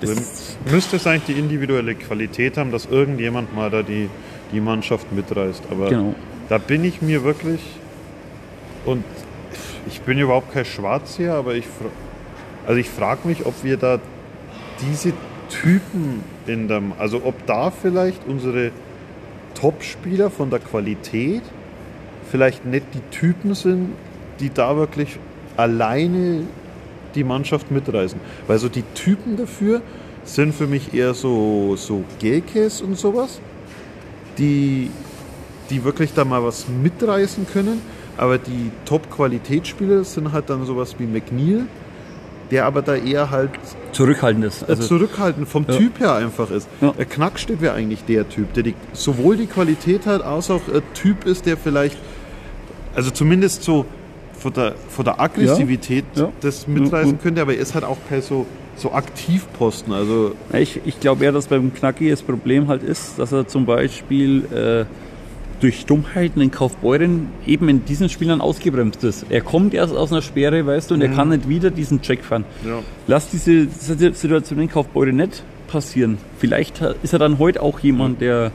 das, 0.00 0.56
müsste 0.70 0.96
es 0.96 1.06
eigentlich 1.06 1.36
die 1.36 1.40
individuelle 1.40 1.94
Qualität 1.94 2.56
haben, 2.56 2.72
dass 2.72 2.86
irgendjemand 2.86 3.54
mal 3.54 3.70
da 3.70 3.82
die, 3.82 4.08
die 4.50 4.60
Mannschaft 4.60 5.12
mitreißt. 5.12 5.64
Aber 5.70 5.90
genau. 5.90 6.14
da 6.48 6.56
bin 6.56 6.84
ich 6.84 7.02
mir 7.02 7.22
wirklich 7.22 7.60
und 8.86 9.04
ich 9.86 10.00
bin 10.00 10.18
überhaupt 10.18 10.52
kein 10.52 10.64
Schwarzseher, 10.64 11.34
aber 11.34 11.54
ich, 11.54 11.66
also 12.66 12.78
ich 12.78 12.88
frage 12.88 13.26
mich, 13.26 13.46
ob 13.46 13.64
wir 13.64 13.76
da 13.76 13.98
diese 14.80 15.12
Typen 15.48 16.22
in 16.46 16.68
der, 16.68 16.82
also 16.98 17.22
ob 17.24 17.46
da 17.46 17.70
vielleicht 17.70 18.26
unsere 18.26 18.70
Top-Spieler 19.54 20.30
von 20.30 20.50
der 20.50 20.60
Qualität 20.60 21.42
vielleicht 22.30 22.64
nicht 22.64 22.86
die 22.94 23.16
Typen 23.16 23.54
sind, 23.54 23.90
die 24.38 24.50
da 24.50 24.76
wirklich 24.76 25.18
alleine 25.56 26.44
die 27.14 27.24
Mannschaft 27.24 27.70
mitreißen. 27.70 28.18
Weil 28.46 28.58
so 28.58 28.68
die 28.68 28.84
Typen 28.94 29.36
dafür 29.36 29.82
sind 30.24 30.54
für 30.54 30.66
mich 30.66 30.94
eher 30.94 31.14
so, 31.14 31.74
so 31.76 32.04
Gelkes 32.20 32.80
und 32.82 32.96
sowas, 32.96 33.40
die, 34.38 34.90
die 35.70 35.82
wirklich 35.84 36.14
da 36.14 36.24
mal 36.24 36.42
was 36.44 36.66
mitreißen 36.68 37.46
können. 37.52 37.82
Aber 38.16 38.38
die 38.38 38.70
Top-Qualitätsspieler 38.84 40.04
sind 40.04 40.32
halt 40.32 40.50
dann 40.50 40.64
sowas 40.66 40.94
wie 40.98 41.06
McNeil, 41.06 41.66
der 42.50 42.66
aber 42.66 42.82
da 42.82 42.96
eher 42.96 43.30
halt 43.30 43.50
zurückhaltend 43.92 44.44
ist. 44.44 44.68
also, 44.68 44.82
zurückhaltend 44.82 45.48
vom 45.48 45.64
Ja. 45.68 45.76
Typ 45.76 46.00
her 46.00 46.14
einfach 46.14 46.50
ist. 46.50 46.68
Ja. 46.80 46.92
Der 46.96 47.04
Knackstedt 47.06 47.60
wäre 47.60 47.74
eigentlich 47.74 48.04
der 48.04 48.28
Typ, 48.28 48.52
der 48.54 48.62
die, 48.62 48.74
sowohl 48.92 49.36
die 49.36 49.46
Qualität 49.46 50.06
hat, 50.06 50.22
als 50.22 50.50
auch 50.50 50.62
ein 50.72 50.82
Typ 50.94 51.26
ist, 51.26 51.46
der 51.46 51.56
vielleicht, 51.56 51.96
also 52.94 53.10
zumindest 53.10 53.62
so 53.62 53.86
von 54.38 54.52
der, 54.52 54.74
von 54.88 55.04
der 55.04 55.20
Aggressivität 55.20 56.04
Ja. 56.14 56.30
Das 56.40 56.66
mitreißen 56.66 57.12
Ja. 57.12 57.18
könnte, 57.22 57.42
aber 57.42 57.54
er 57.54 57.60
ist 57.60 57.74
halt 57.74 57.84
auch 57.84 57.98
per 58.08 58.22
so, 58.22 58.46
so 58.76 58.92
Aktivposten. 58.92 59.92
Also 59.92 60.32
Ich, 60.52 60.80
ich 60.86 60.98
glaube 61.00 61.24
eher, 61.24 61.32
dass 61.32 61.46
beim 61.46 61.72
Knacki 61.74 62.08
das 62.10 62.22
Problem 62.22 62.66
halt 62.68 62.82
ist, 62.82 63.18
dass 63.18 63.32
er 63.32 63.46
zum 63.46 63.66
Beispiel 63.66 64.44
äh, 64.52 64.84
durch 65.60 65.84
Dummheiten 65.86 66.40
in 66.40 66.50
Kaufbeuren 66.50 67.28
eben 67.46 67.68
in 67.68 67.84
diesen 67.84 68.08
Spielern 68.08 68.40
ausgebremst 68.40 69.04
ist. 69.04 69.26
Er 69.28 69.42
kommt 69.42 69.74
erst 69.74 69.94
aus 69.94 70.10
einer 70.10 70.22
Sperre, 70.22 70.64
weißt 70.66 70.90
du, 70.90 70.94
und 70.94 71.02
er 71.02 71.08
kann 71.10 71.28
nicht 71.28 71.48
wieder 71.48 71.70
diesen 71.70 72.00
Check 72.02 72.24
fahren. 72.24 72.44
ja. 72.66 72.78
Lass 73.06 73.28
diese 73.30 73.66
Situation 73.68 74.58
in 74.60 74.70
Kaufbeuren 74.70 75.16
nicht 75.16 75.42
passieren. 75.68 76.18
Vielleicht 76.38 76.80
ist 77.02 77.12
er 77.12 77.18
dann 77.18 77.38
heute 77.38 77.62
auch 77.62 77.78
jemand, 77.80 78.20
der 78.20 78.52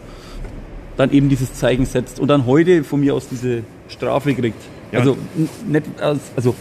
dann 0.97 1.11
eben 1.11 1.29
dieses 1.29 1.53
Zeichen 1.53 1.85
setzt 1.85 2.19
und 2.19 2.27
dann 2.29 2.45
heute 2.45 2.83
von 2.83 2.99
mir 3.01 3.13
aus 3.13 3.27
diese 3.27 3.63
Strafe 3.89 4.33
kriegt. 4.33 4.61
Ja. 4.91 4.99
Also, 4.99 5.17
nicht, 5.67 5.83
als- 6.01 6.31
also 6.35 6.55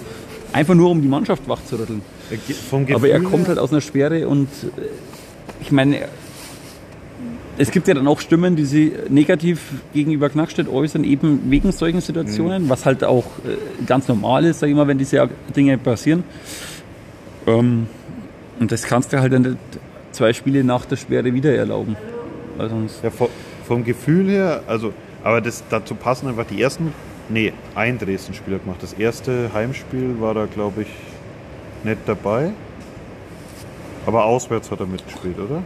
einfach 0.53 0.75
nur, 0.75 0.91
um 0.91 1.01
die 1.01 1.09
Mannschaft 1.09 1.49
wach 1.49 1.65
zu 1.65 1.77
rütteln. 1.77 2.03
Ge- 2.47 2.55
vom 2.55 2.87
Aber 2.93 3.09
er 3.09 3.21
kommt 3.21 3.49
halt 3.49 3.59
aus 3.59 3.71
einer 3.71 3.81
Sperre 3.81 4.27
und 4.29 4.49
äh, 4.77 4.81
ich 5.61 5.71
meine, 5.73 6.09
es 7.57 7.71
gibt 7.71 7.87
ja 7.89 7.95
dann 7.95 8.07
auch 8.09 8.21
Stimmen, 8.21 8.57
die 8.57 8.65
sie 8.65 8.93
negativ 9.09 9.61
gegenüber 9.93 10.29
Knackstedt 10.29 10.69
äußern, 10.69 11.05
eben 11.05 11.51
wegen 11.51 11.71
solchen 11.73 11.97
Mhm. 11.97 12.03
Situationen, 12.03 12.69
was 12.69 12.85
halt 12.85 13.05
auch 13.05 13.25
äh, 13.45 13.85
ganz 13.87 14.09
normal 14.09 14.45
ist, 14.45 14.61
sag 14.61 14.69
ich 14.69 14.75
mal, 14.75 14.87
wenn 14.89 14.99
diese 14.99 15.29
Dinge 15.55 15.79
passieren. 15.79 16.25
Ähm, 17.47 17.87
und 18.61 18.73
das 18.73 18.83
kannst 18.85 19.13
du 19.13 19.21
halt 19.21 19.33
dann 19.33 19.43
nicht 19.43 19.57
zwei 20.13 20.33
Spiele 20.33 20.65
nach 20.65 20.85
der 20.87 20.97
Sperre 20.97 21.33
wieder 21.33 21.55
erlauben. 21.55 21.97
Weil 22.57 22.71
sonst, 22.71 23.03
Ja, 23.03 23.11
vom, 23.11 23.29
vom 23.67 23.85
Gefühl 23.85 24.31
her, 24.31 24.63
also, 24.67 24.93
aber 25.23 25.41
das, 25.41 25.65
dazu 25.69 25.95
passen 25.95 26.29
einfach 26.29 26.47
die 26.47 26.61
ersten, 26.61 26.93
nee, 27.29 27.53
ein 27.75 27.99
Dresden-Spieler 27.99 28.59
gemacht. 28.59 28.79
Das 28.83 28.93
erste 28.95 29.51
Heimspiel 29.53 30.17
war 30.21 30.35
da, 30.35 30.47
glaube 30.47 30.83
ich, 30.83 30.89
nicht 31.83 31.99
dabei. 32.07 32.51
Aber 34.07 34.25
auswärts 34.25 34.71
hat 34.71 34.81
er 34.81 34.87
mitgespielt, 34.87 35.39
oder? 35.39 35.63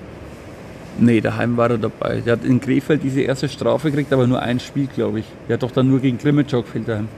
Nee, 0.98 1.20
daheim 1.20 1.56
war 1.56 1.70
er 1.70 1.78
dabei. 1.78 2.20
Der 2.24 2.34
hat 2.34 2.44
in 2.44 2.60
Krefeld 2.60 3.02
diese 3.02 3.20
erste 3.22 3.48
Strafe 3.48 3.90
gekriegt, 3.90 4.12
aber 4.12 4.26
nur 4.26 4.40
ein 4.40 4.60
Spiel, 4.60 4.88
glaube 4.94 5.20
ich. 5.20 5.26
Der 5.48 5.54
hat 5.54 5.62
doch 5.62 5.70
dann 5.70 5.88
nur 5.88 6.00
gegen 6.00 6.18
Grimmitschau 6.18 6.62
gefehlt 6.62 6.88
daheim. 6.88 7.08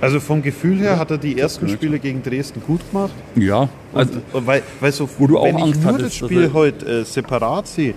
Also 0.00 0.18
vom 0.18 0.40
Gefühl 0.42 0.78
her 0.78 0.98
hat 0.98 1.10
er 1.10 1.18
die 1.18 1.38
ersten. 1.38 1.68
Spiele 1.68 1.98
gegen 1.98 2.22
Dresden 2.22 2.62
gut 2.66 2.80
gemacht. 2.90 3.12
Ja, 3.36 3.68
also 3.92 4.14
Und, 4.32 4.46
weil, 4.46 4.62
weil 4.80 4.92
so, 4.92 5.08
Wo 5.18 5.26
du 5.26 5.38
auch 5.38 5.44
wenn 5.44 5.58
ich 5.58 5.62
Angst 5.64 5.82
nur 5.82 5.92
hattest, 5.92 6.06
das 6.22 6.28
Spiel 6.28 6.50
heute 6.54 6.86
äh, 7.00 7.04
separat 7.04 7.66
sehe, 7.68 7.92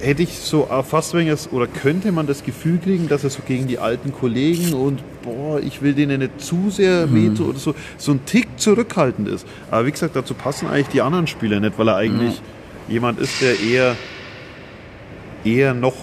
hätte 0.00 0.22
ich 0.22 0.38
so 0.38 0.66
äh, 0.70 0.82
fast 0.82 1.12
wenn 1.12 1.28
es 1.28 1.50
oder 1.52 1.66
könnte 1.66 2.10
man 2.12 2.26
das 2.26 2.42
Gefühl 2.42 2.78
kriegen, 2.82 3.06
dass 3.08 3.22
er 3.24 3.30
so 3.30 3.40
gegen 3.46 3.66
die 3.66 3.78
alten 3.78 4.12
Kollegen 4.12 4.72
und 4.72 5.00
boah, 5.22 5.60
ich 5.60 5.82
will 5.82 5.92
denen 5.92 6.20
nicht 6.20 6.40
zu 6.40 6.70
sehr 6.70 7.06
Mhm. 7.06 7.14
wehtun 7.34 7.46
oder 7.50 7.58
so, 7.58 7.74
so 7.98 8.12
ein 8.12 8.20
Tick 8.24 8.46
zurückhaltend 8.56 9.28
ist. 9.28 9.46
Aber 9.70 9.84
wie 9.86 9.90
gesagt, 9.90 10.16
dazu 10.16 10.32
passen 10.32 10.68
eigentlich 10.68 10.88
die 10.88 11.02
anderen 11.02 11.26
Spieler 11.26 11.60
nicht, 11.60 11.78
weil 11.78 11.88
er 11.88 11.96
eigentlich 11.96 12.40
Mhm. 12.40 12.55
Jemand 12.88 13.18
ist, 13.20 13.40
der 13.42 13.58
eher, 13.60 13.96
eher 15.44 15.74
noch 15.74 15.94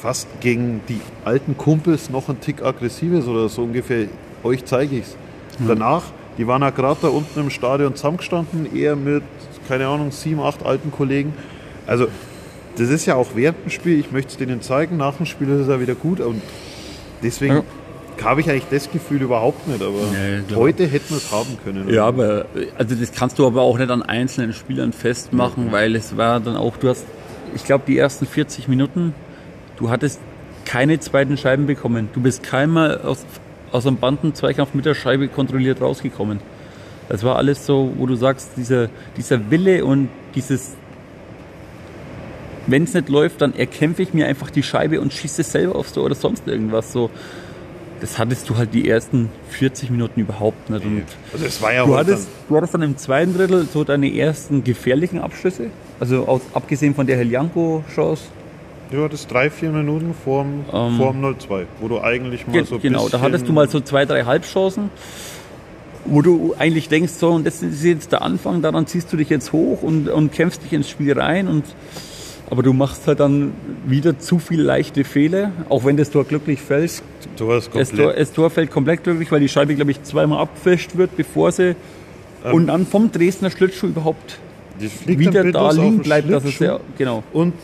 fast 0.00 0.28
gegen 0.40 0.80
die 0.88 1.00
alten 1.24 1.56
Kumpels 1.56 2.10
noch 2.10 2.28
ein 2.28 2.40
Tick 2.40 2.62
aggressiv 2.62 3.12
ist 3.12 3.26
oder 3.26 3.48
so 3.48 3.62
ungefähr. 3.62 4.06
Euch 4.44 4.64
zeige 4.64 4.96
ich's. 4.96 5.16
Danach, 5.66 6.02
die 6.36 6.46
waren 6.46 6.60
ja 6.60 6.68
gerade 6.70 6.98
da 7.02 7.08
unten 7.08 7.40
im 7.40 7.50
Stadion 7.50 7.94
zusammengestanden, 7.94 8.76
eher 8.76 8.94
mit, 8.94 9.22
keine 9.68 9.86
Ahnung, 9.86 10.10
sieben, 10.12 10.40
acht 10.40 10.64
alten 10.64 10.92
Kollegen. 10.92 11.32
Also, 11.86 12.08
das 12.76 12.90
ist 12.90 13.06
ja 13.06 13.14
auch 13.14 13.28
während 13.34 13.64
dem 13.64 13.70
Spiel, 13.70 13.98
ich 13.98 14.12
möchte 14.12 14.32
es 14.32 14.36
denen 14.36 14.60
zeigen, 14.60 14.98
nach 14.98 15.14
dem 15.14 15.24
Spiel 15.24 15.48
ist 15.48 15.62
es 15.62 15.68
ja 15.68 15.80
wieder 15.80 15.94
gut 15.94 16.20
und 16.20 16.42
deswegen 17.22 17.54
Ja. 17.54 17.62
Habe 18.26 18.40
ich 18.40 18.50
eigentlich 18.50 18.66
das 18.70 18.90
Gefühl 18.90 19.22
überhaupt 19.22 19.66
nicht, 19.68 19.80
aber 19.80 20.00
klar. 20.46 20.60
heute 20.60 20.86
hätten 20.86 21.10
wir 21.10 21.16
es 21.18 21.30
haben 21.30 21.58
können. 21.64 21.88
Ja, 21.88 22.06
aber 22.06 22.46
also 22.76 22.94
das 22.94 23.12
kannst 23.12 23.38
du 23.38 23.46
aber 23.46 23.62
auch 23.62 23.78
nicht 23.78 23.90
an 23.90 24.02
einzelnen 24.02 24.52
Spielern 24.52 24.92
festmachen, 24.92 25.72
weil 25.72 25.94
es 25.96 26.16
war 26.16 26.40
dann 26.40 26.56
auch, 26.56 26.76
du 26.76 26.88
hast, 26.88 27.04
ich 27.54 27.64
glaube, 27.64 27.84
die 27.86 27.96
ersten 27.96 28.26
40 28.26 28.68
Minuten, 28.68 29.14
du 29.76 29.90
hattest 29.90 30.20
keine 30.64 30.98
zweiten 31.00 31.36
Scheiben 31.36 31.66
bekommen. 31.66 32.08
Du 32.12 32.20
bist 32.20 32.42
keinmal 32.42 33.00
aus, 33.00 33.24
aus 33.72 33.86
einem 33.86 33.96
Bandenzweikampf 33.96 34.74
mit 34.74 34.84
der 34.84 34.94
Scheibe 34.94 35.28
kontrolliert 35.28 35.80
rausgekommen. 35.80 36.40
Das 37.08 37.22
war 37.22 37.36
alles 37.36 37.64
so, 37.64 37.92
wo 37.96 38.06
du 38.06 38.16
sagst, 38.16 38.50
dieser, 38.56 38.88
dieser 39.16 39.50
Wille 39.50 39.84
und 39.84 40.08
dieses, 40.34 40.74
wenn 42.66 42.82
es 42.82 42.94
nicht 42.94 43.08
läuft, 43.08 43.40
dann 43.40 43.54
erkämpfe 43.54 44.02
ich 44.02 44.12
mir 44.12 44.26
einfach 44.26 44.50
die 44.50 44.64
Scheibe 44.64 45.00
und 45.00 45.12
schieße 45.12 45.42
es 45.42 45.52
selber 45.52 45.76
aufs 45.76 45.92
Tor 45.92 46.04
oder 46.04 46.16
sonst 46.16 46.48
irgendwas 46.48 46.92
so. 46.92 47.10
Das 48.00 48.18
hattest 48.18 48.48
du 48.48 48.56
halt 48.56 48.74
die 48.74 48.88
ersten 48.88 49.30
40 49.50 49.90
Minuten 49.90 50.20
überhaupt 50.20 50.70
nicht. 50.70 50.84
Und 50.84 51.02
Also 51.32 51.46
es 51.46 51.60
war 51.62 51.72
ja 51.72 51.84
du, 51.84 51.96
hattest, 51.96 52.28
du 52.48 52.56
hattest 52.56 52.74
dann 52.74 52.82
im 52.82 52.96
zweiten 52.96 53.34
Drittel 53.34 53.66
so 53.72 53.84
deine 53.84 54.14
ersten 54.14 54.64
gefährlichen 54.64 55.20
Abschlüsse. 55.20 55.70
Also 56.00 56.26
aus, 56.26 56.42
abgesehen 56.52 56.94
von 56.94 57.06
der 57.06 57.16
Heljanko-Chance. 57.16 58.24
Du 58.90 59.02
hattest 59.02 59.30
drei, 59.30 59.50
vier 59.50 59.70
Minuten 59.70 60.14
vorm, 60.24 60.64
Ähm, 60.72 60.96
vorm 60.96 61.24
0-2, 61.24 61.64
wo 61.80 61.88
du 61.88 62.00
eigentlich 62.00 62.46
mal 62.46 62.52
Ge 62.52 62.64
so 62.64 62.78
genau, 62.78 63.08
da 63.08 63.20
hattest 63.20 63.48
du 63.48 63.52
mal 63.52 63.68
so 63.68 63.80
zwei, 63.80 64.04
drei 64.04 64.24
Halbchancen, 64.24 64.90
wo 66.04 66.22
du 66.22 66.54
eigentlich 66.56 66.88
denkst, 66.88 67.14
so, 67.14 67.30
und 67.30 67.44
das 67.44 67.62
ist 67.62 67.82
jetzt 67.82 68.12
der 68.12 68.22
Anfang, 68.22 68.62
daran 68.62 68.86
ziehst 68.86 69.12
du 69.12 69.16
dich 69.16 69.28
jetzt 69.28 69.52
hoch 69.52 69.82
und, 69.82 70.08
und 70.08 70.32
kämpfst 70.32 70.62
dich 70.62 70.72
ins 70.72 70.88
Spiel 70.88 71.18
rein. 71.18 71.48
Und, 71.48 71.64
aber 72.48 72.62
du 72.62 72.72
machst 72.72 73.06
halt 73.06 73.20
dann 73.20 73.52
wieder 73.86 74.18
zu 74.18 74.38
viele 74.38 74.62
leichte 74.62 75.04
Fehler, 75.04 75.52
auch 75.68 75.84
wenn 75.84 75.96
das 75.96 76.10
Tor 76.10 76.24
glücklich 76.24 76.60
fällt. 76.60 76.90
Hast 76.90 77.02
Das 77.38 77.70
komplett. 77.70 77.96
Tor, 77.96 78.12
das 78.12 78.32
Tor 78.32 78.50
fällt 78.50 78.70
komplett 78.70 79.04
glücklich, 79.04 79.30
weil 79.32 79.40
die 79.40 79.48
Scheibe, 79.48 79.74
glaube 79.74 79.90
ich, 79.90 80.02
zweimal 80.02 80.40
abgefischt 80.40 80.96
wird, 80.96 81.16
bevor 81.16 81.50
sie 81.52 81.74
Ähm. 82.44 82.54
und 82.54 82.66
dann 82.68 82.86
vom 82.86 83.10
Dresdner 83.10 83.50
Schlittschuh 83.50 83.88
überhaupt 83.88 84.38
wieder 85.06 85.50
da 85.50 85.70
liegen 85.70 85.98
bleibt. 86.00 86.30
Das 86.30 86.44
ist 86.44 86.60
ja, 86.60 86.78
genau. 86.98 87.24
und 87.32 87.54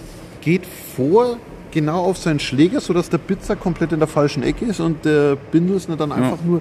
geht 0.41 0.63
vor 0.97 1.37
genau 1.71 2.05
auf 2.05 2.19
seinen 2.19 2.41
Schläger, 2.41 2.81
sodass 2.81 3.09
der 3.09 3.19
Pizza 3.19 3.55
komplett 3.57 3.93
in 3.93 3.99
der 3.99 4.09
falschen 4.09 4.43
Ecke 4.43 4.65
ist 4.67 4.81
und 4.81 5.05
der 5.05 5.37
Bindelsner 5.37 5.97
dann 5.97 6.13
einfach 6.13 6.39
nur 6.45 6.61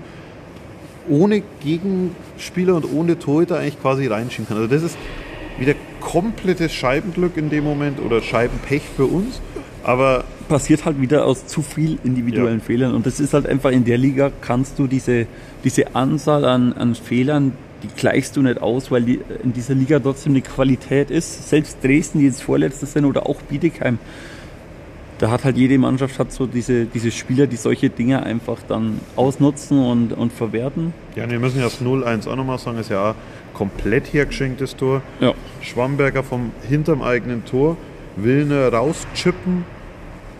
ohne 1.09 1.41
Gegenspieler 1.61 2.75
und 2.75 2.85
ohne 2.93 3.17
Torhüter 3.17 3.57
eigentlich 3.57 3.81
quasi 3.81 4.07
reinschieben 4.07 4.47
kann. 4.47 4.57
Also 4.57 4.69
das 4.69 4.83
ist 4.83 4.97
wieder 5.61 5.75
komplettes 6.01 6.73
Scheibenglück 6.73 7.37
in 7.37 7.49
dem 7.49 7.63
Moment 7.63 7.99
oder 8.01 8.21
Scheibenpech 8.21 8.81
für 8.95 9.05
uns. 9.05 9.39
Aber 9.83 10.25
passiert 10.47 10.85
halt 10.85 10.99
wieder 10.99 11.25
aus 11.25 11.47
zu 11.47 11.61
viel 11.61 11.97
individuellen 12.03 12.59
Ja. 12.59 12.65
Fehlern. 12.65 12.93
Und 12.93 13.05
das 13.05 13.19
ist 13.19 13.33
halt 13.33 13.47
einfach 13.47 13.71
in 13.71 13.85
der 13.85 13.97
Liga, 13.97 14.31
kannst 14.41 14.77
du 14.77 14.87
diese, 14.87 15.25
diese 15.63 15.95
Anzahl 15.95 16.43
an, 16.45 16.73
an 16.73 16.93
Fehlern, 16.93 17.53
die 17.81 17.87
gleichst 17.95 18.35
du 18.35 18.41
nicht 18.41 18.61
aus, 18.61 18.91
weil 18.91 19.03
die, 19.03 19.21
in 19.43 19.53
dieser 19.53 19.73
Liga 19.73 19.99
trotzdem 19.99 20.33
eine 20.33 20.41
Qualität 20.41 21.09
ist. 21.09 21.49
Selbst 21.49 21.77
Dresden, 21.83 22.19
die 22.19 22.25
jetzt 22.25 22.43
Vorletzte 22.43 22.85
sind, 22.85 23.05
oder 23.05 23.25
auch 23.27 23.41
Bietigheim, 23.41 23.97
da 25.17 25.31
hat 25.31 25.43
halt 25.43 25.55
jede 25.55 25.77
Mannschaft 25.77 26.17
hat 26.19 26.31
so 26.31 26.47
diese, 26.47 26.85
diese 26.85 27.11
Spieler, 27.11 27.47
die 27.47 27.55
solche 27.55 27.89
Dinge 27.89 28.23
einfach 28.23 28.57
dann 28.67 28.99
ausnutzen 29.15 29.79
und, 29.79 30.13
und 30.13 30.33
verwerten. 30.33 30.93
ja, 31.15 31.29
wir 31.29 31.39
müssen 31.39 31.57
ja 31.59 31.65
das 31.65 31.81
0-1 31.81 32.27
auch 32.27 32.35
nochmal 32.35 32.57
sagen, 32.57 32.79
ist 32.79 32.89
ja 32.89 33.11
auch 33.11 33.15
komplett 33.53 34.13
hergeschenktes 34.13 34.75
Tor. 34.75 35.01
Ja. 35.19 35.33
Schwamberger 35.61 36.23
vom 36.23 36.51
hinterm 36.67 37.01
eigenen 37.01 37.45
Tor 37.45 37.77
will 38.15 38.51
rauschippen. 38.51 39.65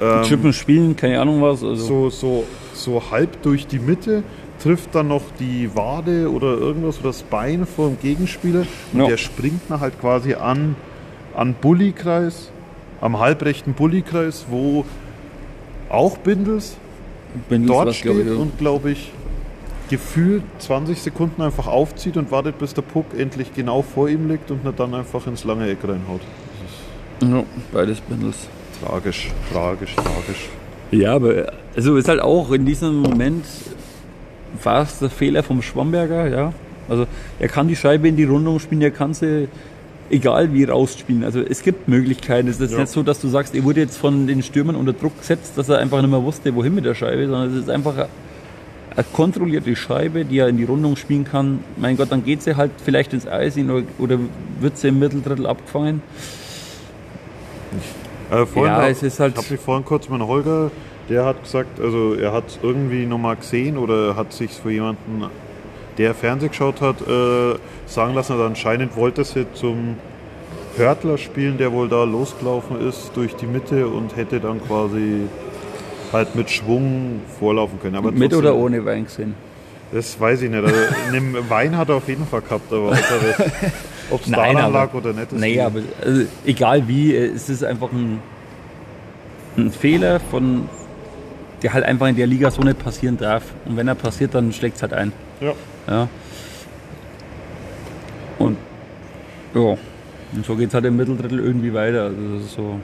Ähm, 0.02 0.24
Chippen 0.24 0.54
spielen, 0.54 0.96
keine 0.96 1.20
Ahnung 1.22 1.42
was. 1.42 1.64
Also, 1.64 2.10
so, 2.10 2.10
so, 2.10 2.44
so 2.74 3.12
halb 3.12 3.42
durch 3.44 3.68
die 3.68 3.80
Mitte, 3.80 4.24
trifft 4.62 4.94
dann 4.96 5.08
noch 5.08 5.24
die 5.40 5.70
Wade 5.76 6.32
oder 6.32 6.58
irgendwas 6.58 7.00
oder 7.00 7.10
das 7.10 7.24
Bein 7.24 7.66
vom 7.66 7.98
Gegenspieler 8.00 8.66
und 8.94 9.00
Ja. 9.00 9.08
der 9.08 9.18
springt 9.18 9.62
dann 9.70 9.80
halt 9.80 10.00
quasi 10.00 10.36
an, 10.36 10.76
an 11.36 11.56
Bullykreis, 11.60 12.52
am 13.00 13.20
halbrechten 13.20 13.74
Bullykreis, 13.74 14.46
wo 14.50 14.86
auch 15.90 16.18
Bindels 16.18 16.78
Bindels 17.50 17.72
dort 17.72 17.88
was, 17.88 18.02
glaub 18.02 18.16
steht 18.16 18.28
ich, 18.28 18.38
und 18.38 18.58
glaube 18.58 18.92
ich 18.92 19.12
gefühlt 19.92 20.42
20 20.60 21.00
Sekunden 21.02 21.42
einfach 21.44 21.68
aufzieht 21.68 22.18
und 22.18 22.32
wartet, 22.32 22.58
bis 22.58 22.74
der 22.74 22.82
Puck 22.82 23.06
endlich 23.16 23.54
genau 23.54 23.82
vor 23.84 24.10
ihm 24.10 24.28
liegt 24.30 24.50
und 24.50 24.66
ihn 24.66 24.74
dann 24.76 24.96
einfach 24.96 25.28
ins 25.28 25.44
lange 25.44 25.70
Eck 25.70 25.80
reinhaut. 25.84 26.22
ja, 27.22 27.44
beides 27.72 28.00
Bindels. 28.02 28.48
Tragisch, 28.84 29.30
tragisch, 29.54 29.94
tragisch. 29.96 30.50
Ja, 30.92 31.14
aber 31.16 31.54
also 31.76 31.96
ist 31.98 32.08
halt 32.10 32.22
auch 32.22 32.52
in 32.52 32.66
diesem 32.66 32.96
Moment 33.02 33.46
war 34.64 34.82
es 34.82 34.98
der 35.00 35.10
Fehler 35.10 35.44
vom 35.44 35.62
Schwamberger, 35.62 36.28
ja. 36.28 36.54
Also 36.90 37.06
er 37.40 37.48
kann 37.48 37.68
die 37.68 37.76
Scheibe 37.76 38.08
in 38.08 38.16
die 38.16 38.24
Rundung 38.24 38.60
spielen, 38.60 38.82
er 38.82 38.92
kann 38.92 39.14
sie 39.14 39.48
egal 40.10 40.52
wie 40.54 40.64
rausspielen. 40.66 41.24
Also 41.24 41.40
es 41.42 41.62
gibt 41.64 41.88
Möglichkeiten. 41.88 42.48
Es 42.50 42.60
ist 42.60 42.72
Ja. 42.74 42.80
nicht 42.80 42.90
so, 42.92 43.04
dass 43.04 43.22
du 43.22 43.28
sagst, 43.30 43.56
er 43.56 43.64
wurde 43.64 43.82
jetzt 43.82 43.98
von 43.98 44.26
den 44.28 44.42
Stürmern 44.44 44.76
unter 44.76 44.92
Druck 44.94 45.18
gesetzt, 45.20 45.54
dass 45.58 45.70
er 45.70 45.78
einfach 45.78 46.02
nicht 46.02 46.10
mehr 46.12 46.24
wusste, 46.24 46.54
wohin 46.56 46.76
mit 46.76 46.84
der 46.86 46.96
Scheibe, 46.96 47.28
sondern 47.28 47.52
es 47.52 47.64
ist 47.64 47.70
einfach 47.70 48.08
eine, 48.96 49.06
kontrollierte 49.14 49.76
Scheibe, 49.76 50.26
die 50.26 50.40
er 50.40 50.48
in 50.48 50.58
die 50.58 50.64
Rundung 50.64 50.96
spielen 50.96 51.24
kann. 51.24 51.64
Mein 51.78 51.98
Gott, 51.98 52.12
dann 52.12 52.24
geht 52.24 52.42
sie 52.42 52.56
halt 52.56 52.72
vielleicht 52.84 53.14
ins 53.14 53.28
Eis 53.28 53.56
hin 53.56 53.70
oder, 53.72 53.86
oder 54.00 54.20
wird 54.60 54.78
sie 54.78 54.90
im 54.90 55.00
Mitteldrittel 55.00 55.46
abgefangen. 55.48 56.02
Äh, 58.32 58.46
vorhin 58.46 58.74
Ja, 58.74 58.88
es 58.88 59.04
ist 59.04 59.20
halt- 59.20 59.34
Ich 59.38 59.44
habe 59.44 59.54
mich 59.54 59.62
vorhin 59.62 59.86
kurz 59.86 60.10
mit 60.10 60.22
Holger, 60.22 60.72
der 61.10 61.26
hat 61.26 61.44
gesagt, 61.44 61.80
also 61.80 62.14
er 62.16 62.32
hat 62.32 62.60
irgendwie 62.62 63.06
nochmal 63.06 63.36
gesehen 63.36 63.78
oder 63.78 64.16
hat 64.16 64.34
sich 64.34 64.52
für 64.52 64.72
jemanden, 64.72 65.26
der 65.98 66.14
Fernseh 66.14 66.48
geschaut 66.48 66.80
hat, 66.82 67.02
äh, 67.02 67.56
sagen 67.86 68.14
lassen, 68.14 68.34
also 68.34 68.46
anscheinend 68.46 68.96
wollte 68.96 69.24
sie 69.26 69.46
zum 69.54 69.96
Hörtler 70.78 71.18
spielen, 71.18 71.58
der 71.58 71.74
wohl 71.74 71.90
da 71.90 72.06
losgelaufen 72.06 72.80
ist 72.88 73.12
durch 73.16 73.36
die 73.36 73.46
Mitte 73.46 73.88
und 73.88 74.16
hätte 74.16 74.40
dann 74.40 74.62
quasi 74.66 75.24
halt 76.12 76.36
mit 76.36 76.50
Schwung 76.50 77.22
vorlaufen 77.40 77.80
können. 77.80 77.96
Aber 77.96 78.12
Mit 78.12 78.34
oder 78.34 78.56
ohne 78.56 78.84
Wein 78.86 79.06
gesehen. 79.06 79.36
Das 79.92 80.20
weiß 80.20 80.42
ich 80.44 80.50
nicht. 80.50 80.64
Also, 80.64 80.76
Wein 81.50 81.78
hat 81.78 81.90
er 81.90 81.96
auf 81.96 82.08
jeden 82.08 82.26
Fall 82.26 82.42
gehabt, 82.42 82.72
aber 82.72 82.98
ob 84.10 84.22
es 84.22 84.32
daran 84.32 84.72
lag 84.72 84.94
oder 84.94 85.14
nicht, 85.14 85.32
ist 85.32 85.40
Nee, 85.40 85.60
aber 85.60 85.82
also, 86.04 86.24
egal 86.46 86.88
wie, 86.88 87.14
äh, 87.14 87.28
es 87.28 87.50
ist 87.50 87.64
einfach 87.64 87.92
ein, 87.92 88.20
ein 89.58 89.72
Fehler, 89.72 90.20
von, 90.20 90.70
der 91.62 91.74
halt 91.74 91.86
einfach 91.86 92.08
in 92.08 92.16
der 92.16 92.28
Liga 92.28 92.52
so 92.52 92.62
nicht 92.62 92.80
passieren 92.80 93.18
darf. 93.18 93.44
Und 93.66 93.76
wenn 93.78 93.88
er 93.88 93.96
passiert, 93.96 94.34
dann 94.34 94.54
schlägt 94.54 94.78
es 94.78 94.82
halt 94.82 94.94
ein. 94.94 95.12
ja. 95.42 95.54
Ja. 95.88 96.08
Und 98.38 98.58
ja, 99.54 99.78
und 100.34 100.46
so 100.46 100.56
geht 100.56 100.70
es 100.70 100.74
halt 100.74 100.86
im 100.86 100.96
Mitteldrittel 100.96 101.40
irgendwie 101.40 101.74
weiter. 101.74 102.04
Also 102.06 102.36
das 102.36 102.46
ist 102.46 102.54
so. 102.54 102.80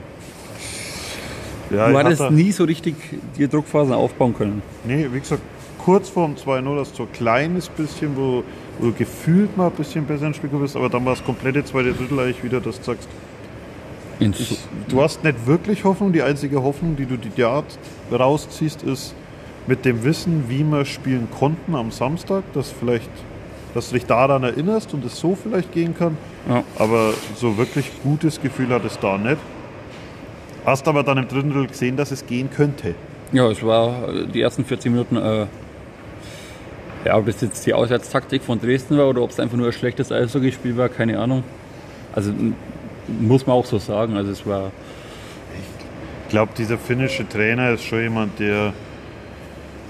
Ja, 1.70 1.88
du 1.90 1.98
hattest 1.98 2.20
hatte- 2.22 2.34
nie 2.34 2.52
so 2.52 2.64
richtig 2.64 2.94
die 3.36 3.48
Druckphasen 3.48 3.92
aufbauen 3.94 4.34
können. 4.36 4.62
Nee, 4.84 5.06
wie 5.12 5.20
gesagt, 5.20 5.42
kurz 5.84 6.08
vorm 6.08 6.34
2-0 6.36 6.78
hast 6.80 6.92
du 6.92 6.96
so 6.98 7.02
ein 7.04 7.12
kleines 7.12 7.68
bisschen, 7.68 8.16
wo, 8.16 8.42
wo 8.78 8.86
du 8.86 8.92
gefühlt 8.92 9.56
mal 9.56 9.66
ein 9.66 9.72
bisschen 9.72 10.04
besser 10.04 10.26
ins 10.26 10.36
Spiel 10.36 10.50
bist, 10.50 10.76
aber 10.76 10.88
dann 10.88 11.04
war 11.04 11.14
das 11.14 11.24
komplette 11.24 11.64
zweite 11.64 11.92
Drittel 11.92 12.18
eigentlich 12.20 12.42
wieder, 12.44 12.60
dass 12.60 12.78
du 12.78 12.84
sagst, 12.84 13.08
ich, 14.20 14.58
du 14.88 15.00
hast 15.00 15.22
nicht 15.22 15.46
wirklich 15.46 15.84
Hoffnung. 15.84 16.12
Die 16.12 16.22
einzige 16.22 16.62
Hoffnung, 16.62 16.96
die 16.96 17.06
du 17.06 17.16
die 17.16 17.30
Yard 17.40 17.78
rausziehst, 18.10 18.82
ist 18.82 19.14
mit 19.68 19.84
dem 19.84 20.02
Wissen, 20.02 20.44
wie 20.48 20.64
wir 20.64 20.84
spielen 20.86 21.28
konnten 21.38 21.74
am 21.76 21.90
Samstag, 21.92 22.42
dass 22.52 22.70
vielleicht, 22.70 23.10
dass 23.74 23.90
du 23.90 23.94
dich 23.94 24.06
daran 24.06 24.42
erinnerst 24.42 24.92
und 24.92 25.04
es 25.04 25.20
so 25.20 25.36
vielleicht 25.40 25.72
gehen 25.72 25.96
kann. 25.96 26.16
Ja. 26.48 26.64
Aber 26.78 27.12
so 27.36 27.56
wirklich 27.58 27.90
gutes 28.02 28.40
Gefühl 28.40 28.70
hat 28.70 28.84
es 28.84 28.98
da 28.98 29.18
nicht. 29.18 29.36
Hast 30.68 30.86
aber 30.86 31.02
dann 31.02 31.16
im 31.16 31.26
dritten 31.26 31.50
Drittel 31.50 31.68
gesehen, 31.68 31.96
dass 31.96 32.10
es 32.10 32.26
gehen 32.26 32.50
könnte. 32.50 32.94
Ja, 33.32 33.50
es 33.50 33.62
war 33.62 34.06
äh, 34.08 34.26
die 34.26 34.42
ersten 34.42 34.66
40 34.66 34.92
Minuten, 34.92 35.16
äh, 35.16 35.46
ja, 37.06 37.16
ob 37.16 37.24
das 37.24 37.40
jetzt 37.40 37.64
die 37.64 37.72
Auswärtstaktik 37.72 38.42
von 38.42 38.60
Dresden 38.60 38.98
war 38.98 39.08
oder 39.08 39.22
ob 39.22 39.30
es 39.30 39.40
einfach 39.40 39.56
nur 39.56 39.68
ein 39.68 39.72
schlechtes 39.72 40.12
Eishockeyspiel 40.12 40.76
war, 40.76 40.90
keine 40.90 41.18
Ahnung. 41.18 41.42
Also 42.12 42.34
muss 43.18 43.46
man 43.46 43.56
auch 43.56 43.64
so 43.64 43.78
sagen. 43.78 44.18
Also 44.18 44.30
es 44.30 44.44
war, 44.46 44.70
Ich 46.24 46.28
glaube, 46.28 46.52
dieser 46.58 46.76
finnische 46.76 47.26
Trainer 47.26 47.70
ist 47.70 47.84
schon 47.84 48.02
jemand, 48.02 48.38
der, 48.38 48.74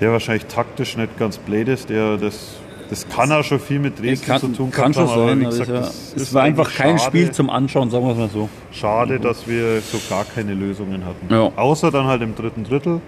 der 0.00 0.12
wahrscheinlich 0.12 0.46
taktisch 0.46 0.96
nicht 0.96 1.18
ganz 1.18 1.38
blöd 1.38 1.66
ist. 1.66 1.90
Der, 1.90 2.18
das, 2.18 2.56
das 2.90 3.08
kann 3.08 3.30
auch 3.32 3.44
schon 3.44 3.60
viel 3.60 3.78
mit 3.78 3.98
Dresden 3.98 4.26
kann, 4.26 4.40
zu 4.40 4.48
tun 4.48 4.70
kann 4.70 4.94
schon 4.94 5.08
aber 5.08 5.28
sein. 5.28 5.44
Also 5.44 5.58
gesagt, 5.58 5.68
es 5.68 5.74
war, 5.74 5.80
das 5.80 6.22
es 6.22 6.34
war 6.34 6.42
einfach 6.42 6.74
kein 6.74 6.98
schade, 6.98 7.10
Spiel 7.10 7.30
zum 7.30 7.50
Anschauen, 7.50 7.90
sagen 7.90 8.04
wir 8.04 8.12
es 8.12 8.18
mal 8.18 8.28
so. 8.30 8.48
Schade, 8.72 9.20
dass 9.20 9.46
wir 9.46 9.80
so 9.80 9.98
gar 10.08 10.24
keine 10.24 10.54
Lösungen 10.54 11.04
hatten. 11.04 11.32
Ja. 11.32 11.52
Außer 11.56 11.90
dann 11.90 12.06
halt 12.06 12.22
im 12.22 12.34
dritten 12.34 12.64
Drittel, 12.64 13.00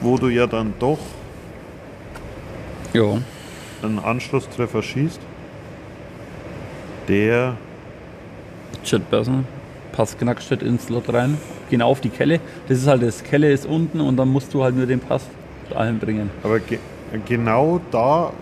wo 0.00 0.16
du 0.18 0.28
ja 0.28 0.46
dann 0.46 0.72
doch 0.78 0.98
Ja, 2.92 3.18
einen 3.82 3.98
Anschlusstreffer 3.98 4.82
schießt. 4.82 5.20
Der, 7.08 7.56
Chet 8.84 9.10
Besson, 9.10 9.46
Pass 9.92 10.16
knackstedt 10.16 10.62
ins 10.62 10.86
Slot 10.86 11.12
rein, 11.12 11.38
genau 11.70 11.88
auf 11.88 12.00
die 12.00 12.10
Kelle. 12.10 12.38
Das 12.68 12.78
ist 12.78 12.86
halt 12.86 13.02
das 13.02 13.24
Kelle 13.24 13.50
ist 13.50 13.66
unten 13.66 14.00
und 14.00 14.16
dann 14.16 14.28
musst 14.28 14.54
du 14.54 14.62
halt 14.62 14.76
nur 14.76 14.86
den 14.86 15.00
Pass 15.00 15.22
allen 15.74 15.98
bringen. 15.98 16.30
aber 16.42 16.58
ge 16.60 16.78
genau 17.26 17.80
da, 17.90 18.32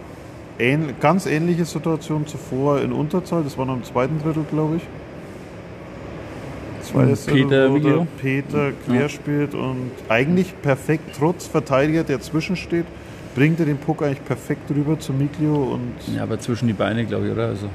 ähn 0.58 0.94
ganz 1.00 1.26
ähnliche 1.26 1.64
Situation 1.64 2.26
zuvor 2.26 2.80
in 2.80 2.92
Unterzahl, 2.92 3.42
das 3.44 3.56
war 3.58 3.66
noch 3.66 3.76
im 3.76 3.84
zweiten 3.84 4.18
Drittel, 4.22 4.44
glaube 4.50 4.76
ich. 4.76 4.82
Zweites 6.82 7.26
Peter 7.26 7.68
Drittel, 7.68 7.74
Vigilo? 7.74 8.06
Peter 8.20 8.72
querspielt 8.86 9.54
und 9.54 9.90
eigentlich 10.08 10.54
perfekt, 10.62 11.16
trotz 11.18 11.46
Verteidiger, 11.46 12.02
der 12.02 12.20
zwischensteht, 12.20 12.86
bringt 13.34 13.60
er 13.60 13.66
den 13.66 13.76
Puck 13.76 14.02
eigentlich 14.02 14.24
perfekt 14.24 14.70
rüber 14.70 14.98
zu 14.98 15.12
Miglio 15.12 15.74
und 15.74 15.92
Ja, 16.16 16.22
aber 16.22 16.38
zwischen 16.40 16.66
die 16.66 16.72
Beine, 16.72 17.04
glaube 17.04 17.26
ich, 17.26 17.32
oder? 17.32 17.48
Also, 17.48 17.68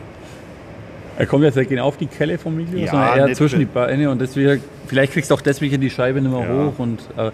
er 1.17 1.25
kommt 1.27 1.43
jetzt 1.43 1.55
nicht 1.55 1.69
genau 1.69 1.85
auf 1.85 1.97
die 1.97 2.07
Kelle 2.07 2.37
vom 2.39 2.55
Miglio, 2.55 2.79
Ja, 2.79 2.91
sondern 2.91 3.17
eher 3.17 3.33
zwischen 3.33 3.59
die 3.59 3.65
Beine 3.65 4.09
und 4.09 4.19
deswegen, 4.19 4.61
vielleicht 4.87 5.13
kriegst 5.13 5.29
du 5.29 5.35
auch 5.35 5.41
deswegen 5.41 5.79
die 5.79 5.91
Scheibe 5.91 6.19
nicht 6.21 6.31
mehr 6.31 6.41
Ja. 6.41 6.65
hoch 6.65 6.79
und 6.79 6.99
äh, 7.15 7.31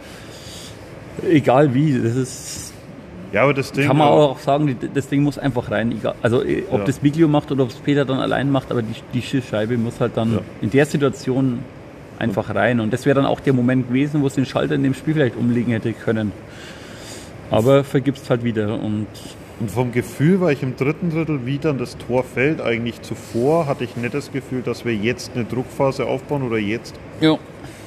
egal 1.33 1.73
wie, 1.73 1.93
das 1.97 2.15
ist, 2.15 2.68
Ja, 3.31 3.43
aber 3.43 3.53
das 3.53 3.71
Ding. 3.71 3.85
Kann 3.87 3.97
man 3.97 4.07
äh, 4.07 4.11
auch 4.11 4.39
sagen, 4.39 4.75
das 4.93 5.07
Ding 5.07 5.21
muss 5.23 5.37
einfach 5.37 5.69
rein. 5.69 5.91
Egal, 5.91 6.15
also 6.21 6.43
eh, 6.43 6.63
ob 6.71 6.79
Ja. 6.79 6.85
das 6.85 7.01
Miglio 7.01 7.27
macht 7.27 7.51
oder 7.51 7.63
ob 7.63 7.69
es 7.69 7.75
Peter 7.75 8.03
dann 8.05 8.19
allein 8.19 8.51
macht, 8.51 8.71
aber 8.71 8.81
die, 8.81 8.95
die 9.13 9.21
Scheibe 9.41 9.77
muss 9.77 9.99
halt 9.99 10.17
dann 10.17 10.33
Ja. 10.33 10.39
in 10.61 10.69
der 10.71 10.85
Situation 10.85 11.59
einfach 12.17 12.53
rein. 12.55 12.79
Und 12.79 12.91
das 12.91 13.05
wäre 13.05 13.15
dann 13.15 13.25
auch 13.25 13.39
der 13.39 13.53
Moment 13.53 13.87
gewesen, 13.89 14.21
wo 14.21 14.27
es 14.27 14.33
den 14.33 14.45
Schalter 14.45 14.75
in 14.75 14.83
dem 14.83 14.93
Spiel 14.93 15.13
vielleicht 15.13 15.35
umlegen 15.37 15.71
hätte 15.73 15.93
können. 15.93 16.31
Aber 17.51 17.83
vergibst 17.83 18.29
halt 18.29 18.43
wieder. 18.43 18.73
Und 18.79 19.07
Und 19.59 19.69
vom 19.71 19.91
Gefühl 19.91 20.39
war 20.39 20.51
ich 20.51 20.63
im 20.63 20.75
dritten 20.77 21.09
Drittel, 21.09 21.45
wie 21.45 21.57
dann 21.57 21.77
das 21.77 21.97
Tor 21.97 22.23
fällt. 22.23 22.61
Eigentlich 22.61 23.01
zuvor 23.01 23.67
hatte 23.67 23.83
ich 23.83 23.95
nicht 23.97 24.13
das 24.13 24.31
Gefühl, 24.31 24.61
dass 24.61 24.85
wir 24.85 24.95
jetzt 24.95 25.31
eine 25.35 25.43
Druckphase 25.45 26.05
aufbauen 26.05 26.43
oder 26.43 26.57
jetzt 26.57 26.95
ja, 27.21 27.37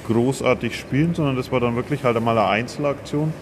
großartig 0.06 0.76
spielen, 0.78 1.14
sondern 1.14 1.36
das 1.36 1.50
war 1.50 1.60
dann 1.60 1.74
wirklich 1.76 2.04
halt 2.04 2.16
einmal 2.16 2.36
eine 2.36 2.48
Einzelaktion, 2.48 3.32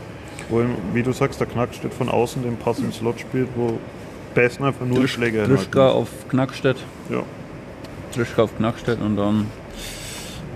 wo, 0.51 0.63
wie 0.93 1.03
du 1.03 1.13
sagst, 1.13 1.41
der 1.41 1.47
Knack 1.47 1.75
steht 1.75 1.95
von 1.95 2.09
außen 2.09 2.43
den 2.43 2.57
Pass 2.57 2.79
ins 2.81 2.97
Slot 2.97 3.21
spielt, 3.21 3.49
wo 3.57 3.79
Besten 4.35 4.65
einfach 4.65 4.87
nur 4.87 5.09
Schläge 5.09 5.45
Trischka 5.45 5.89
auf 5.91 6.09
Knackstedt. 6.29 6.77
Ja. 7.09 7.23
Trischka 8.15 8.43
auf 8.43 8.57
Knackstedt 8.57 9.01
und 9.01 9.17
dann 9.17 9.47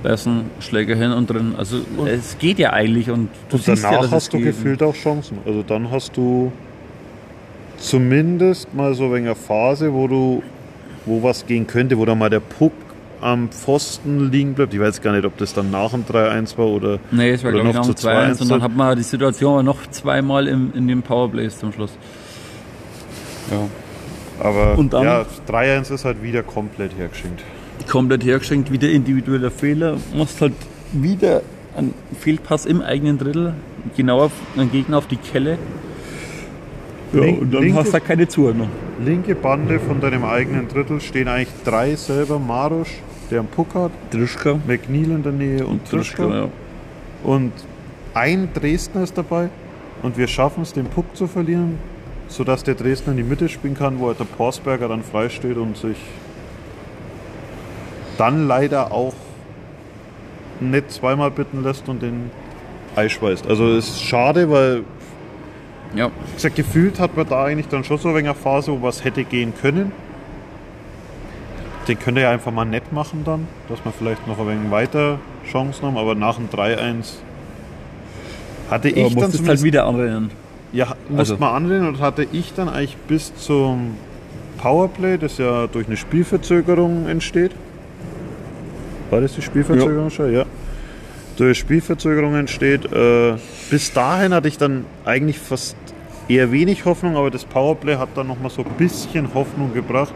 Bessen, 0.03 0.51
Schläge 0.61 0.95
hin 0.97 1.13
und 1.13 1.31
drin. 1.31 1.55
Also 1.57 1.79
es 2.07 2.37
geht 2.39 2.59
ja 2.59 2.73
eigentlich 2.73 3.11
und 3.11 3.31
du 3.49 3.57
Und 3.57 3.65
siehst 3.65 3.83
danach 3.85 3.97
ja, 3.97 4.03
dass 4.03 4.13
hast 4.13 4.23
es 4.25 4.29
du 4.31 4.37
geht. 4.37 4.47
gefühlt 4.47 4.83
auch 4.83 4.95
Chancen. 4.95 5.39
Also 5.47 5.63
dann 5.63 5.91
hast 5.91 6.17
du 6.17 6.53
zumindest 7.79 8.73
mal 8.75 8.95
so 8.95 9.11
eine 9.11 9.35
Phase, 9.35 9.93
wo 9.93 10.07
du, 10.07 10.43
wo 11.07 11.23
was 11.23 11.47
gehen 11.47 11.67
könnte, 11.67 11.97
wo 11.99 12.05
dann 12.05 12.19
mal 12.19 12.31
der 12.31 12.41
Puck 12.41 12.73
am 13.25 13.49
Pfosten 13.49 14.31
liegen 14.31 14.53
bleibt. 14.55 14.75
Ich 14.75 14.81
weiß 14.81 15.01
gar 15.01 15.13
nicht, 15.13 15.25
ob 15.25 15.37
das 15.39 15.55
dann 15.55 15.71
nach 15.71 15.91
dem 15.93 16.05
3-1 16.05 16.59
war 16.59 16.67
oder, 16.67 16.99
Nee, 17.11 17.31
es 17.31 17.43
war 17.43 17.53
oder 17.55 17.65
noch 17.65 17.73
noch 17.75 17.95
zu 17.95 18.09
ein 18.09 18.33
2-1 18.35 18.43
und 18.43 18.51
dann 18.51 18.61
2-1. 18.61 18.63
hat 18.63 18.77
man 18.77 18.97
die 18.97 19.03
Situation 19.03 19.53
aber 19.55 19.63
noch 19.63 19.79
zweimal 19.91 20.47
im, 20.47 20.73
in 20.75 20.87
den 20.87 21.01
Powerplays 21.03 21.59
zum 21.59 21.73
Schluss. 21.73 21.93
Ja. 23.51 23.67
Aber 24.47 24.77
Und 24.77 24.93
dann? 24.93 25.05
ja, 25.05 25.25
3-1 25.49 25.95
ist 25.95 26.05
halt 26.05 26.23
wieder 26.23 26.43
komplett 26.43 26.93
hergeschenkt. 26.99 27.43
Komplett 27.89 28.25
hergeschenkt, 28.25 28.71
wieder 28.71 28.89
individueller 28.91 29.51
Fehler. 29.51 29.97
Machst 30.15 30.41
halt 30.41 30.53
wieder 30.93 31.43
einen 31.77 31.95
Fehlpass 32.21 32.67
im 32.67 32.83
eigenen 32.83 33.17
Drittel, 33.19 33.55
genau 33.97 34.23
auf 34.25 34.33
einen 34.57 34.71
Gegner 34.71 34.99
auf 34.99 35.07
die 35.07 35.17
Kelle. 35.17 35.57
Ja, 37.13 37.21
Link- 37.21 37.41
und 37.41 37.55
dann 37.55 37.63
linke- 37.63 37.79
hast 37.79 37.89
du 37.89 37.93
halt 37.95 38.05
keine 38.07 38.29
Zuordnung. 38.29 38.69
Linke 39.05 39.35
Bande 39.35 39.79
von 39.81 40.01
deinem 40.01 40.25
eigenen 40.25 40.69
Drittel 40.69 41.01
stehen 41.01 41.29
eigentlich 41.29 41.49
drei 41.65 41.95
selber. 41.97 42.39
Marusch, 42.39 42.91
der 43.31 43.41
am 43.41 43.47
Puck 43.47 43.75
hat, 43.75 43.91
Trischka. 44.11 44.59
McNeil 44.67 45.11
in 45.11 45.23
der 45.23 45.33
Nähe 45.33 45.67
und 45.67 45.89
Trischka. 45.89 46.29
ja. 46.29 46.49
Und 47.23 47.53
ein 48.13 48.49
Dresdner 48.55 49.03
ist 49.03 49.17
dabei 49.17 49.49
und 50.03 50.17
wir 50.17 50.29
schaffen 50.29 50.63
es, 50.63 50.73
den 50.73 50.87
Puck 50.87 51.17
zu 51.17 51.27
verlieren, 51.27 51.79
sodass 52.29 52.63
der 52.63 52.75
Dresdner 52.75 53.13
in 53.13 53.17
die 53.19 53.23
Mitte 53.25 53.49
spielen 53.49 53.75
kann, 53.75 53.99
wo 53.99 54.09
halt 54.09 54.21
der 54.21 54.25
Porsberger 54.25 54.89
dann 54.89 55.03
frei 55.03 55.29
steht 55.29 55.57
und 55.57 55.77
sich 55.77 55.97
dann 58.19 58.47
leider 58.47 58.93
auch 58.93 59.15
nicht 60.61 60.93
zweimal 60.93 61.31
bitten 61.31 61.63
lässt 61.63 61.89
und 61.89 62.03
den 62.03 62.31
einschweißt. 62.97 63.47
Also 63.47 63.73
es 63.73 63.89
ist 63.89 64.03
schade, 64.03 64.51
weil 64.51 64.85
ja. 65.95 66.11
gesagt, 66.35 66.57
gefühlt 66.57 67.01
hat 67.01 67.17
man 67.17 67.29
da 67.29 67.45
eigentlich 67.45 67.69
dann 67.69 67.85
schon 67.85 67.99
so 67.99 68.11
eine 68.11 68.35
Phase, 68.35 68.73
wo 68.73 68.83
was 68.83 69.05
hätte 69.05 69.25
gehen 69.25 69.53
können. 69.61 69.93
Den 71.89 71.99
könnte 71.99 72.23
er 72.23 72.31
einfach 72.31 72.51
mal 72.53 72.65
nett 72.65 72.93
machen 72.93 73.23
dann, 73.25 73.47
dass 73.69 73.85
wir 73.85 73.93
vielleicht 73.93 74.27
noch 74.27 74.39
ein 74.39 74.47
wenig 74.49 74.71
weiter 74.71 75.19
Chancen 75.51 75.87
haben, 75.87 75.99
aber 75.99 76.15
nach 76.15 76.37
dem 76.37 76.49
3-1 76.49 77.17
hatte 78.71 78.89
ich 78.89 78.97
Ich 78.97 79.15
dann 79.15 79.23
halt 79.23 79.33
zumindest, 79.33 79.65
wieder 79.65 79.87
anrennen. 79.87 80.31
ja, 80.73 80.95
musste 81.09 81.19
also- 81.19 81.37
man 81.37 81.55
anlehnen 81.55 81.87
und 81.87 82.01
hatte 82.01 82.27
ich 82.33 82.55
dann 82.55 82.69
eigentlich 82.71 82.97
bis 83.09 83.35
zum 83.37 83.97
Powerplay, 84.59 85.19
das 85.19 85.37
ja 85.37 85.67
durch 85.67 85.87
eine 85.87 85.97
Spielverzögerung 85.99 87.07
entsteht. 87.07 87.53
War 89.11 89.21
das 89.21 89.35
die 89.35 89.43
Spielverzögerung 89.43 90.09
schon? 90.09 90.33
Ja. 90.33 90.47
Durch 91.37 91.59
Spielverzögerung 91.59 92.35
entsteht. 92.35 92.91
Äh, 92.91 93.35
bis 93.71 93.93
dahin 93.93 94.33
hatte 94.33 94.49
ich 94.49 94.57
dann 94.57 94.87
eigentlich 95.05 95.39
fast 95.39 95.77
eher 96.29 96.51
wenig 96.51 96.87
Hoffnung, 96.87 97.17
aber 97.17 97.31
das 97.31 97.45
Powerplay 97.45 97.97
hat 97.97 98.09
dann 98.15 98.29
nochmal 98.29 98.51
so 98.51 98.63
ein 98.63 98.71
bisschen 98.79 99.35
Hoffnung 99.35 99.75
gebracht. 99.75 100.15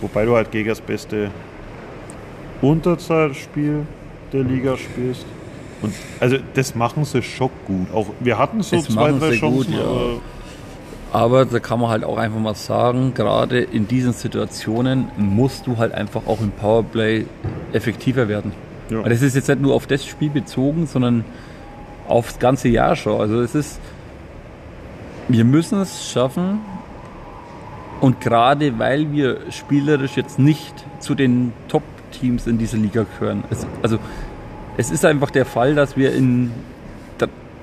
Wobei 0.00 0.24
du 0.24 0.34
halt 0.34 0.50
gegen 0.50 0.68
das 0.68 0.80
beste 0.80 1.30
Unterzahlspiel 2.62 3.86
der 4.32 4.42
Liga 4.42 4.76
spielst. 4.76 5.26
Und 5.82 5.94
also 6.20 6.38
das 6.54 6.74
machen 6.74 7.04
sie 7.04 7.22
schon 7.22 7.50
gut. 7.66 7.92
Auch 7.92 8.06
wir 8.20 8.38
hatten 8.38 8.62
so 8.62 8.76
Das 8.76 8.86
zwei, 8.86 9.12
drei 9.12 9.32
sie 9.32 9.40
gut, 9.40 9.66
Chancen, 9.66 9.72
ja. 9.74 9.80
aber 9.80 10.20
Aber 11.12 11.44
da 11.44 11.60
kann 11.60 11.80
man 11.80 11.90
halt 11.90 12.04
auch 12.04 12.16
einfach 12.16 12.40
mal 12.40 12.54
sagen, 12.54 13.14
gerade 13.14 13.60
in 13.60 13.86
diesen 13.86 14.12
Situationen 14.12 15.06
musst 15.16 15.66
du 15.66 15.76
halt 15.76 15.92
einfach 15.92 16.26
auch 16.26 16.40
im 16.40 16.50
Powerplay 16.50 17.26
effektiver 17.72 18.28
werden. 18.28 18.52
Ja. 18.90 19.02
Weil 19.02 19.10
Das 19.10 19.22
ist 19.22 19.36
jetzt 19.36 19.48
nicht 19.48 19.60
nur 19.60 19.74
auf 19.74 19.86
das 19.86 20.04
Spiel 20.04 20.30
bezogen, 20.30 20.86
sondern 20.86 21.24
aufs 22.08 22.38
ganze 22.38 22.68
Jahr 22.68 22.96
schon. 22.96 23.20
Also 23.20 23.40
es 23.40 23.54
ist, 23.54 23.78
wir 25.28 25.44
müssen 25.44 25.80
es 25.80 26.10
schaffen 26.10 26.60
und 28.00 28.20
gerade 28.20 28.78
weil 28.78 29.12
wir 29.12 29.38
spielerisch 29.50 30.16
jetzt 30.16 30.38
nicht 30.38 30.74
zu 31.00 31.14
den 31.14 31.52
Top-Teams 31.68 32.46
in 32.46 32.58
dieser 32.58 32.78
Liga 32.78 33.04
gehören. 33.18 33.44
Es, 33.50 33.66
also 33.82 33.98
es 34.76 34.90
ist 34.90 35.04
einfach 35.04 35.30
der 35.30 35.44
Fall, 35.44 35.74
dass 35.74 35.96
wir 35.96 36.14
in 36.14 36.50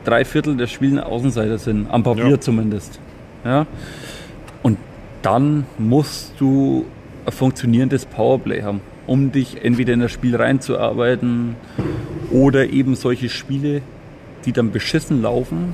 drei 0.04 0.26
Viertel 0.26 0.58
der 0.58 0.66
Spielen 0.68 1.00
Außenseiter 1.00 1.60
sind, 1.60 1.88
am 1.92 2.02
Papier 2.04 2.30
Ja. 2.30 2.40
zumindest. 2.40 3.00
Ja? 3.46 3.68
Und 4.64 4.78
dann 5.22 5.66
musst 5.78 6.34
du 6.40 6.86
ein 7.26 7.32
funktionierendes 7.32 8.06
Powerplay 8.06 8.64
haben, 8.64 8.82
um 9.06 9.32
dich 9.32 9.64
entweder 9.64 9.94
in 9.94 10.00
das 10.00 10.12
Spiel 10.12 10.36
reinzuarbeiten 10.36 11.56
oder 12.32 12.70
eben 12.70 12.96
solche 12.96 13.30
Spiele, 13.30 13.84
die 14.46 14.54
dann 14.54 14.72
beschissen 14.72 15.22
laufen, 15.22 15.74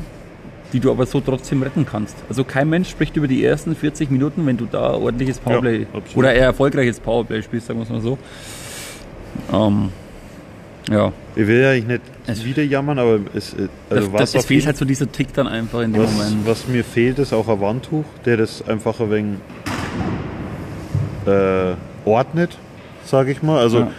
die 0.73 0.79
du 0.79 0.91
aber 0.91 1.05
so 1.05 1.21
trotzdem 1.21 1.63
retten 1.63 1.85
kannst. 1.85 2.15
Also 2.29 2.43
kein 2.43 2.69
Mensch 2.69 2.89
spricht 2.89 3.15
über 3.15 3.27
die 3.27 3.43
ersten 3.43 3.75
40 3.75 4.11
Minuten, 4.11 4.45
wenn 4.45 4.57
du 4.57 4.65
da 4.65 4.93
ordentliches 4.93 5.39
Powerplay 5.39 5.85
absolut. 5.93 6.15
oder 6.17 6.33
eher 6.33 6.45
erfolgreiches 6.45 6.99
Powerplay 6.99 7.41
spielst, 7.41 7.67
sagen 7.67 7.79
wir 7.79 7.83
es 7.83 7.89
mal 7.89 8.01
so. 8.01 8.17
Ähm, 9.53 9.89
ja, 10.91 11.11
ich 11.35 11.47
will 11.47 11.59
ja 11.61 11.71
eigentlich 11.71 11.87
nicht 11.87 12.01
Es- 12.27 12.43
wieder 12.45 12.63
jammern, 12.63 12.99
aber 12.99 13.19
es, 13.33 13.53
äh, 13.53 13.67
also 13.89 14.03
das, 14.09 14.13
was 14.13 14.31
das, 14.33 14.45
fehlt 14.45 14.65
halt 14.65 14.77
so 14.77 14.85
dieser 14.85 15.11
Tick 15.11 15.33
dann 15.33 15.47
einfach 15.47 15.81
in 15.81 15.93
dem 15.93 16.03
Was, 16.03 16.11
Moment. 16.13 16.45
was 16.45 16.67
mir 16.67 16.83
fehlt, 16.83 17.19
ist 17.19 17.33
auch 17.33 17.47
ein 17.47 17.59
Wandtuch, 17.61 18.05
der 18.25 18.37
das 18.37 18.67
einfach 18.67 18.99
ein 18.99 19.11
wenig 19.11 19.37
äh, 21.25 21.73
ordnet, 22.05 22.57
sage 23.05 23.31
ich 23.31 23.41
mal. 23.43 23.59
Also 23.59 23.79
Ja. 23.79 23.91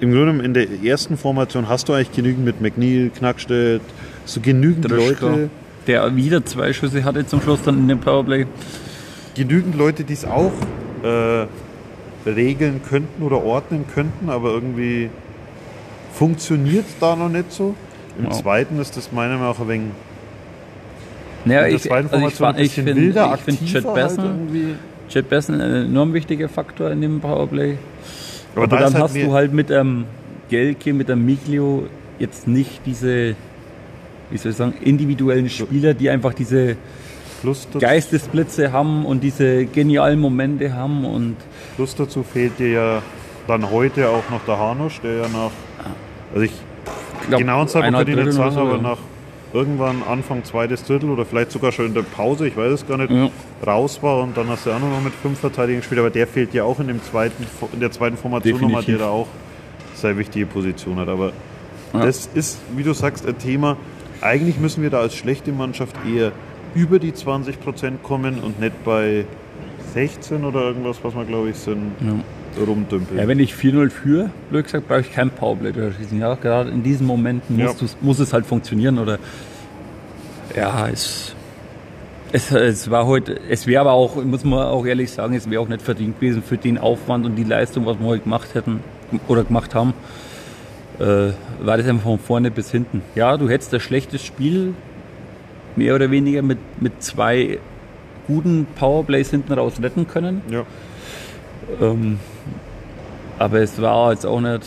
im 0.00 0.10
Grunde 0.10 0.26
genommen 0.32 0.40
in 0.44 0.54
der 0.54 0.66
ersten 0.84 1.16
Formation 1.16 1.68
hast 1.68 1.88
du 1.88 1.92
eigentlich 1.94 2.12
genügend 2.12 2.44
mit 2.44 2.60
McNeil, 2.60 3.10
Knackstedt, 3.10 3.82
so 4.24 4.40
genügend 4.40 4.90
Drischka, 4.90 5.26
Leute, 5.26 5.50
der 5.86 6.14
wieder 6.16 6.44
zwei 6.44 6.72
Schüsse 6.72 7.04
hatte 7.04 7.26
zum 7.26 7.40
Schluss 7.40 7.62
dann 7.62 7.78
in 7.78 7.88
dem 7.88 8.00
Powerplay. 8.00 8.46
genügend 9.34 9.76
Leute, 9.76 10.04
die 10.04 10.14
es 10.14 10.24
auch 10.24 10.52
äh, 11.02 11.46
regeln 12.28 12.80
könnten 12.88 13.22
oder 13.22 13.42
ordnen 13.44 13.84
könnten, 13.94 14.30
aber 14.30 14.50
irgendwie 14.50 15.10
funktioniert 16.12 16.86
da 17.00 17.14
noch 17.16 17.28
nicht 17.28 17.52
so. 17.52 17.74
Im 18.18 18.24
Ja. 18.26 18.30
zweiten 18.30 18.80
ist 18.80 18.96
das 18.96 19.12
meiner 19.12 19.34
Meinung 19.36 19.48
nach 19.52 19.60
ein 19.60 19.68
wenig 19.68 19.86
Ja, 21.44 21.62
in 21.66 21.68
der 21.68 21.68
ich, 21.68 21.92
also 21.92 22.26
ich, 22.28 22.42
ein 22.42 22.58
ich 22.64 22.72
finde 22.72 22.94
find 22.94 23.14
halt 23.74 23.94
Besson, 23.94 24.24
irgendwie. 24.24 24.74
Chet 25.08 25.28
Besson 25.28 25.60
ein 25.60 25.86
enorm 25.86 26.14
wichtiger 26.14 26.48
Faktor 26.48 26.90
in 26.90 27.00
dem 27.02 27.20
Powerplay. 27.20 27.76
Aber 28.54 28.64
Aber, 28.64 28.66
da 28.68 28.76
dann 28.84 28.94
halt 28.94 29.02
hast 29.04 29.16
du 29.16 29.32
halt 29.34 29.52
mit 29.52 29.70
einem 29.70 30.04
Gelke, 30.48 30.94
mit 30.94 31.10
einem 31.10 31.26
Miglio 31.26 31.86
jetzt 32.18 32.48
nicht 32.48 32.80
diese, 32.86 33.34
wie 34.30 34.38
soll 34.38 34.50
ich 34.52 34.56
sagen, 34.56 34.74
individuellen 34.82 35.48
Spieler, 35.48 35.94
die 35.94 36.10
einfach 36.10 36.34
diese 36.34 36.76
Plus 37.42 37.68
Geistesblitze 37.78 38.72
haben 38.72 39.04
und 39.04 39.22
diese 39.22 39.66
genialen 39.66 40.18
Momente 40.18 40.74
haben 40.74 41.04
und 41.04 41.36
plus 41.76 41.94
dazu 41.94 42.22
fehlt 42.22 42.58
dir 42.58 42.68
ja 42.70 43.02
dann 43.46 43.70
heute 43.70 44.08
auch 44.08 44.28
noch 44.30 44.40
der 44.46 44.58
Hanusch, 44.58 45.00
der 45.02 45.12
ja 45.16 45.28
nach, 45.28 45.50
also 46.32 46.42
ich 46.42 46.52
glaub, 47.28 47.38
genauen 47.40 47.68
Zeitpunkt 47.68 47.98
kann 48.08 48.18
ich 48.18 48.24
nicht 48.24 48.32
sagen, 48.34 48.56
aber 48.56 48.78
nach 48.78 48.98
irgendwann 49.52 50.02
Anfang 50.02 50.44
zweites 50.44 50.82
Drittel 50.84 51.10
oder 51.10 51.24
vielleicht 51.24 51.52
sogar 51.52 51.72
schon 51.72 51.86
in 51.86 51.94
der 51.94 52.02
Pause, 52.02 52.48
ich 52.48 52.56
weiß 52.56 52.72
es 52.72 52.86
gar 52.88 52.96
nicht, 52.98 53.10
Ja. 53.10 53.28
raus 53.64 54.02
war 54.02 54.22
und 54.22 54.36
dann 54.36 54.48
hast 54.48 54.66
du 54.66 54.70
auch 54.70 54.80
noch 54.80 55.00
mit 55.02 55.12
fünf 55.14 55.38
Verteidigern 55.38 55.80
gespielt, 55.80 56.00
aber 56.00 56.10
der 56.10 56.26
fehlt 56.26 56.52
ja 56.54 56.64
auch 56.64 56.80
in, 56.80 56.88
dem 56.88 57.02
zweiten, 57.02 57.46
in 57.72 57.80
der 57.80 57.92
zweiten 57.92 58.16
Formation 58.16 58.60
nochmal, 58.60 58.82
der 58.82 58.98
da 58.98 59.08
auch 59.08 59.28
sehr 59.94 60.16
wichtige 60.18 60.46
Position 60.46 60.96
hat. 60.96 61.08
Aber 61.08 61.32
Ja. 61.92 62.00
das 62.04 62.28
ist, 62.34 62.58
wie 62.76 62.82
du 62.82 62.92
sagst, 62.92 63.26
ein 63.26 63.38
Thema. 63.38 63.76
Eigentlich 64.26 64.58
müssen 64.58 64.82
wir 64.82 64.90
da 64.90 65.00
als 65.00 65.14
schlechte 65.14 65.52
Mannschaft 65.52 65.94
eher 66.06 66.32
über 66.74 66.98
die 66.98 67.14
20 67.14 67.60
Prozent 67.60 68.02
kommen 68.02 68.40
und 68.40 68.60
nicht 68.60 68.84
bei 68.84 69.24
16 69.94 70.44
oder 70.44 70.62
irgendwas, 70.62 70.98
was 71.02 71.14
wir 71.14 71.24
glaube 71.24 71.50
ich 71.50 71.56
sind, 71.56 71.92
rumdümpeln. 72.58 73.18
Ja, 73.18 73.28
wenn 73.28 73.38
ich 73.38 73.54
4-0 73.54 73.90
führe, 73.90 74.30
blöd 74.50 74.64
gesagt, 74.64 74.88
brauche 74.88 75.00
ich 75.00 75.12
kein 75.12 75.30
Powerplay 75.30 75.72
schießen. 75.92 76.18
Ja, 76.18 76.34
gerade 76.34 76.70
in 76.70 76.82
diesen 76.82 77.06
Momenten 77.06 77.58
Ja. 77.58 77.72
muss 78.00 78.18
es 78.18 78.32
halt 78.32 78.46
funktionieren 78.46 78.98
oder 78.98 79.18
ja, 80.56 80.88
es 80.88 81.34
Es, 82.32 82.50
es 82.50 82.90
war 82.90 83.06
heute, 83.06 83.38
es 83.48 83.66
wäre 83.68 83.82
aber 83.82 83.92
auch, 83.92 84.16
muss 84.24 84.44
man 84.44 84.66
auch 84.66 84.84
ehrlich 84.84 85.12
sagen, 85.12 85.34
es 85.34 85.48
wäre 85.48 85.62
auch 85.62 85.68
nicht 85.68 85.80
verdient 85.82 86.18
gewesen 86.18 86.42
für 86.42 86.56
den 86.58 86.76
Aufwand 86.76 87.24
und 87.24 87.36
die 87.36 87.44
Leistung, 87.44 87.86
was 87.86 87.98
wir 88.00 88.06
heute 88.06 88.24
gemacht 88.24 88.54
hätten 88.54 88.80
oder 89.28 89.44
gemacht 89.44 89.74
haben. 89.74 89.94
Äh, 90.98 91.32
war 91.60 91.76
das 91.76 91.86
einfach 91.86 92.04
von 92.04 92.18
vorne 92.18 92.50
bis 92.50 92.70
hinten. 92.70 93.02
Ja, 93.14 93.36
du 93.36 93.48
hättest 93.48 93.72
das 93.72 93.82
schlechtes 93.82 94.24
Spiel 94.24 94.74
mehr 95.76 95.94
oder 95.94 96.10
weniger 96.10 96.42
mit, 96.42 96.58
mit 96.80 97.02
zwei 97.02 97.58
guten 98.26 98.66
Powerplays 98.78 99.30
hinten 99.30 99.52
raus 99.52 99.74
retten 99.82 100.08
können. 100.08 100.42
Ja. 100.50 100.64
Ähm, 101.80 102.18
aber 103.38 103.60
es 103.60 103.80
war 103.80 104.12
jetzt 104.12 104.24
auch 104.24 104.40
nicht, 104.40 104.64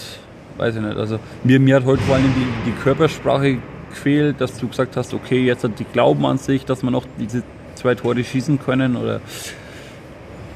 weiß 0.57 0.75
ich 0.75 0.81
nicht, 0.81 0.97
also 0.97 1.19
mir, 1.43 1.59
mir 1.59 1.77
hat 1.77 1.85
heute 1.85 2.01
vor 2.03 2.15
allem 2.15 2.31
die, 2.35 2.69
die 2.69 2.75
Körpersprache 2.83 3.57
gefehlt, 3.89 4.39
dass 4.39 4.57
du 4.59 4.67
gesagt 4.67 4.95
hast, 4.95 5.13
okay, 5.13 5.43
jetzt 5.43 5.63
hat 5.63 5.79
die 5.79 5.85
Glauben 5.85 6.25
an 6.25 6.37
sich, 6.37 6.65
dass 6.65 6.83
man 6.83 6.93
noch 6.93 7.05
diese 7.17 7.41
zwei 7.75 7.95
Tore 7.95 8.23
schießen 8.23 8.59
können 8.59 8.95
oder 8.95 9.21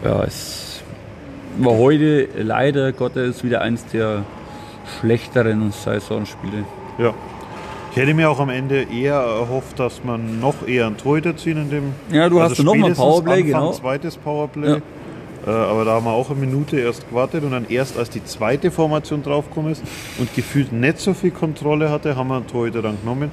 ja, 0.04 0.24
es 0.24 0.84
war 1.58 1.74
heute 1.78 2.28
leider 2.38 2.92
Gottes 2.92 3.44
wieder 3.44 3.62
eins 3.62 3.86
der 3.88 4.24
schlechteren 5.00 5.72
Saisonspiele. 5.72 6.66
Ja. 6.98 7.14
Ich 7.92 7.98
hätte 7.98 8.14
mir 8.16 8.30
auch 8.30 8.40
am 8.40 8.50
Ende 8.50 8.88
eher 8.92 9.16
erhofft, 9.16 9.80
dass 9.80 10.04
man 10.04 10.40
noch 10.40 10.68
eher 10.68 10.88
einen 10.88 10.98
Torhüter 10.98 11.38
ziehen 11.38 11.58
in 11.58 11.70
dem. 11.70 11.84
Ja, 12.12 12.28
du 12.28 12.42
hast 12.42 12.58
ja 12.58 12.64
noch 12.64 12.74
mal 12.74 12.88
spätestens 12.88 13.06
Powerplay, 13.06 13.34
Anfang 13.34 13.46
genau. 13.46 13.72
Zweites 13.74 14.18
Powerplay. 14.18 14.70
Ja. 14.70 14.78
Äh, 15.46 15.50
aber 15.50 15.86
da 15.86 15.92
haben 15.92 16.06
wir 16.06 16.12
auch 16.12 16.30
eine 16.30 16.40
Minute 16.40 16.80
erst 16.80 17.08
gewartet 17.10 17.44
und 17.44 17.52
dann 17.52 17.66
erst 17.70 17.98
als 17.98 18.10
die 18.10 18.24
zweite 18.24 18.72
Formation 18.72 19.22
draufgekommen 19.22 19.74
ist 19.74 19.84
und 20.18 20.34
gefühlt 20.34 20.72
nicht 20.72 21.00
so 21.00 21.14
viel 21.14 21.32
Kontrolle 21.32 21.92
hatte, 21.92 22.16
haben 22.16 22.30
wir 22.30 22.38
einen 22.38 22.48
Torhüter 22.48 22.82
dann 22.82 22.98
genommen. 23.00 23.32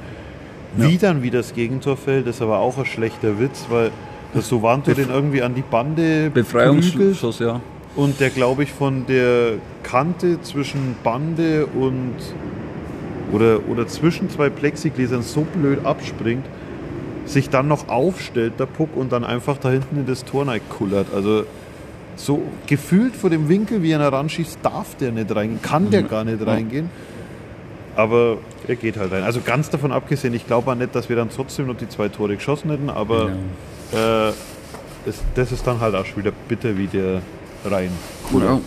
Wie 0.77 0.99
dann 0.99 1.23
wieder 1.23 1.39
das 1.39 1.55
Gegentor 1.55 1.97
fällt, 1.97 2.27
ist 2.27 2.43
aber 2.43 2.59
auch 2.59 2.79
ein 2.79 2.85
schlechter 2.85 3.41
Witz, 3.41 3.67
weil 3.71 3.91
das 4.35 4.49
Sovanto 4.49 4.93
den 4.93 5.11
irgendwie 5.11 5.43
an 5.43 5.55
die 5.55 5.63
Bande. 5.63 6.31
Befreiungsschuss, 6.31 7.41
ja. 7.41 7.61
Und 7.97 8.21
der, 8.21 8.31
glaube 8.31 8.63
ich, 8.63 8.73
von 8.73 9.05
der 9.07 9.55
Kante 9.91 10.41
zwischen 10.43 10.95
Bande 11.03 11.67
und 11.67 12.15
oder, 13.33 13.61
oder 13.69 13.87
zwischen 13.87 14.31
zwei 14.31 14.49
Plexigläsern 14.49 15.23
so 15.23 15.43
blöd 15.43 15.85
abspringt, 15.85 16.45
sich 17.27 17.49
dann 17.49 17.69
noch 17.69 17.89
aufstellt, 17.89 18.55
der 18.59 18.67
Puck, 18.67 18.97
und 18.97 19.13
dann 19.13 19.25
einfach 19.25 19.59
da 19.59 19.71
hinten 19.71 19.99
in 19.99 20.07
das 20.07 20.25
Tor 20.25 20.47
kullert. 20.69 21.07
Also 21.15 21.45
so 22.17 22.43
gefühlt 22.67 23.17
vor 23.17 23.31
dem 23.31 23.49
Winkel, 23.49 23.83
wie 23.83 23.93
er 23.93 24.01
heranschießt, 24.01 24.59
darf 24.63 24.97
der 24.97 25.13
nicht 25.13 25.35
reingehen, 25.35 25.63
kann 25.63 25.91
der 25.91 26.03
gar 26.03 26.25
nicht 26.25 26.45
reingehen. 26.45 26.91
Aber 27.97 28.39
er 28.67 28.77
geht 28.77 28.97
halt 28.97 29.13
rein. 29.13 29.23
Also 29.23 29.41
ganz 29.45 29.71
davon 29.71 29.93
abgesehen, 29.93 30.35
ich 30.35 30.47
glaube 30.47 30.71
auch 30.71 30.75
nicht, 30.75 30.95
dass 30.95 31.09
wir 31.09 31.17
dann 31.17 31.31
trotzdem 31.35 31.67
noch 31.67 31.77
die 31.77 31.89
zwei 31.89 32.09
Tore 32.09 32.37
geschossen 32.37 32.71
hätten, 32.71 32.91
aber 32.91 33.31
äh, 33.93 34.29
es, 35.09 35.23
das 35.35 35.53
ist 35.53 35.67
dann 35.67 35.81
halt 35.81 35.95
auch 35.95 36.05
schon 36.05 36.19
wieder 36.19 36.33
bitter, 36.49 36.77
wie 36.77 36.87
der 36.87 37.23
rein. 37.65 37.91
Ja. 38.33 38.61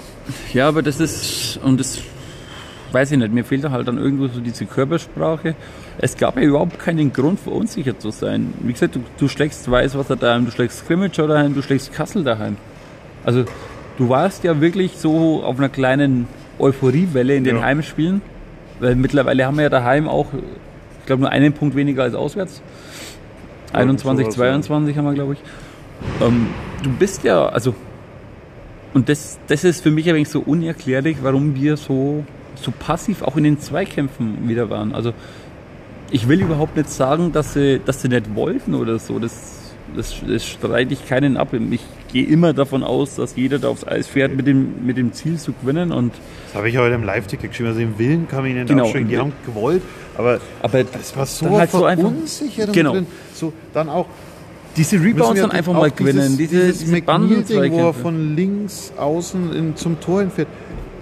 Ja, 0.53 0.67
aber 0.67 0.81
das 0.81 0.99
ist, 0.99 1.59
und 1.63 1.79
das 1.79 2.01
weiß 2.91 3.11
ich 3.11 3.17
nicht, 3.17 3.33
mir 3.33 3.43
fehlt 3.43 3.67
halt 3.69 3.87
dann 3.87 3.97
irgendwo 3.97 4.27
so 4.27 4.39
diese 4.39 4.65
Körpersprache. 4.65 5.55
Es 5.97 6.15
gab 6.15 6.37
ja 6.37 6.43
überhaupt 6.43 6.79
keinen 6.79 7.11
Grund 7.11 7.39
verunsichert 7.39 8.01
zu 8.01 8.11
sein. 8.11 8.53
Wie 8.61 8.71
gesagt, 8.71 8.95
du, 8.95 9.01
du 9.17 9.27
schlägst 9.27 9.69
Weißwasser 9.69 10.15
daheim, 10.15 10.45
du 10.45 10.51
schlägst 10.51 10.79
Scrimmage 10.79 11.17
daheim, 11.27 11.55
du 11.55 11.61
schlägst 11.61 11.91
Kassel 11.91 12.23
daheim. 12.23 12.57
Also 13.23 13.45
du 13.97 14.09
warst 14.09 14.43
ja 14.43 14.61
wirklich 14.61 14.97
so 14.97 15.43
auf 15.43 15.57
einer 15.57 15.69
kleinen 15.69 16.27
Euphoriewelle 16.59 17.35
in 17.35 17.43
den 17.43 17.57
Ja. 17.57 17.63
Heimspielen, 17.63 18.21
weil 18.79 18.95
mittlerweile 18.95 19.45
haben 19.45 19.57
wir 19.57 19.63
ja 19.63 19.69
daheim 19.69 20.07
auch, 20.07 20.27
ich 20.99 21.05
glaube, 21.05 21.21
nur 21.21 21.31
einen 21.31 21.53
Punkt 21.53 21.75
weniger 21.75 22.03
als 22.03 22.13
auswärts. 22.13 22.61
21, 23.73 24.25
sowas, 24.25 24.35
22 24.35 24.97
haben 24.97 25.05
wir, 25.05 25.13
glaube 25.13 25.33
ich. 25.33 25.39
Ähm, 26.21 26.47
du 26.83 26.91
bist 26.91 27.23
ja, 27.23 27.47
also, 27.47 27.73
und 28.93 29.09
das, 29.09 29.39
das 29.47 29.63
ist 29.63 29.81
für 29.83 29.91
mich 29.91 30.07
ein 30.09 30.15
wenig 30.15 30.29
so 30.29 30.39
unerklärlich, 30.39 31.17
warum 31.21 31.55
wir 31.55 31.77
so, 31.77 32.23
so 32.55 32.71
passiv 32.71 33.21
auch 33.21 33.37
in 33.37 33.43
den 33.43 33.59
Zweikämpfen 33.59 34.47
wieder 34.47 34.69
waren. 34.69 34.93
Also, 34.93 35.13
ich 36.11 36.27
will 36.27 36.41
überhaupt 36.41 36.77
nicht 36.77 36.89
sagen, 36.91 37.31
dass 37.31 37.53
sie, 37.53 37.79
dass 37.83 38.01
sie 38.01 38.09
nicht 38.09 38.35
wollten 38.35 38.75
oder 38.75 38.99
so. 38.99 39.17
Das, 39.17 39.59
das, 39.95 40.15
das 40.27 40.45
streite 40.45 40.93
ich 40.93 41.07
keinen 41.07 41.37
ab. 41.37 41.49
Ich 41.71 41.81
gehe 42.11 42.25
immer 42.27 42.53
davon 42.53 42.83
aus, 42.83 43.15
dass 43.15 43.35
jeder 43.35 43.57
da 43.57 43.69
aufs 43.69 43.85
Eis 43.87 44.07
fährt 44.07 44.35
mit 44.35 44.45
dem, 44.45 44.85
mit 44.85 44.97
dem 44.97 45.11
Ziel 45.13 45.37
zu 45.37 45.53
gewinnen. 45.53 45.91
Und, 45.91 46.13
Das 46.47 46.55
habe 46.55 46.69
ich 46.69 46.77
heute 46.77 46.93
im 46.93 47.03
Live-Ticket 47.03 47.49
geschrieben. 47.49 47.69
Also 47.69 47.81
im 47.81 47.97
Willen 47.97 48.27
kann 48.27 48.43
man 48.43 48.51
ihnen 48.51 48.67
Genau, 48.67 48.83
absprechen. 48.83 49.07
Die 49.09 49.17
haben 49.17 49.33
gewollt, 49.45 49.81
aber 50.15 50.39
aber 50.61 50.79
es 50.99 51.17
war 51.17 51.25
so 51.25 51.49
halt 51.57 51.71
so 51.71 51.85
einfach- 51.85 52.09
verunsichert 52.09 52.67
und 52.67 52.73
Genau. 52.73 52.91
drin. 52.93 53.07
So, 53.33 53.51
dann 53.73 53.89
auch 53.89 54.05
diese 54.75 55.01
Rebounds 55.01 55.39
dann 55.41 55.51
einfach 55.51 55.73
mal 55.73 55.91
gewinnen. 55.91 56.37
Dieses, 56.37 56.49
Diese, 56.49 56.61
dieses 56.89 57.47
diese 57.47 57.71
wo 57.71 57.77
er 57.87 57.93
von 57.93 58.35
links 58.35 58.91
außen 58.97 59.53
in, 59.53 59.75
zum 59.75 59.99
Tor 59.99 60.21
hinfährt. 60.21 60.47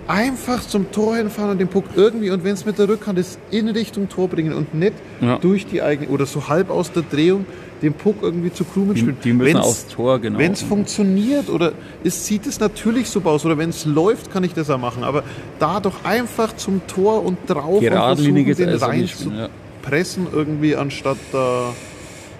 Einfach 0.07 0.61
zum 0.67 0.91
Tor 0.91 1.15
hinfahren 1.15 1.51
und 1.51 1.57
den 1.59 1.69
Puck 1.69 1.85
irgendwie, 1.95 2.31
und 2.31 2.43
wenn 2.43 2.53
es 2.53 2.65
mit 2.65 2.77
der 2.77 2.89
Rückhand 2.89 3.17
ist, 3.17 3.39
in 3.49 3.69
Richtung 3.69 4.09
Tor 4.09 4.27
bringen 4.27 4.51
und 4.53 4.73
nicht 4.73 4.93
Ja. 5.21 5.37
durch 5.37 5.65
die 5.67 5.81
eigene, 5.81 6.09
oder 6.09 6.25
so 6.25 6.49
halb 6.49 6.69
aus 6.69 6.91
der 6.91 7.03
Drehung, 7.03 7.45
den 7.81 7.93
Puck 7.93 8.17
irgendwie 8.21 8.51
zu 8.51 8.65
Krumen 8.65 8.97
spielen. 8.97 9.17
die 9.23 9.31
müssen 9.31 9.55
Wenn's- 9.55 9.65
aufs 9.65 9.87
Tor, 9.87 10.19
genau. 10.19 10.37
Wenn 10.37 10.51
es 10.51 10.61
funktioniert 10.63 11.49
oder 11.49 11.71
es 12.03 12.25
sieht 12.27 12.45
es 12.45 12.59
natürlich 12.59 13.09
so 13.09 13.21
aus 13.23 13.45
oder 13.45 13.57
wenn 13.57 13.69
es 13.69 13.85
läuft, 13.85 14.31
kann 14.33 14.43
ich 14.43 14.53
das 14.53 14.69
auch 14.69 14.77
machen. 14.79 15.03
Aber 15.03 15.23
da 15.59 15.79
doch 15.79 16.03
einfach 16.03 16.55
zum 16.57 16.81
Tor 16.87 17.23
und 17.25 17.37
drauf 17.47 17.79
Geradliniges 17.79 18.59
und 18.59 18.65
versuchen, 18.65 18.91
den 18.91 18.99
rein 18.99 19.07
zu 19.07 19.31
ja. 19.31 19.49
pressen 19.81 20.27
irgendwie, 20.31 20.75
anstatt 20.75 21.17
da 21.31 21.73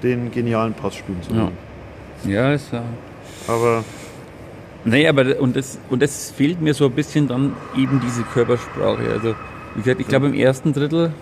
den 0.04 0.32
genialen 0.32 0.74
Pass 0.74 0.96
spielen 0.96 1.22
zu 1.22 1.34
Ja. 1.34 1.44
machen. 1.44 1.58
Ja, 2.26 2.54
ist 2.54 2.72
ja. 2.72 2.84
Aber 3.48 3.84
Nee, 4.84 5.08
aber 5.08 5.40
und 5.40 5.56
das, 5.56 5.78
und 5.92 6.02
das 6.02 6.32
fehlt 6.32 6.60
mir 6.60 6.74
so 6.74 6.86
ein 6.86 6.92
bisschen 6.92 7.28
dann 7.28 7.54
eben 7.78 8.00
diese 8.04 8.24
Körpersprache. 8.24 9.12
Also, 9.12 9.36
wie 9.76 9.82
gesagt, 9.84 10.02
ich 10.02 10.08
glaube 10.08 10.26
im 10.28 10.34
ersten 10.34 10.74
Drittel 10.74 11.14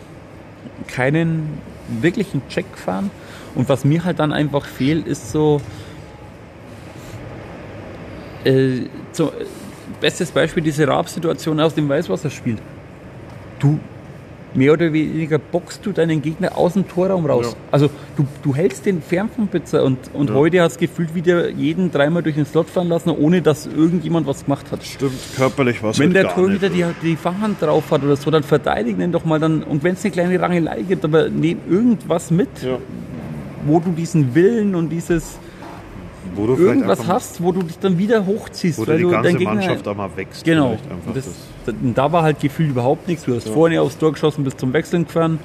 keinen 0.87 1.57
wirklichen 2.01 2.41
Check 2.47 2.71
gefahren. 2.71 3.11
Und 3.55 3.67
was 3.67 3.83
mir 3.83 4.05
halt 4.05 4.19
dann 4.19 4.31
einfach 4.31 4.63
fehlt, 4.65 5.07
ist 5.07 5.31
so. 5.31 5.59
Äh, 8.45 8.83
so 9.11 9.27
äh, 9.29 9.45
bestes 9.99 10.31
Beispiel 10.31 10.63
diese 10.63 10.87
Raab-Situation 10.87 11.59
aus 11.59 11.75
dem 11.75 11.89
Weißwasserspiel. 11.89 12.57
Du 13.59 13.79
mehr 14.55 14.73
oder 14.73 14.91
weniger 14.93 15.37
boxst 15.37 15.85
du 15.85 15.91
deinen 15.91 16.21
Gegner 16.21 16.57
aus 16.57 16.73
dem 16.73 16.87
Torraum 16.87 17.25
raus. 17.25 17.47
Ja. 17.51 17.57
Also 17.71 17.89
du, 18.17 18.25
du 18.41 18.55
hältst 18.55 18.85
den 18.85 19.01
fern 19.01 19.29
vom 19.33 19.47
Pizza 19.47 19.83
und, 19.83 19.97
und 20.13 20.29
Ja. 20.29 20.35
heute 20.35 20.61
hast 20.61 20.79
gefühlt 20.79 21.13
wieder 21.13 21.49
jeden 21.49 21.91
dreimal 21.91 22.23
durch 22.23 22.35
den 22.35 22.45
Slot 22.45 22.67
fahren 22.69 22.87
lassen, 22.89 23.09
ohne 23.11 23.41
dass 23.41 23.67
irgendjemand 23.67 24.25
was 24.27 24.45
gemacht 24.45 24.65
hat. 24.71 24.83
stimmt, 24.83 25.13
körperlich 25.35 25.83
war 25.83 25.91
es 25.91 25.99
Wenn 25.99 26.13
halt 26.15 26.25
der 26.25 26.33
Torhüter 26.33 26.69
die, 26.69 26.83
die 27.03 27.15
Fahrhand 27.15 27.61
drauf 27.61 27.91
hat 27.91 28.03
oder 28.03 28.15
so, 28.15 28.31
dann 28.31 28.43
verteidigen 28.43 29.01
ihn 29.01 29.11
doch 29.11 29.25
mal 29.25 29.39
dann. 29.39 29.61
Und 29.63 29.83
wenn 29.83 29.93
es 29.93 30.03
eine 30.03 30.11
kleine 30.11 30.39
Rangelei 30.41 30.81
gibt, 30.81 31.05
aber 31.05 31.29
nehm 31.29 31.59
irgendwas 31.69 32.31
mit, 32.31 32.49
Ja. 32.63 32.77
wo 33.67 33.79
du 33.79 33.91
diesen 33.91 34.33
Willen 34.33 34.73
und 34.73 34.89
dieses 34.89 35.37
Wo 36.35 36.47
du 36.47 36.55
irgendwas 36.55 37.07
hast, 37.07 37.41
wo 37.43 37.51
du 37.51 37.61
dich 37.63 37.77
dann 37.79 37.97
wieder 37.97 38.25
hochziehst. 38.25 38.79
Wo 38.79 38.87
weil 38.87 38.97
die 38.97 39.03
du 39.03 39.09
ganze 39.11 39.29
dein 39.29 39.37
Gegner, 39.37 39.53
Mannschaft 39.55 39.87
auch 39.87 39.95
mal 39.95 40.09
wächst. 40.15 40.43
Genau. 40.43 40.77
das, 41.13 41.25
das. 41.25 41.35
Und 41.81 41.93
da 41.97 42.11
war 42.11 42.23
halt 42.23 42.39
gefühlt 42.39 42.69
überhaupt 42.71 43.07
nichts. 43.07 43.25
Du 43.25 43.35
hast 43.35 43.47
vorne 43.49 43.81
aufs 43.81 43.97
Tor 43.97 44.11
geschossen, 44.13 44.43
bis 44.43 44.55
zum 44.57 44.73
Wechseln 44.73 45.05
gefahren. 45.05 45.39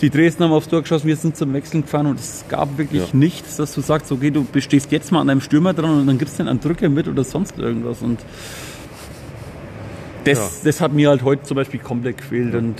Die 0.00 0.10
Dresden 0.10 0.42
haben 0.44 0.52
aufs 0.52 0.68
Tor 0.68 0.82
geschossen, 0.82 1.06
wir 1.06 1.16
sind 1.16 1.36
zum 1.36 1.52
Wechseln 1.52 1.82
gefahren 1.82 2.06
und 2.06 2.18
es 2.18 2.44
gab 2.48 2.76
wirklich 2.76 3.02
Ja. 3.02 3.08
nichts, 3.16 3.56
dass 3.56 3.72
du 3.74 3.80
sagst, 3.80 4.10
okay, 4.10 4.30
du 4.32 4.44
bestehst 4.44 4.90
jetzt 4.90 5.12
mal 5.12 5.20
an 5.20 5.30
einem 5.30 5.40
Stürmer 5.40 5.74
dran 5.74 6.00
und 6.00 6.06
dann 6.08 6.18
gibst 6.18 6.38
du 6.38 6.42
den 6.42 6.48
einen 6.48 6.60
Drücker 6.60 6.88
mit 6.88 7.06
oder 7.06 7.22
sonst 7.22 7.56
irgendwas. 7.58 8.02
Und 8.02 8.18
das, 10.24 10.38
Ja. 10.38 10.48
das 10.64 10.80
hat 10.80 10.92
mir 10.92 11.08
halt 11.08 11.22
heute 11.22 11.42
zum 11.44 11.56
Beispiel 11.56 11.80
komplett 11.80 12.18
gefehlt. 12.18 12.54
Und 12.54 12.76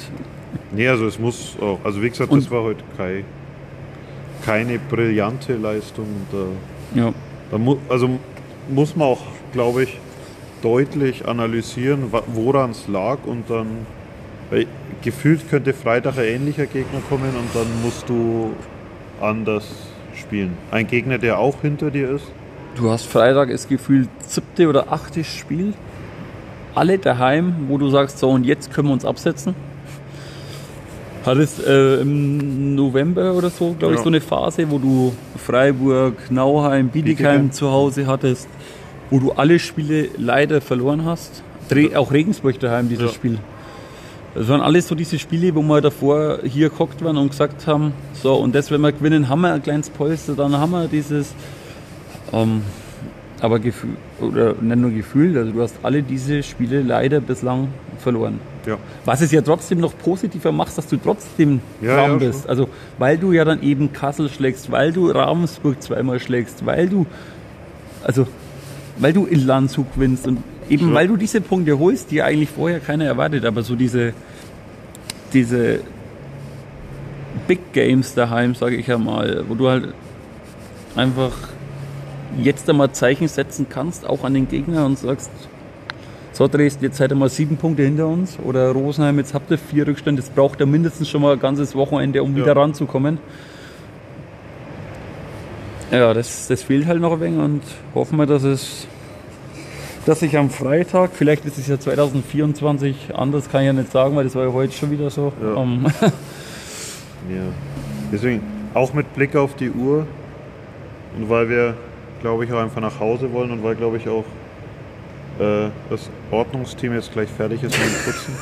Nee, 0.74 0.88
also 0.88 1.06
es 1.06 1.18
muss 1.18 1.54
auch, 1.60 1.78
also 1.84 2.02
wie 2.02 2.08
gesagt, 2.10 2.30
Und- 2.30 2.42
das 2.42 2.50
war 2.50 2.62
heute 2.62 2.82
kein, 2.96 3.24
keine 4.44 4.78
brillante 4.78 5.54
Leistung. 5.56 6.06
Da 6.32 6.98
ja, 7.00 7.12
Da 7.50 7.58
mu 7.58 7.76
also 7.88 8.18
muss 8.70 8.96
man 8.96 9.08
auch, 9.08 9.20
glaube 9.52 9.84
ich, 9.84 9.98
deutlich 10.62 11.26
analysieren, 11.28 12.12
woran 12.28 12.70
es 12.70 12.88
lag 12.88 13.18
und 13.26 13.50
dann, 13.50 13.66
weil 14.50 14.66
gefühlt 15.02 15.48
könnte 15.50 15.72
Freitag 15.74 16.16
ein 16.18 16.24
ähnlicher 16.24 16.66
Gegner 16.66 17.00
kommen 17.08 17.30
und 17.36 17.54
dann 17.54 17.66
musst 17.82 18.08
du 18.08 18.52
anders 19.20 19.66
spielen. 20.14 20.56
Ein 20.70 20.86
Gegner, 20.86 21.18
der 21.18 21.38
auch 21.38 21.60
hinter 21.62 21.90
dir 21.90 22.10
ist. 22.10 22.24
du 22.76 22.90
hast 22.90 23.06
Freitag 23.06 23.50
ist 23.50 23.68
gefühlt 23.68 24.08
siebte 24.26 24.68
oder 24.68 24.92
achte 24.92 25.24
Spiel. 25.24 25.74
Alle 26.74 26.98
daheim, 26.98 27.66
wo 27.68 27.76
du 27.76 27.90
sagst, 27.90 28.18
so 28.18 28.30
und 28.30 28.44
jetzt 28.44 28.72
können 28.72 28.88
wir 28.88 28.92
uns 28.94 29.04
absetzen. 29.04 29.54
Hattest 31.24 31.64
äh, 31.64 32.00
im 32.00 32.74
November 32.74 33.34
oder 33.34 33.48
so, 33.50 33.74
glaube 33.78 33.94
ich, 33.94 33.98
Ja. 34.00 34.02
so 34.04 34.08
eine 34.08 34.20
Phase, 34.20 34.68
wo 34.70 34.78
du 34.78 35.12
Freiburg, 35.36 36.14
Nauheim, 36.30 36.88
Bietigheim 36.88 37.42
Bietigheim. 37.42 37.52
zu 37.52 37.70
Hause 37.70 38.06
hattest, 38.08 38.48
wo 39.12 39.18
du 39.20 39.32
alle 39.32 39.58
Spiele 39.58 40.08
leider 40.16 40.62
verloren 40.62 41.04
hast. 41.04 41.42
Dre 41.68 41.96
auch 41.98 42.10
Regensburg 42.12 42.58
daheim, 42.58 42.88
dieses 42.88 43.10
Ja. 43.10 43.12
Spiel. 43.12 43.38
Das 44.34 44.48
waren 44.48 44.62
alles 44.62 44.88
so 44.88 44.94
diese 44.94 45.18
Spiele, 45.18 45.54
wo 45.54 45.60
wir 45.60 45.82
davor 45.82 46.38
hier 46.44 46.70
geguckt 46.70 47.04
waren 47.04 47.18
und 47.18 47.28
gesagt 47.28 47.66
haben, 47.66 47.92
so 48.14 48.34
und 48.36 48.54
das, 48.54 48.70
wenn 48.70 48.80
wir 48.80 48.92
gewinnen, 48.92 49.28
haben 49.28 49.42
wir 49.42 49.52
ein 49.52 49.62
kleines 49.62 49.90
Polster, 49.90 50.32
dann 50.34 50.56
haben 50.56 50.70
wir 50.72 50.88
dieses, 50.88 51.34
ähm, 52.32 52.62
aber 53.40 53.58
Gefühl, 53.58 53.90
oder 54.22 54.54
nicht 54.58 54.76
nur 54.78 54.90
Gefühl, 54.90 55.36
also 55.36 55.52
du 55.52 55.60
hast 55.60 55.74
alle 55.82 56.02
diese 56.02 56.42
Spiele 56.42 56.80
leider 56.80 57.20
bislang 57.20 57.68
verloren. 57.98 58.40
Ja. 58.66 58.78
Was 59.04 59.20
es 59.20 59.30
ja 59.32 59.42
trotzdem 59.42 59.80
noch 59.80 59.92
positiver 59.98 60.52
macht, 60.52 60.78
dass 60.78 60.86
du 60.86 60.96
trotzdem 60.96 61.60
Ja, 61.82 61.96
dran 61.96 62.12
ja, 62.12 62.16
bist. 62.28 62.40
schon. 62.42 62.48
Also, 62.50 62.68
weil 62.98 63.18
du 63.18 63.32
ja 63.32 63.44
dann 63.44 63.62
eben 63.62 63.92
Kassel 63.92 64.30
schlägst, 64.30 64.70
weil 64.72 64.92
du 64.92 65.10
Ravensburg 65.10 65.82
zweimal 65.82 66.18
schlägst, 66.20 66.64
weil 66.64 66.88
du, 66.88 67.04
also, 68.02 68.26
weil 68.98 69.12
du 69.12 69.26
in 69.26 69.46
Landshut 69.46 69.94
gewinnst 69.94 70.26
und 70.26 70.38
eben 70.68 70.88
Ja. 70.88 70.94
weil 70.94 71.08
du 71.08 71.16
diese 71.16 71.40
Punkte 71.40 71.78
holst, 71.78 72.10
die 72.10 72.22
eigentlich 72.22 72.50
vorher 72.50 72.80
keiner 72.80 73.04
erwartet, 73.06 73.44
aber 73.44 73.62
so 73.62 73.74
diese, 73.74 74.12
diese 75.32 75.80
Big 77.48 77.72
Games 77.72 78.14
daheim, 78.14 78.54
sage 78.54 78.76
ich 78.76 78.86
ja 78.86 78.98
mal, 78.98 79.44
wo 79.48 79.54
du 79.54 79.68
halt 79.68 79.88
einfach 80.96 81.32
jetzt 82.38 82.68
einmal 82.68 82.92
Zeichen 82.92 83.28
setzen 83.28 83.66
kannst, 83.68 84.06
auch 84.06 84.24
an 84.24 84.34
den 84.34 84.48
Gegner 84.48 84.86
und 84.86 84.98
sagst, 84.98 85.30
so 86.32 86.48
Dresden, 86.48 86.84
jetzt 86.84 86.96
seid 86.96 87.12
ihr 87.12 87.14
mal 87.14 87.28
sieben 87.28 87.56
Punkte 87.56 87.82
hinter 87.82 88.06
uns 88.06 88.38
oder 88.42 88.70
Rosenheim, 88.70 89.18
jetzt 89.18 89.34
habt 89.34 89.50
ihr 89.50 89.58
vier 89.58 89.86
Rückstand, 89.86 90.18
jetzt 90.18 90.34
braucht 90.34 90.60
ihr 90.60 90.66
mindestens 90.66 91.08
schon 91.10 91.20
mal 91.22 91.34
ein 91.34 91.40
ganzes 91.40 91.74
Wochenende, 91.74 92.22
um 92.22 92.34
Ja. 92.36 92.42
wieder 92.44 92.56
ranzukommen. 92.56 93.18
Ja, 95.92 96.14
das, 96.14 96.48
das 96.48 96.62
fehlt 96.62 96.86
halt 96.86 97.00
noch 97.00 97.12
ein 97.12 97.20
wenig 97.20 97.38
und 97.38 97.62
hoffen 97.94 98.18
wir, 98.18 98.26
dass 98.26 98.42
es 98.42 98.88
dass 100.04 100.20
ich 100.22 100.36
am 100.36 100.50
Freitag, 100.50 101.10
vielleicht 101.14 101.44
ist 101.44 101.58
es 101.58 101.68
ja 101.68 101.78
2024 101.78 103.14
anders, 103.14 103.48
kann 103.48 103.60
ich 103.60 103.66
ja 103.66 103.72
nicht 103.72 103.92
sagen, 103.92 104.16
weil 104.16 104.24
das 104.24 104.34
war 104.34 104.44
ja 104.44 104.52
heute 104.52 104.72
schon 104.72 104.90
wieder 104.90 105.10
so. 105.10 105.32
Ja. 105.40 105.62
Ähm, 105.62 105.86
Ja. 107.30 107.42
Deswegen, 108.10 108.42
auch 108.74 108.92
mit 108.94 109.14
Blick 109.14 109.36
auf 109.36 109.54
die 109.54 109.70
Uhr 109.70 110.06
und 111.16 111.30
weil 111.30 111.48
wir, 111.48 111.74
glaube 112.20 112.44
ich, 112.44 112.52
auch 112.52 112.58
einfach 112.58 112.80
nach 112.80 112.98
Hause 112.98 113.32
wollen 113.32 113.52
und 113.52 113.62
weil, 113.62 113.76
glaube 113.76 113.96
ich, 113.96 114.08
auch 114.08 114.24
äh, 115.38 115.68
das 115.88 116.10
Ordnungsteam 116.30 116.94
jetzt 116.94 117.12
gleich 117.12 117.28
fertig 117.28 117.62
ist 117.62 117.78
mit 117.78 117.88
dem 117.88 118.04
Putzen 118.04 118.34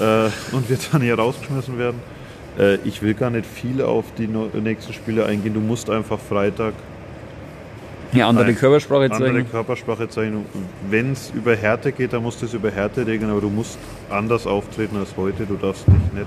äh, 0.00 0.54
und 0.54 0.70
wir 0.70 0.78
dann 0.92 1.02
hier 1.02 1.16
rausgeschmissen 1.16 1.76
werden. 1.76 2.00
Äh, 2.58 2.76
ich 2.84 3.02
will 3.02 3.14
gar 3.14 3.30
nicht 3.30 3.46
viel 3.46 3.82
auf 3.82 4.04
die 4.16 4.28
nächsten 4.28 4.92
Spiele 4.92 5.26
eingehen. 5.26 5.54
Du 5.54 5.60
musst 5.60 5.90
einfach 5.90 6.18
Freitag 6.18 6.74
ja, 8.12 8.28
andere. 8.28 8.52
Körpersprache 8.54 9.12
andere 9.12 9.32
zeigen. 9.32 9.50
Körpersprache 9.50 10.08
zeigen. 10.08 10.44
Wenn 10.88 11.12
es 11.12 11.30
über 11.34 11.54
Härte 11.56 11.92
geht, 11.92 12.12
dann 12.12 12.22
musst 12.22 12.42
du 12.42 12.46
es 12.46 12.54
über 12.54 12.70
Härte 12.70 13.06
regeln, 13.06 13.30
aber 13.30 13.40
du 13.40 13.50
musst 13.50 13.78
anders 14.08 14.46
auftreten 14.46 14.96
als 14.96 15.16
heute. 15.16 15.46
Du 15.46 15.56
darfst 15.56 15.86
nicht, 15.88 16.14
nicht, 16.14 16.26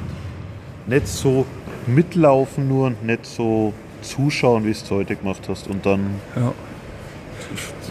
nicht 0.88 1.08
so 1.08 1.46
mitlaufen 1.88 2.68
nur 2.68 2.88
und 2.88 3.04
nicht 3.04 3.26
so 3.26 3.74
zuschauen, 4.02 4.66
wie 4.66 4.72
es 4.72 4.90
heute 4.90 5.16
gemacht 5.16 5.42
hast. 5.48 5.68
Und 5.68 5.86
dann, 5.86 6.02
Ja. 6.36 6.54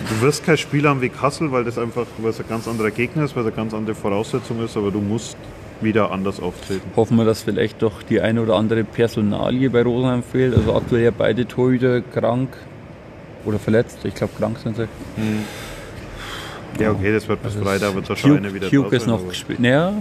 du 0.08 0.20
wirst 0.26 0.44
kein 0.44 0.56
Spiel 0.58 0.88
haben 0.88 1.00
wie 1.00 1.08
Kassel, 1.08 1.52
weil 1.52 1.64
das 1.64 1.78
einfach, 1.78 2.06
weil 2.18 2.30
es 2.30 2.40
ein 2.40 2.48
ganz 2.48 2.68
anderer 2.68 2.90
Gegner 2.90 3.24
ist, 3.24 3.34
weil 3.36 3.42
es 3.42 3.48
eine 3.48 3.56
ganz 3.56 3.74
andere 3.74 3.94
Voraussetzung 3.94 4.62
ist, 4.64 4.76
aber 4.76 4.90
du 4.90 5.00
musst 5.00 5.36
wieder 5.80 6.10
anders 6.12 6.40
auftreten. 6.40 6.82
Hoffen 6.96 7.16
wir, 7.16 7.24
dass 7.24 7.42
vielleicht 7.42 7.82
doch 7.82 8.02
die 8.02 8.20
eine 8.20 8.40
oder 8.42 8.54
andere 8.54 8.84
Personalie 8.84 9.68
bei 9.68 9.82
Rosenheim 9.82 10.22
fehlt. 10.22 10.54
Also 10.56 10.74
aktuell 10.76 11.02
ja 11.04 11.10
beide 11.16 11.46
Torhüter 11.46 12.00
krank 12.02 12.50
oder 13.44 13.58
verletzt. 13.58 13.98
Ich 14.04 14.14
glaube 14.14 14.32
krank 14.38 14.58
sind 14.62 14.76
sie. 14.76 14.86
Ja, 16.80 16.90
okay, 16.90 17.12
das 17.12 17.28
wird 17.28 17.42
bis 17.42 17.52
Also 17.54 17.64
Freitag, 17.64 17.94
wird 17.94 18.08
wahrscheinlich 18.08 18.52
Hugh, 18.52 18.54
wieder 18.54 18.90
da 18.90 18.96
ist 18.96 19.06
noch 19.06 19.28
gespielt. 19.28 19.60
Naja, 19.60 19.94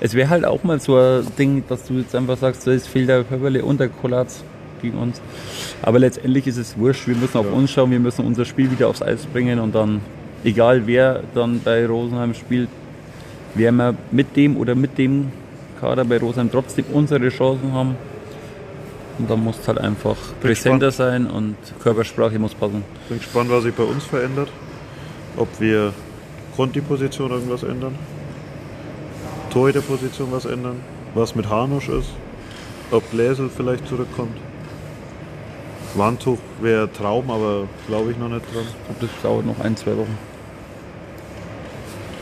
es 0.00 0.14
wäre 0.14 0.30
halt 0.30 0.44
auch 0.44 0.62
mal 0.64 0.80
so 0.80 0.96
ein 0.96 1.26
Ding, 1.38 1.64
dass 1.68 1.84
du 1.84 1.94
jetzt 1.94 2.14
einfach 2.14 2.38
sagst, 2.38 2.66
es 2.66 2.86
fehlt 2.86 3.08
der 3.08 3.24
Höberle 3.28 3.64
und 3.64 3.80
der 3.80 3.88
Kolatz 3.88 4.42
gegen 4.80 4.96
uns. 4.98 5.20
Aber 5.82 5.98
letztendlich 5.98 6.46
ist 6.46 6.56
es 6.56 6.78
wurscht. 6.78 7.06
Wir 7.08 7.16
müssen 7.16 7.36
auf 7.36 7.46
Ja. 7.46 7.52
uns 7.52 7.70
schauen, 7.70 7.90
wir 7.90 8.00
müssen 8.00 8.24
unser 8.24 8.44
Spiel 8.44 8.70
wieder 8.70 8.88
aufs 8.88 9.02
Eis 9.02 9.26
bringen 9.26 9.58
und 9.58 9.74
dann, 9.74 10.00
egal 10.44 10.86
wer 10.86 11.22
dann 11.34 11.60
bei 11.60 11.84
Rosenheim 11.86 12.32
spielt, 12.34 12.68
werden 13.54 13.76
wir 13.76 13.94
mit 14.10 14.36
dem 14.36 14.56
oder 14.56 14.74
mit 14.74 14.96
dem 14.98 15.32
Kader 15.80 16.04
bei 16.04 16.18
Rosenheim 16.18 16.50
trotzdem 16.50 16.84
unsere 16.92 17.28
Chancen 17.28 17.72
haben. 17.72 17.96
Und 19.18 19.28
dann 19.28 19.42
muss 19.42 19.58
es 19.58 19.66
halt 19.66 19.78
einfach 19.78 20.16
präsenter 20.40 20.90
sein 20.90 21.26
und 21.26 21.56
Körpersprache 21.82 22.38
muss 22.38 22.54
passen. 22.54 22.84
Bin 23.08 23.18
gespannt, 23.18 23.50
was 23.50 23.64
sich 23.64 23.74
bei 23.74 23.82
uns 23.82 24.04
verändert. 24.04 24.48
Ob 25.36 25.48
wir 25.60 25.92
Konti-Position 26.56 27.30
irgendwas 27.30 27.62
ändern, 27.62 27.94
Torhüter-Position 29.50 30.28
was 30.30 30.44
ändern, 30.44 30.80
was 31.14 31.34
mit 31.34 31.48
Hanusch 31.48 31.88
ist, 31.88 32.10
ob 32.90 33.08
Gläsel 33.10 33.50
vielleicht 33.54 33.86
zurückkommt. 33.88 34.36
Wandtuch 35.94 36.38
wäre 36.60 36.92
Traum, 36.92 37.30
aber 37.30 37.68
glaube 37.86 38.10
ich 38.12 38.18
noch 38.18 38.28
nicht 38.28 38.44
dran. 38.54 38.64
Ich 38.90 39.08
das 39.08 39.22
dauert 39.22 39.46
noch 39.46 39.58
ein, 39.60 39.76
zwei 39.76 39.96
Wochen. 39.96 40.27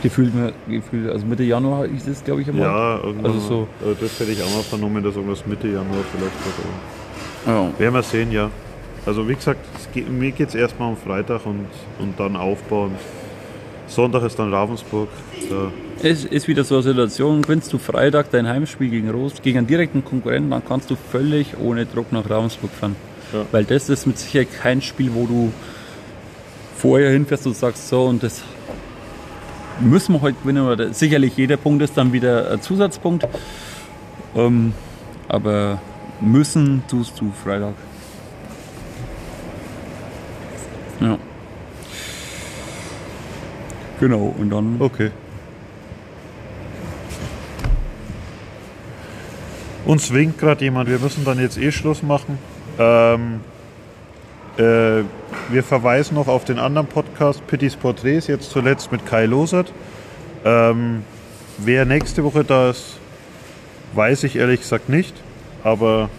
Gefühlt, 0.03 0.33
mir- 0.33 0.53
gefühlt 0.67 1.09
also 1.11 1.25
Mitte 1.25 1.43
Januar 1.43 1.85
ist 1.85 2.07
es, 2.07 2.23
glaube 2.23 2.41
ich, 2.41 2.47
immer. 2.47 2.63
Ja. 2.63 2.99
Also 3.23 3.39
so- 3.39 3.67
äh, 3.83 3.95
Das 3.99 4.19
hätte 4.19 4.31
ich 4.31 4.41
auch 4.43 4.53
mal 4.53 4.61
vernommen, 4.63 5.03
dass 5.03 5.15
irgendwas 5.15 5.45
Mitte 5.45 5.67
Januar 5.67 6.03
vielleicht 6.11 6.45
wird. 6.45 6.67
Ja. 7.47 7.79
Werden 7.79 7.93
wir 7.93 8.03
sehen, 8.03 8.31
ja. 8.31 8.49
Also 9.05 9.27
wie 9.27 9.35
gesagt, 9.35 9.59
es 9.77 9.87
geht, 9.93 10.09
mir 10.09 10.31
geht 10.31 10.49
es 10.49 10.55
erstmal 10.55 10.89
um 10.89 10.97
Freitag 10.97 11.45
und, 11.45 11.65
und 11.99 12.19
dann 12.19 12.35
aufbauen. 12.35 12.91
Sonntag 13.87 14.23
ist 14.23 14.37
dann 14.37 14.53
Ravensburg. 14.53 15.07
Da 15.49 15.71
Es 16.03 16.25
ist 16.25 16.47
wieder 16.49 16.65
so 16.65 16.75
eine 16.75 16.83
Situation, 16.83 17.41
gewinnst 17.41 17.71
du 17.71 17.77
Freitag 17.77 18.29
dein 18.31 18.45
Heimspiel 18.47 18.89
gegen 18.89 19.09
Rost, 19.09 19.41
gegen 19.41 19.59
einen 19.59 19.67
direkten 19.67 20.03
Konkurrenten, 20.03 20.51
dann 20.51 20.61
kannst 20.67 20.91
du 20.91 20.97
völlig 21.11 21.55
ohne 21.57 21.85
Druck 21.85 22.11
nach 22.11 22.29
Ravensburg 22.29 22.69
fahren. 22.71 22.97
Ja. 23.33 23.45
Weil 23.51 23.63
das 23.63 23.87
ist 23.89 24.05
mit 24.05 24.17
Sicherheit 24.19 24.49
kein 24.61 24.81
Spiel, 24.81 25.11
wo 25.13 25.25
du 25.25 25.53
vorher 26.77 27.11
hinfährst 27.11 27.47
und 27.47 27.55
sagst, 27.55 27.87
so 27.87 28.03
und 28.05 28.21
das 28.23 28.43
müssen 29.79 30.13
wir 30.13 30.21
heute 30.21 30.37
gewinnen. 30.41 30.67
Oder 30.67 30.93
sicherlich 30.93 31.35
jeder 31.37 31.57
Punkt 31.57 31.81
ist 31.81 31.97
dann 31.97 32.13
wieder 32.13 32.51
ein 32.51 32.61
Zusatzpunkt. 32.61 33.27
Ähm, 34.35 34.73
aber 35.27 35.81
müssen 36.19 36.83
tust 36.87 37.19
du 37.19 37.31
Freitag. 37.31 37.73
Ja. 40.99 41.17
Genau, 43.99 44.35
und 44.37 44.49
dann 44.49 44.77
Okay. 44.79 45.11
Uns 49.85 50.11
winkt 50.11 50.37
gerade 50.37 50.65
jemand, 50.65 50.89
wir 50.89 50.99
müssen 50.99 51.23
dann 51.23 51.39
jetzt 51.39 51.57
eh 51.57 51.71
Schluss 51.71 52.03
machen. 52.03 52.37
Ähm, 52.77 53.39
äh, 54.57 55.03
wir 55.49 55.63
verweisen 55.63 56.15
noch 56.15 56.27
auf 56.27 56.45
den 56.45 56.59
anderen 56.59 56.87
Podcast, 56.87 57.45
Pittys 57.47 57.75
Porträts, 57.75 58.27
jetzt 58.27 58.51
zuletzt 58.51 58.91
mit 58.91 59.05
Kai 59.05 59.25
Losert. 59.25 59.71
Ähm, 60.45 61.03
wer 61.57 61.85
nächste 61.85 62.23
Woche 62.23 62.43
da 62.43 62.69
ist, 62.69 62.97
weiß 63.93 64.23
ich 64.23 64.35
ehrlich 64.35 64.61
gesagt 64.61 64.89
nicht. 64.89 65.15
Aber 65.63 66.09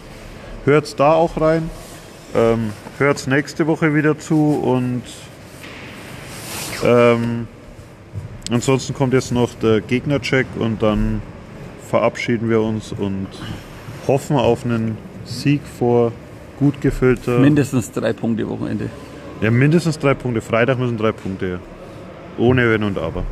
hört's 0.65 0.95
da 0.95 1.13
auch 1.13 1.39
rein. 1.39 1.69
Ähm, 2.35 2.71
hört's 2.97 3.27
nächste 3.27 3.67
Woche 3.67 3.95
wieder 3.95 4.19
zu 4.19 4.59
und 4.63 5.03
ähm, 6.83 7.47
Ansonsten 8.51 8.95
kommt 8.95 9.13
jetzt 9.13 9.31
noch 9.31 9.53
der 9.53 9.79
Gegnercheck 9.79 10.47
und 10.57 10.81
dann 10.81 11.21
verabschieden 11.87 12.49
wir 12.49 12.61
uns 12.61 12.91
und 12.91 13.27
hoffen 14.07 14.37
auf 14.37 14.65
einen 14.65 14.97
Sieg 15.25 15.61
vor 15.77 16.11
gut 16.57 16.81
gefüllter. 16.81 17.37
mindestens 17.39 17.91
drei 17.91 18.11
Punkte 18.11 18.49
Wochenende. 18.49 18.89
Ja, 19.41 19.51
mindestens 19.51 19.97
drei 19.97 20.13
Punkte. 20.13 20.41
Freitag 20.41 20.79
müssen 20.79 20.97
drei 20.97 21.11
Punkte 21.11 21.47
her. 21.47 21.59
Ohne 22.37 22.69
Wenn 22.69 22.83
und 22.83 22.97
Aber. 22.97 23.25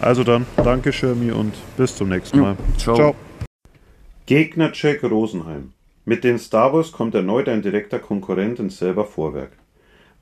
Also 0.00 0.24
dann, 0.24 0.46
danke 0.56 0.92
Schirmi 0.92 1.30
und 1.30 1.54
bis 1.76 1.94
zum 1.94 2.08
nächsten 2.08 2.40
Mal. 2.40 2.56
ciao. 2.76 3.14
Gegnercheck 4.26 5.02
Rosenheim. 5.04 5.72
Mit 6.04 6.24
den 6.24 6.38
Star 6.38 6.72
Wars 6.72 6.90
kommt 6.90 7.14
erneut 7.14 7.48
ein 7.48 7.62
direkter 7.62 8.00
Konkurrent 8.00 8.58
ins 8.58 8.78
selber 8.78 9.04
Vorwerk. 9.04 9.52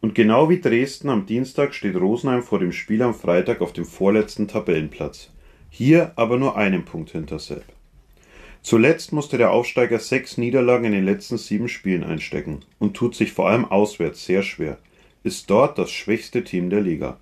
Und 0.02 0.14
genau 0.14 0.50
wie 0.50 0.60
Dresden 0.60 1.08
am 1.08 1.26
Dienstag 1.26 1.74
steht 1.74 1.96
Rosenheim 1.96 2.42
vor 2.42 2.58
dem 2.58 2.72
Spiel 2.72 3.00
am 3.02 3.14
Freitag 3.14 3.60
auf 3.62 3.72
dem 3.72 3.86
vorletzten 3.86 4.48
Tabellenplatz. 4.48 5.30
Hier 5.70 6.12
aber 6.16 6.36
nur 6.36 6.56
einen 6.56 6.84
Punkt 6.84 7.10
hinter 7.10 7.38
Selb. 7.38 7.64
Zuletzt 8.62 9.12
musste 9.12 9.38
der 9.38 9.52
Aufsteiger 9.52 9.98
sechs 9.98 10.36
Niederlagen 10.36 10.84
in 10.84 10.92
den 10.92 11.04
letzten 11.04 11.38
sieben 11.38 11.68
Spielen 11.68 12.04
einstecken 12.04 12.60
und 12.78 12.94
tut 12.94 13.14
sich 13.14 13.32
vor 13.32 13.48
allem 13.48 13.64
auswärts 13.64 14.26
sehr 14.26 14.42
schwer. 14.42 14.78
Ist 15.22 15.50
dort 15.50 15.76
das 15.78 15.90
schwächste 15.90 16.44
Team 16.44 16.70
der 16.70 16.80
Liga. 16.80 17.18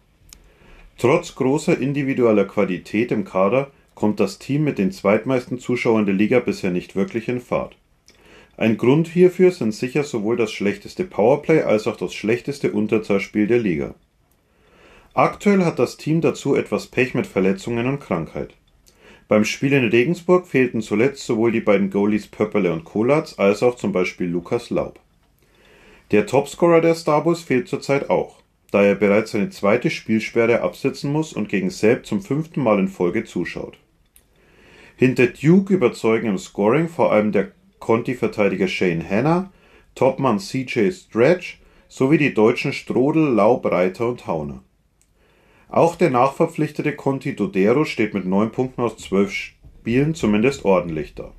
Trotz 0.99 1.35
großer 1.35 1.79
individueller 1.79 2.45
Qualität 2.45 3.11
im 3.11 3.25
Kader 3.25 3.71
kommt 3.97 4.21
das 4.21 4.39
Team 4.39 4.63
mit 4.63 4.79
den 4.79 4.93
zweitmeisten 4.93 5.59
Zuschauern 5.59 6.07
der 6.07 6.15
Liga 6.15 6.39
bisher 6.39 6.71
nicht 6.71 6.95
wirklich 6.95 7.29
in 7.29 7.41
Fahrt. 7.41 7.77
Ein 8.57 8.77
Grund 8.77 9.09
hierfür 9.09 9.51
sind 9.51 9.75
sicher 9.75 10.05
sowohl 10.05 10.37
das 10.37 10.53
schlechteste 10.53 11.05
Powerplay 11.05 11.63
als 11.63 11.89
auch 11.89 11.97
das 11.97 12.15
schlechteste 12.15 12.71
Unterzahlspiel 12.71 13.49
der 13.49 13.59
Liga. 13.59 13.95
Aktuell 15.15 15.65
hat 15.65 15.81
das 15.81 15.97
Team 15.97 16.21
dazu 16.21 16.55
etwas 16.55 16.87
Pech 16.87 17.15
mit 17.15 17.27
Verletzungen 17.27 17.89
und 17.89 17.99
Krankheit. 17.99 18.55
Beim 19.27 19.45
Spiel 19.45 19.73
in 19.73 19.89
Regensburg 19.89 20.47
fehlten 20.47 20.83
zuletzt 20.83 21.27
sowohl 21.27 21.51
die 21.51 21.61
beiden 21.61 21.91
Goalies 21.91 22.29
Pöpperle 22.29 22.73
und 22.73 22.85
Kolatz 22.85 23.35
als 23.39 23.65
auch 23.65 23.75
zum 23.75 23.91
Beispiel 23.91 24.29
Lukas 24.29 24.71
Laub. 24.71 25.01
Der 26.11 26.27
Topscorer 26.27 26.81
der 26.81 26.95
Starbus 26.95 27.43
fehlt 27.43 27.69
zurzeit 27.69 28.09
auch, 28.09 28.41
da 28.71 28.83
er 28.83 28.95
bereits 28.95 29.33
seine 29.33 29.51
zweite 29.51 29.91
Spielsperre 29.91 30.63
absetzen 30.63 31.13
muss 31.13 31.35
und 31.35 31.51
gegen 31.51 31.69
Selb 31.69 32.07
zum 32.07 32.23
fünften 32.23 32.63
Mal 32.63 32.79
in 32.79 32.89
Folge 32.89 33.25
zuschaut. 33.25 33.77
Hinter 34.97 35.27
Duke 35.27 35.75
überzeugen 35.75 36.29
im 36.29 36.39
Scoring 36.39 36.89
vor 36.89 37.13
allem 37.13 37.31
der 37.31 37.53
Conti-Verteidiger 37.79 38.69
Shane 38.69 39.09
Hanna, 39.09 39.53
Topmann 39.95 40.39
CJ 40.39 40.91
Stretch 40.93 41.61
sowie 41.89 42.19
die 42.19 42.33
deutschen 42.33 42.73
Strodel, 42.73 43.29
Laub, 43.29 43.67
Reiter 43.67 44.09
und 44.09 44.27
Hauner. 44.27 44.63
Auch 45.69 45.95
der 45.95 46.09
nachverpflichtete 46.09 46.97
Conti 46.97 47.37
Dodero 47.37 47.85
steht 47.85 48.15
mit 48.15 48.25
neun 48.25 48.51
Punkten 48.51 48.81
aus 48.81 48.97
zwölf 48.97 49.31
Spielen 49.31 50.15
zumindest 50.15 50.65
ordentlich 50.65 51.15
da. 51.15 51.35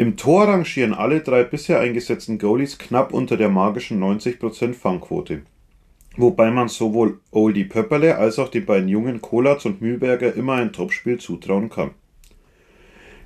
Im 0.00 0.16
Tor 0.16 0.48
rangieren 0.48 0.94
alle 0.94 1.20
drei 1.20 1.44
bisher 1.44 1.78
eingesetzten 1.78 2.38
Goalies 2.38 2.78
knapp 2.78 3.12
unter 3.12 3.36
der 3.36 3.50
magischen 3.50 4.02
90% 4.02 4.72
Fangquote, 4.72 5.42
wobei 6.16 6.50
man 6.50 6.68
sowohl 6.68 7.20
Oldie 7.30 7.64
Pöpperle 7.64 8.16
als 8.16 8.38
auch 8.38 8.48
den 8.48 8.64
beiden 8.64 8.88
jungen 8.88 9.20
Kolatz 9.20 9.66
und 9.66 9.82
Mühlberger 9.82 10.32
immer 10.32 10.54
ein 10.54 10.72
Topspiel 10.72 11.18
zutrauen 11.18 11.68
kann. 11.68 11.90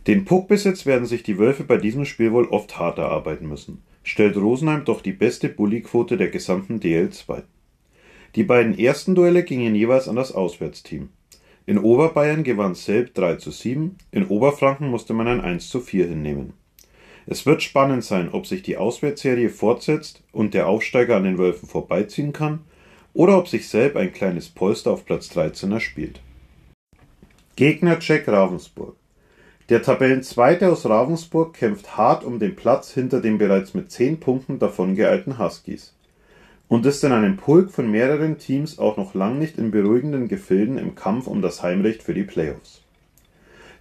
Den 0.09 0.25
Puckbesitz 0.25 0.85
werden 0.85 1.07
sich 1.07 1.23
die 1.23 1.39
Wölfe 1.39 1.63
bei 1.63 1.77
diesem 1.77 2.05
Spiel 2.05 2.33
wohl 2.33 2.49
oft 2.49 2.77
hart 2.77 2.99
erarbeiten 2.99 3.49
müssen, 3.49 3.85
stellt 4.03 4.37
Rosenheim 4.37 4.85
doch 4.85 5.01
die 5.01 5.13
beste 5.13 5.49
Bullyquote 5.49 6.17
der 6.17 6.31
gesamten 6.31 6.81
DL2. 6.81 7.45
Die 8.35 8.43
beiden 8.43 8.77
ersten 8.77 9.15
Duelle 9.15 9.45
gingen 9.45 9.77
jeweils 9.77 10.09
an 10.09 10.17
das 10.17 10.33
Auswärtsteam. 10.33 11.11
In 11.67 11.79
Oberbayern 11.79 12.43
gewann 12.43 12.75
Selb 12.75 13.15
3 13.15 13.37
zu 13.37 13.53
7, 13.53 13.97
in 14.11 14.27
Oberfranken 14.27 14.91
musste 14.91 15.15
man 15.15 15.29
ein 15.29 15.41
1 15.41 15.69
zu 15.69 15.79
4 15.79 16.09
hinnehmen. 16.09 16.64
Es 17.27 17.47
wird 17.47 17.63
spannend 17.63 18.05
sein, 18.05 18.29
ob 18.31 18.47
sich 18.47 18.63
die 18.63 18.77
Auswärtsserie 18.77 19.49
fortsetzt 19.49 20.23
und 20.33 20.53
der 20.55 20.69
Aufsteiger 20.69 21.17
an 21.17 21.25
den 21.25 21.39
Wölfen 21.39 21.69
vorbeiziehen 21.69 22.33
kann, 22.33 22.61
oder 23.15 23.39
ob 23.39 23.49
sich 23.49 23.69
Selb 23.69 23.97
ein 23.97 24.13
kleines 24.13 24.49
Polster 24.49 24.91
auf 24.91 25.07
Platz 25.07 25.29
13 25.31 25.73
erspielt. 25.73 26.21
Gegner 27.57 27.99
Jack 28.01 28.27
Ravensburg. 28.29 28.97
Der 29.71 29.83
Tabellenzweite 29.83 30.71
aus 30.71 30.85
Ravensburg 30.85 31.55
kämpft 31.55 31.97
hart 31.97 32.25
um 32.25 32.39
den 32.39 32.55
Platz 32.55 32.93
hinter 32.93 33.23
den 33.23 33.39
bereits 33.39 33.73
mit 33.73 33.91
10 33.91 34.21
Punkten 34.21 34.59
davongeeilten 34.59 35.39
Huskies 35.39 35.95
und 36.69 36.85
ist 36.85 37.03
in 37.05 37.13
einem 37.13 37.37
Pulk 37.37 37.71
von 37.71 37.91
mehreren 37.91 38.39
Teams 38.39 38.79
auch 38.79 38.97
noch 38.97 39.15
lang 39.15 39.39
nicht 39.39 39.57
in 39.57 39.71
beruhigenden 39.71 40.29
Gefilden 40.29 40.77
im 40.77 40.95
Kampf 40.95 41.27
um 41.27 41.41
das 41.41 41.63
Heimrecht 41.63 42.03
für 42.03 42.15
die 42.15 42.25
Playoffs. 42.25 42.84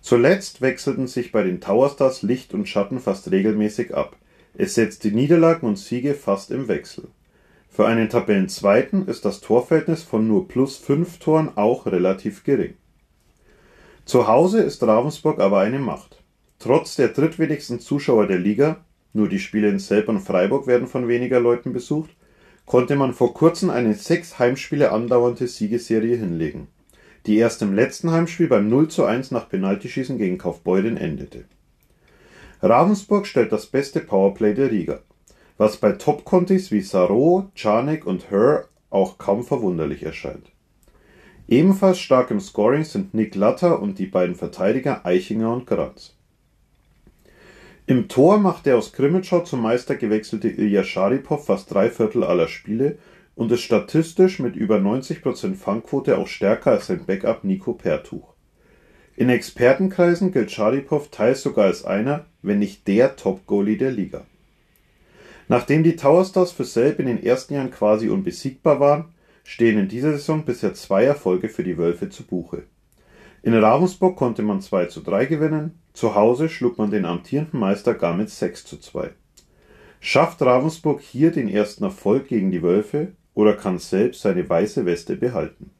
Zuletzt 0.04 0.60
wechselten 0.60 1.08
sich 1.08 1.32
bei 1.32 1.43
den 1.43 1.62
Towerstars 1.62 2.24
Licht 2.24 2.54
und 2.54 2.68
Schatten 2.68 2.99
fast 2.99 3.32
regelmäßig 3.32 3.95
ab. 3.95 4.18
Es 4.54 4.76
setzte 4.76 5.12
Niederlagen 5.12 5.66
und 5.66 5.78
Siege 5.78 6.14
fast 6.14 6.51
im 6.51 6.68
Wechsel. 6.68 7.08
Für 7.70 7.88
einen 7.88 8.10
Tabellenzweiten 8.10 9.08
ist 9.08 9.24
das 9.24 9.39
Torverhältnis 9.39 10.04
von 10.04 10.28
nur 10.28 10.49
plus 10.49 10.76
fünf 10.76 11.20
Toren 11.20 11.51
auch 11.56 11.86
relativ 11.86 12.43
gering. 12.43 12.74
Zu 14.04 14.28
Hause 14.28 14.62
ist 14.62 14.84
Ravensburg 14.84 15.39
aber 15.39 15.60
eine 15.60 15.80
Macht. 15.80 16.22
Trotz 16.60 16.97
der 16.97 17.08
drittwenigsten 17.08 17.80
Zuschauer 17.80 18.28
der 18.28 18.39
Liga, 18.39 18.84
nur 19.14 19.30
die 19.30 19.39
Spiele 19.39 19.70
in 19.70 19.80
Selb 19.80 20.10
und 20.10 20.20
Freiburg 20.20 20.68
werden 20.68 20.88
von 20.89 21.08
weniger 21.08 21.39
Leuten 21.39 21.72
besucht, 21.72 22.10
konnte 22.66 22.97
man 22.97 23.14
vor 23.14 23.34
kurzem 23.34 23.70
eine 23.70 23.93
sechs 23.93 24.38
Heimspiele 24.38 24.91
andauernde 24.91 25.47
Siegesserie 25.47 26.18
hinlegen, 26.18 26.68
die 27.26 27.38
erst 27.38 27.61
im 27.61 27.74
letzten 27.74 28.11
Heimspiel 28.11 28.47
beim 28.47 28.69
0 28.69 28.89
zu 28.89 29.05
1 29.05 29.32
nach 29.32 29.49
Penaltyschießen 29.49 30.17
gegen 30.17 30.38
Kaufbeuren 30.38 30.97
endete. 30.97 31.45
Ravensburg 32.61 33.28
stellt 33.28 33.51
das 33.51 33.65
beste 33.65 33.99
Powerplay 33.99 34.53
der 34.53 34.69
Liga, 34.69 34.99
was 35.57 35.78
bei 35.78 35.93
Top-Contis 35.93 36.71
wie 36.71 36.82
Sarro, 36.82 37.51
Czarnek 37.55 38.05
und 38.05 38.32
Her 38.32 38.67
auch 38.89 39.17
kaum 39.17 39.43
verwunderlich 39.43 40.03
erscheint. 40.03 40.51
Ebenfalls 41.47 41.99
stark 41.99 42.32
im 42.32 42.39
Scoring 42.39 42.86
sind 42.86 43.13
Nick 43.13 43.36
Latter 43.36 43.82
und 43.82 43.99
die 43.99 44.05
beiden 44.05 44.36
Verteidiger 44.36 45.05
Eichinger 45.05 45.53
und 45.53 45.67
Granz. 45.67 46.15
Im 47.86 48.07
Tor 48.07 48.38
macht 48.38 48.65
der 48.65 48.78
aus 48.78 48.93
Krimitschau 48.93 49.41
zum 49.41 49.61
Meister 49.61 49.95
gewechselte 49.97 50.47
Ilja 50.47 50.86
Scharipow 50.86 51.45
fast 51.45 51.74
drei 51.74 51.89
Viertel 51.89 52.24
aller 52.24 52.47
Spiele 52.47 52.97
und 53.36 53.52
ist 53.52 53.62
statistisch 53.62 54.40
mit 54.40 54.56
über 54.56 54.78
90% 54.78 55.56
Fangquote 55.56 56.18
auch 56.18 56.28
stärker 56.28 56.72
als 56.72 56.88
sein 56.88 57.06
Backup 57.06 57.44
Nico 57.44 57.74
Pertuch. 57.74 58.34
In 59.16 59.30
Expertenkreisen 59.30 60.32
gilt 60.32 60.52
Scharipow 60.52 61.10
teils 61.10 61.44
sogar 61.44 61.66
als 61.66 61.86
einer, 61.86 62.26
wenn 62.42 62.60
nicht 62.60 62.88
der 62.88 63.16
Top-Goalie 63.16 63.78
der 63.78 63.92
Liga. 63.92 64.26
Nachdem 65.48 65.84
die 65.84 65.96
Towerstars 65.96 66.52
für 66.52 66.66
Selb 66.66 67.00
in 67.00 67.06
den 67.06 67.24
ersten 67.24 67.54
Jahren 67.54 67.72
quasi 67.72 68.10
unbesiegbar 68.10 68.80
waren, 68.80 69.06
stehen 69.44 69.78
in 69.78 69.88
dieser 69.88 70.14
Saison 70.14 70.46
bisher 70.46 70.74
zwei 70.74 71.04
Erfolge 71.04 71.50
für 71.50 71.64
die 71.64 71.78
Wölfe 71.78 72.10
zu 72.10 72.24
Buche 72.24 72.64
in 73.46 73.54
Ravensburg 73.54 74.16
konnte 74.16 74.42
man 74.42 74.62
2 74.62 74.86
zu 74.86 75.02
3 75.02 75.26
gewinnen, 75.26 75.78
zu 75.92 76.16
Hause 76.16 76.48
schlug 76.48 76.78
man 76.78 76.92
den 76.92 77.04
amtierenden 77.04 77.60
Meister 77.60 77.94
gar 77.94 78.16
mit 78.16 78.30
6 78.30 78.64
zu 78.64 78.80
2. 78.80 79.12
Schafft 80.00 80.42
Ravensburg 80.42 81.02
hier 81.02 81.30
den 81.30 81.50
ersten 81.50 81.84
Erfolg 81.84 82.30
gegen 82.30 82.52
die 82.52 82.64
Wölfe 82.64 83.12
oder 83.34 83.56
kann 83.56 83.80
selbst 83.80 84.22
seine 84.22 84.48
weiße 84.48 84.86
Weste 84.86 85.16
behalten 85.16 85.72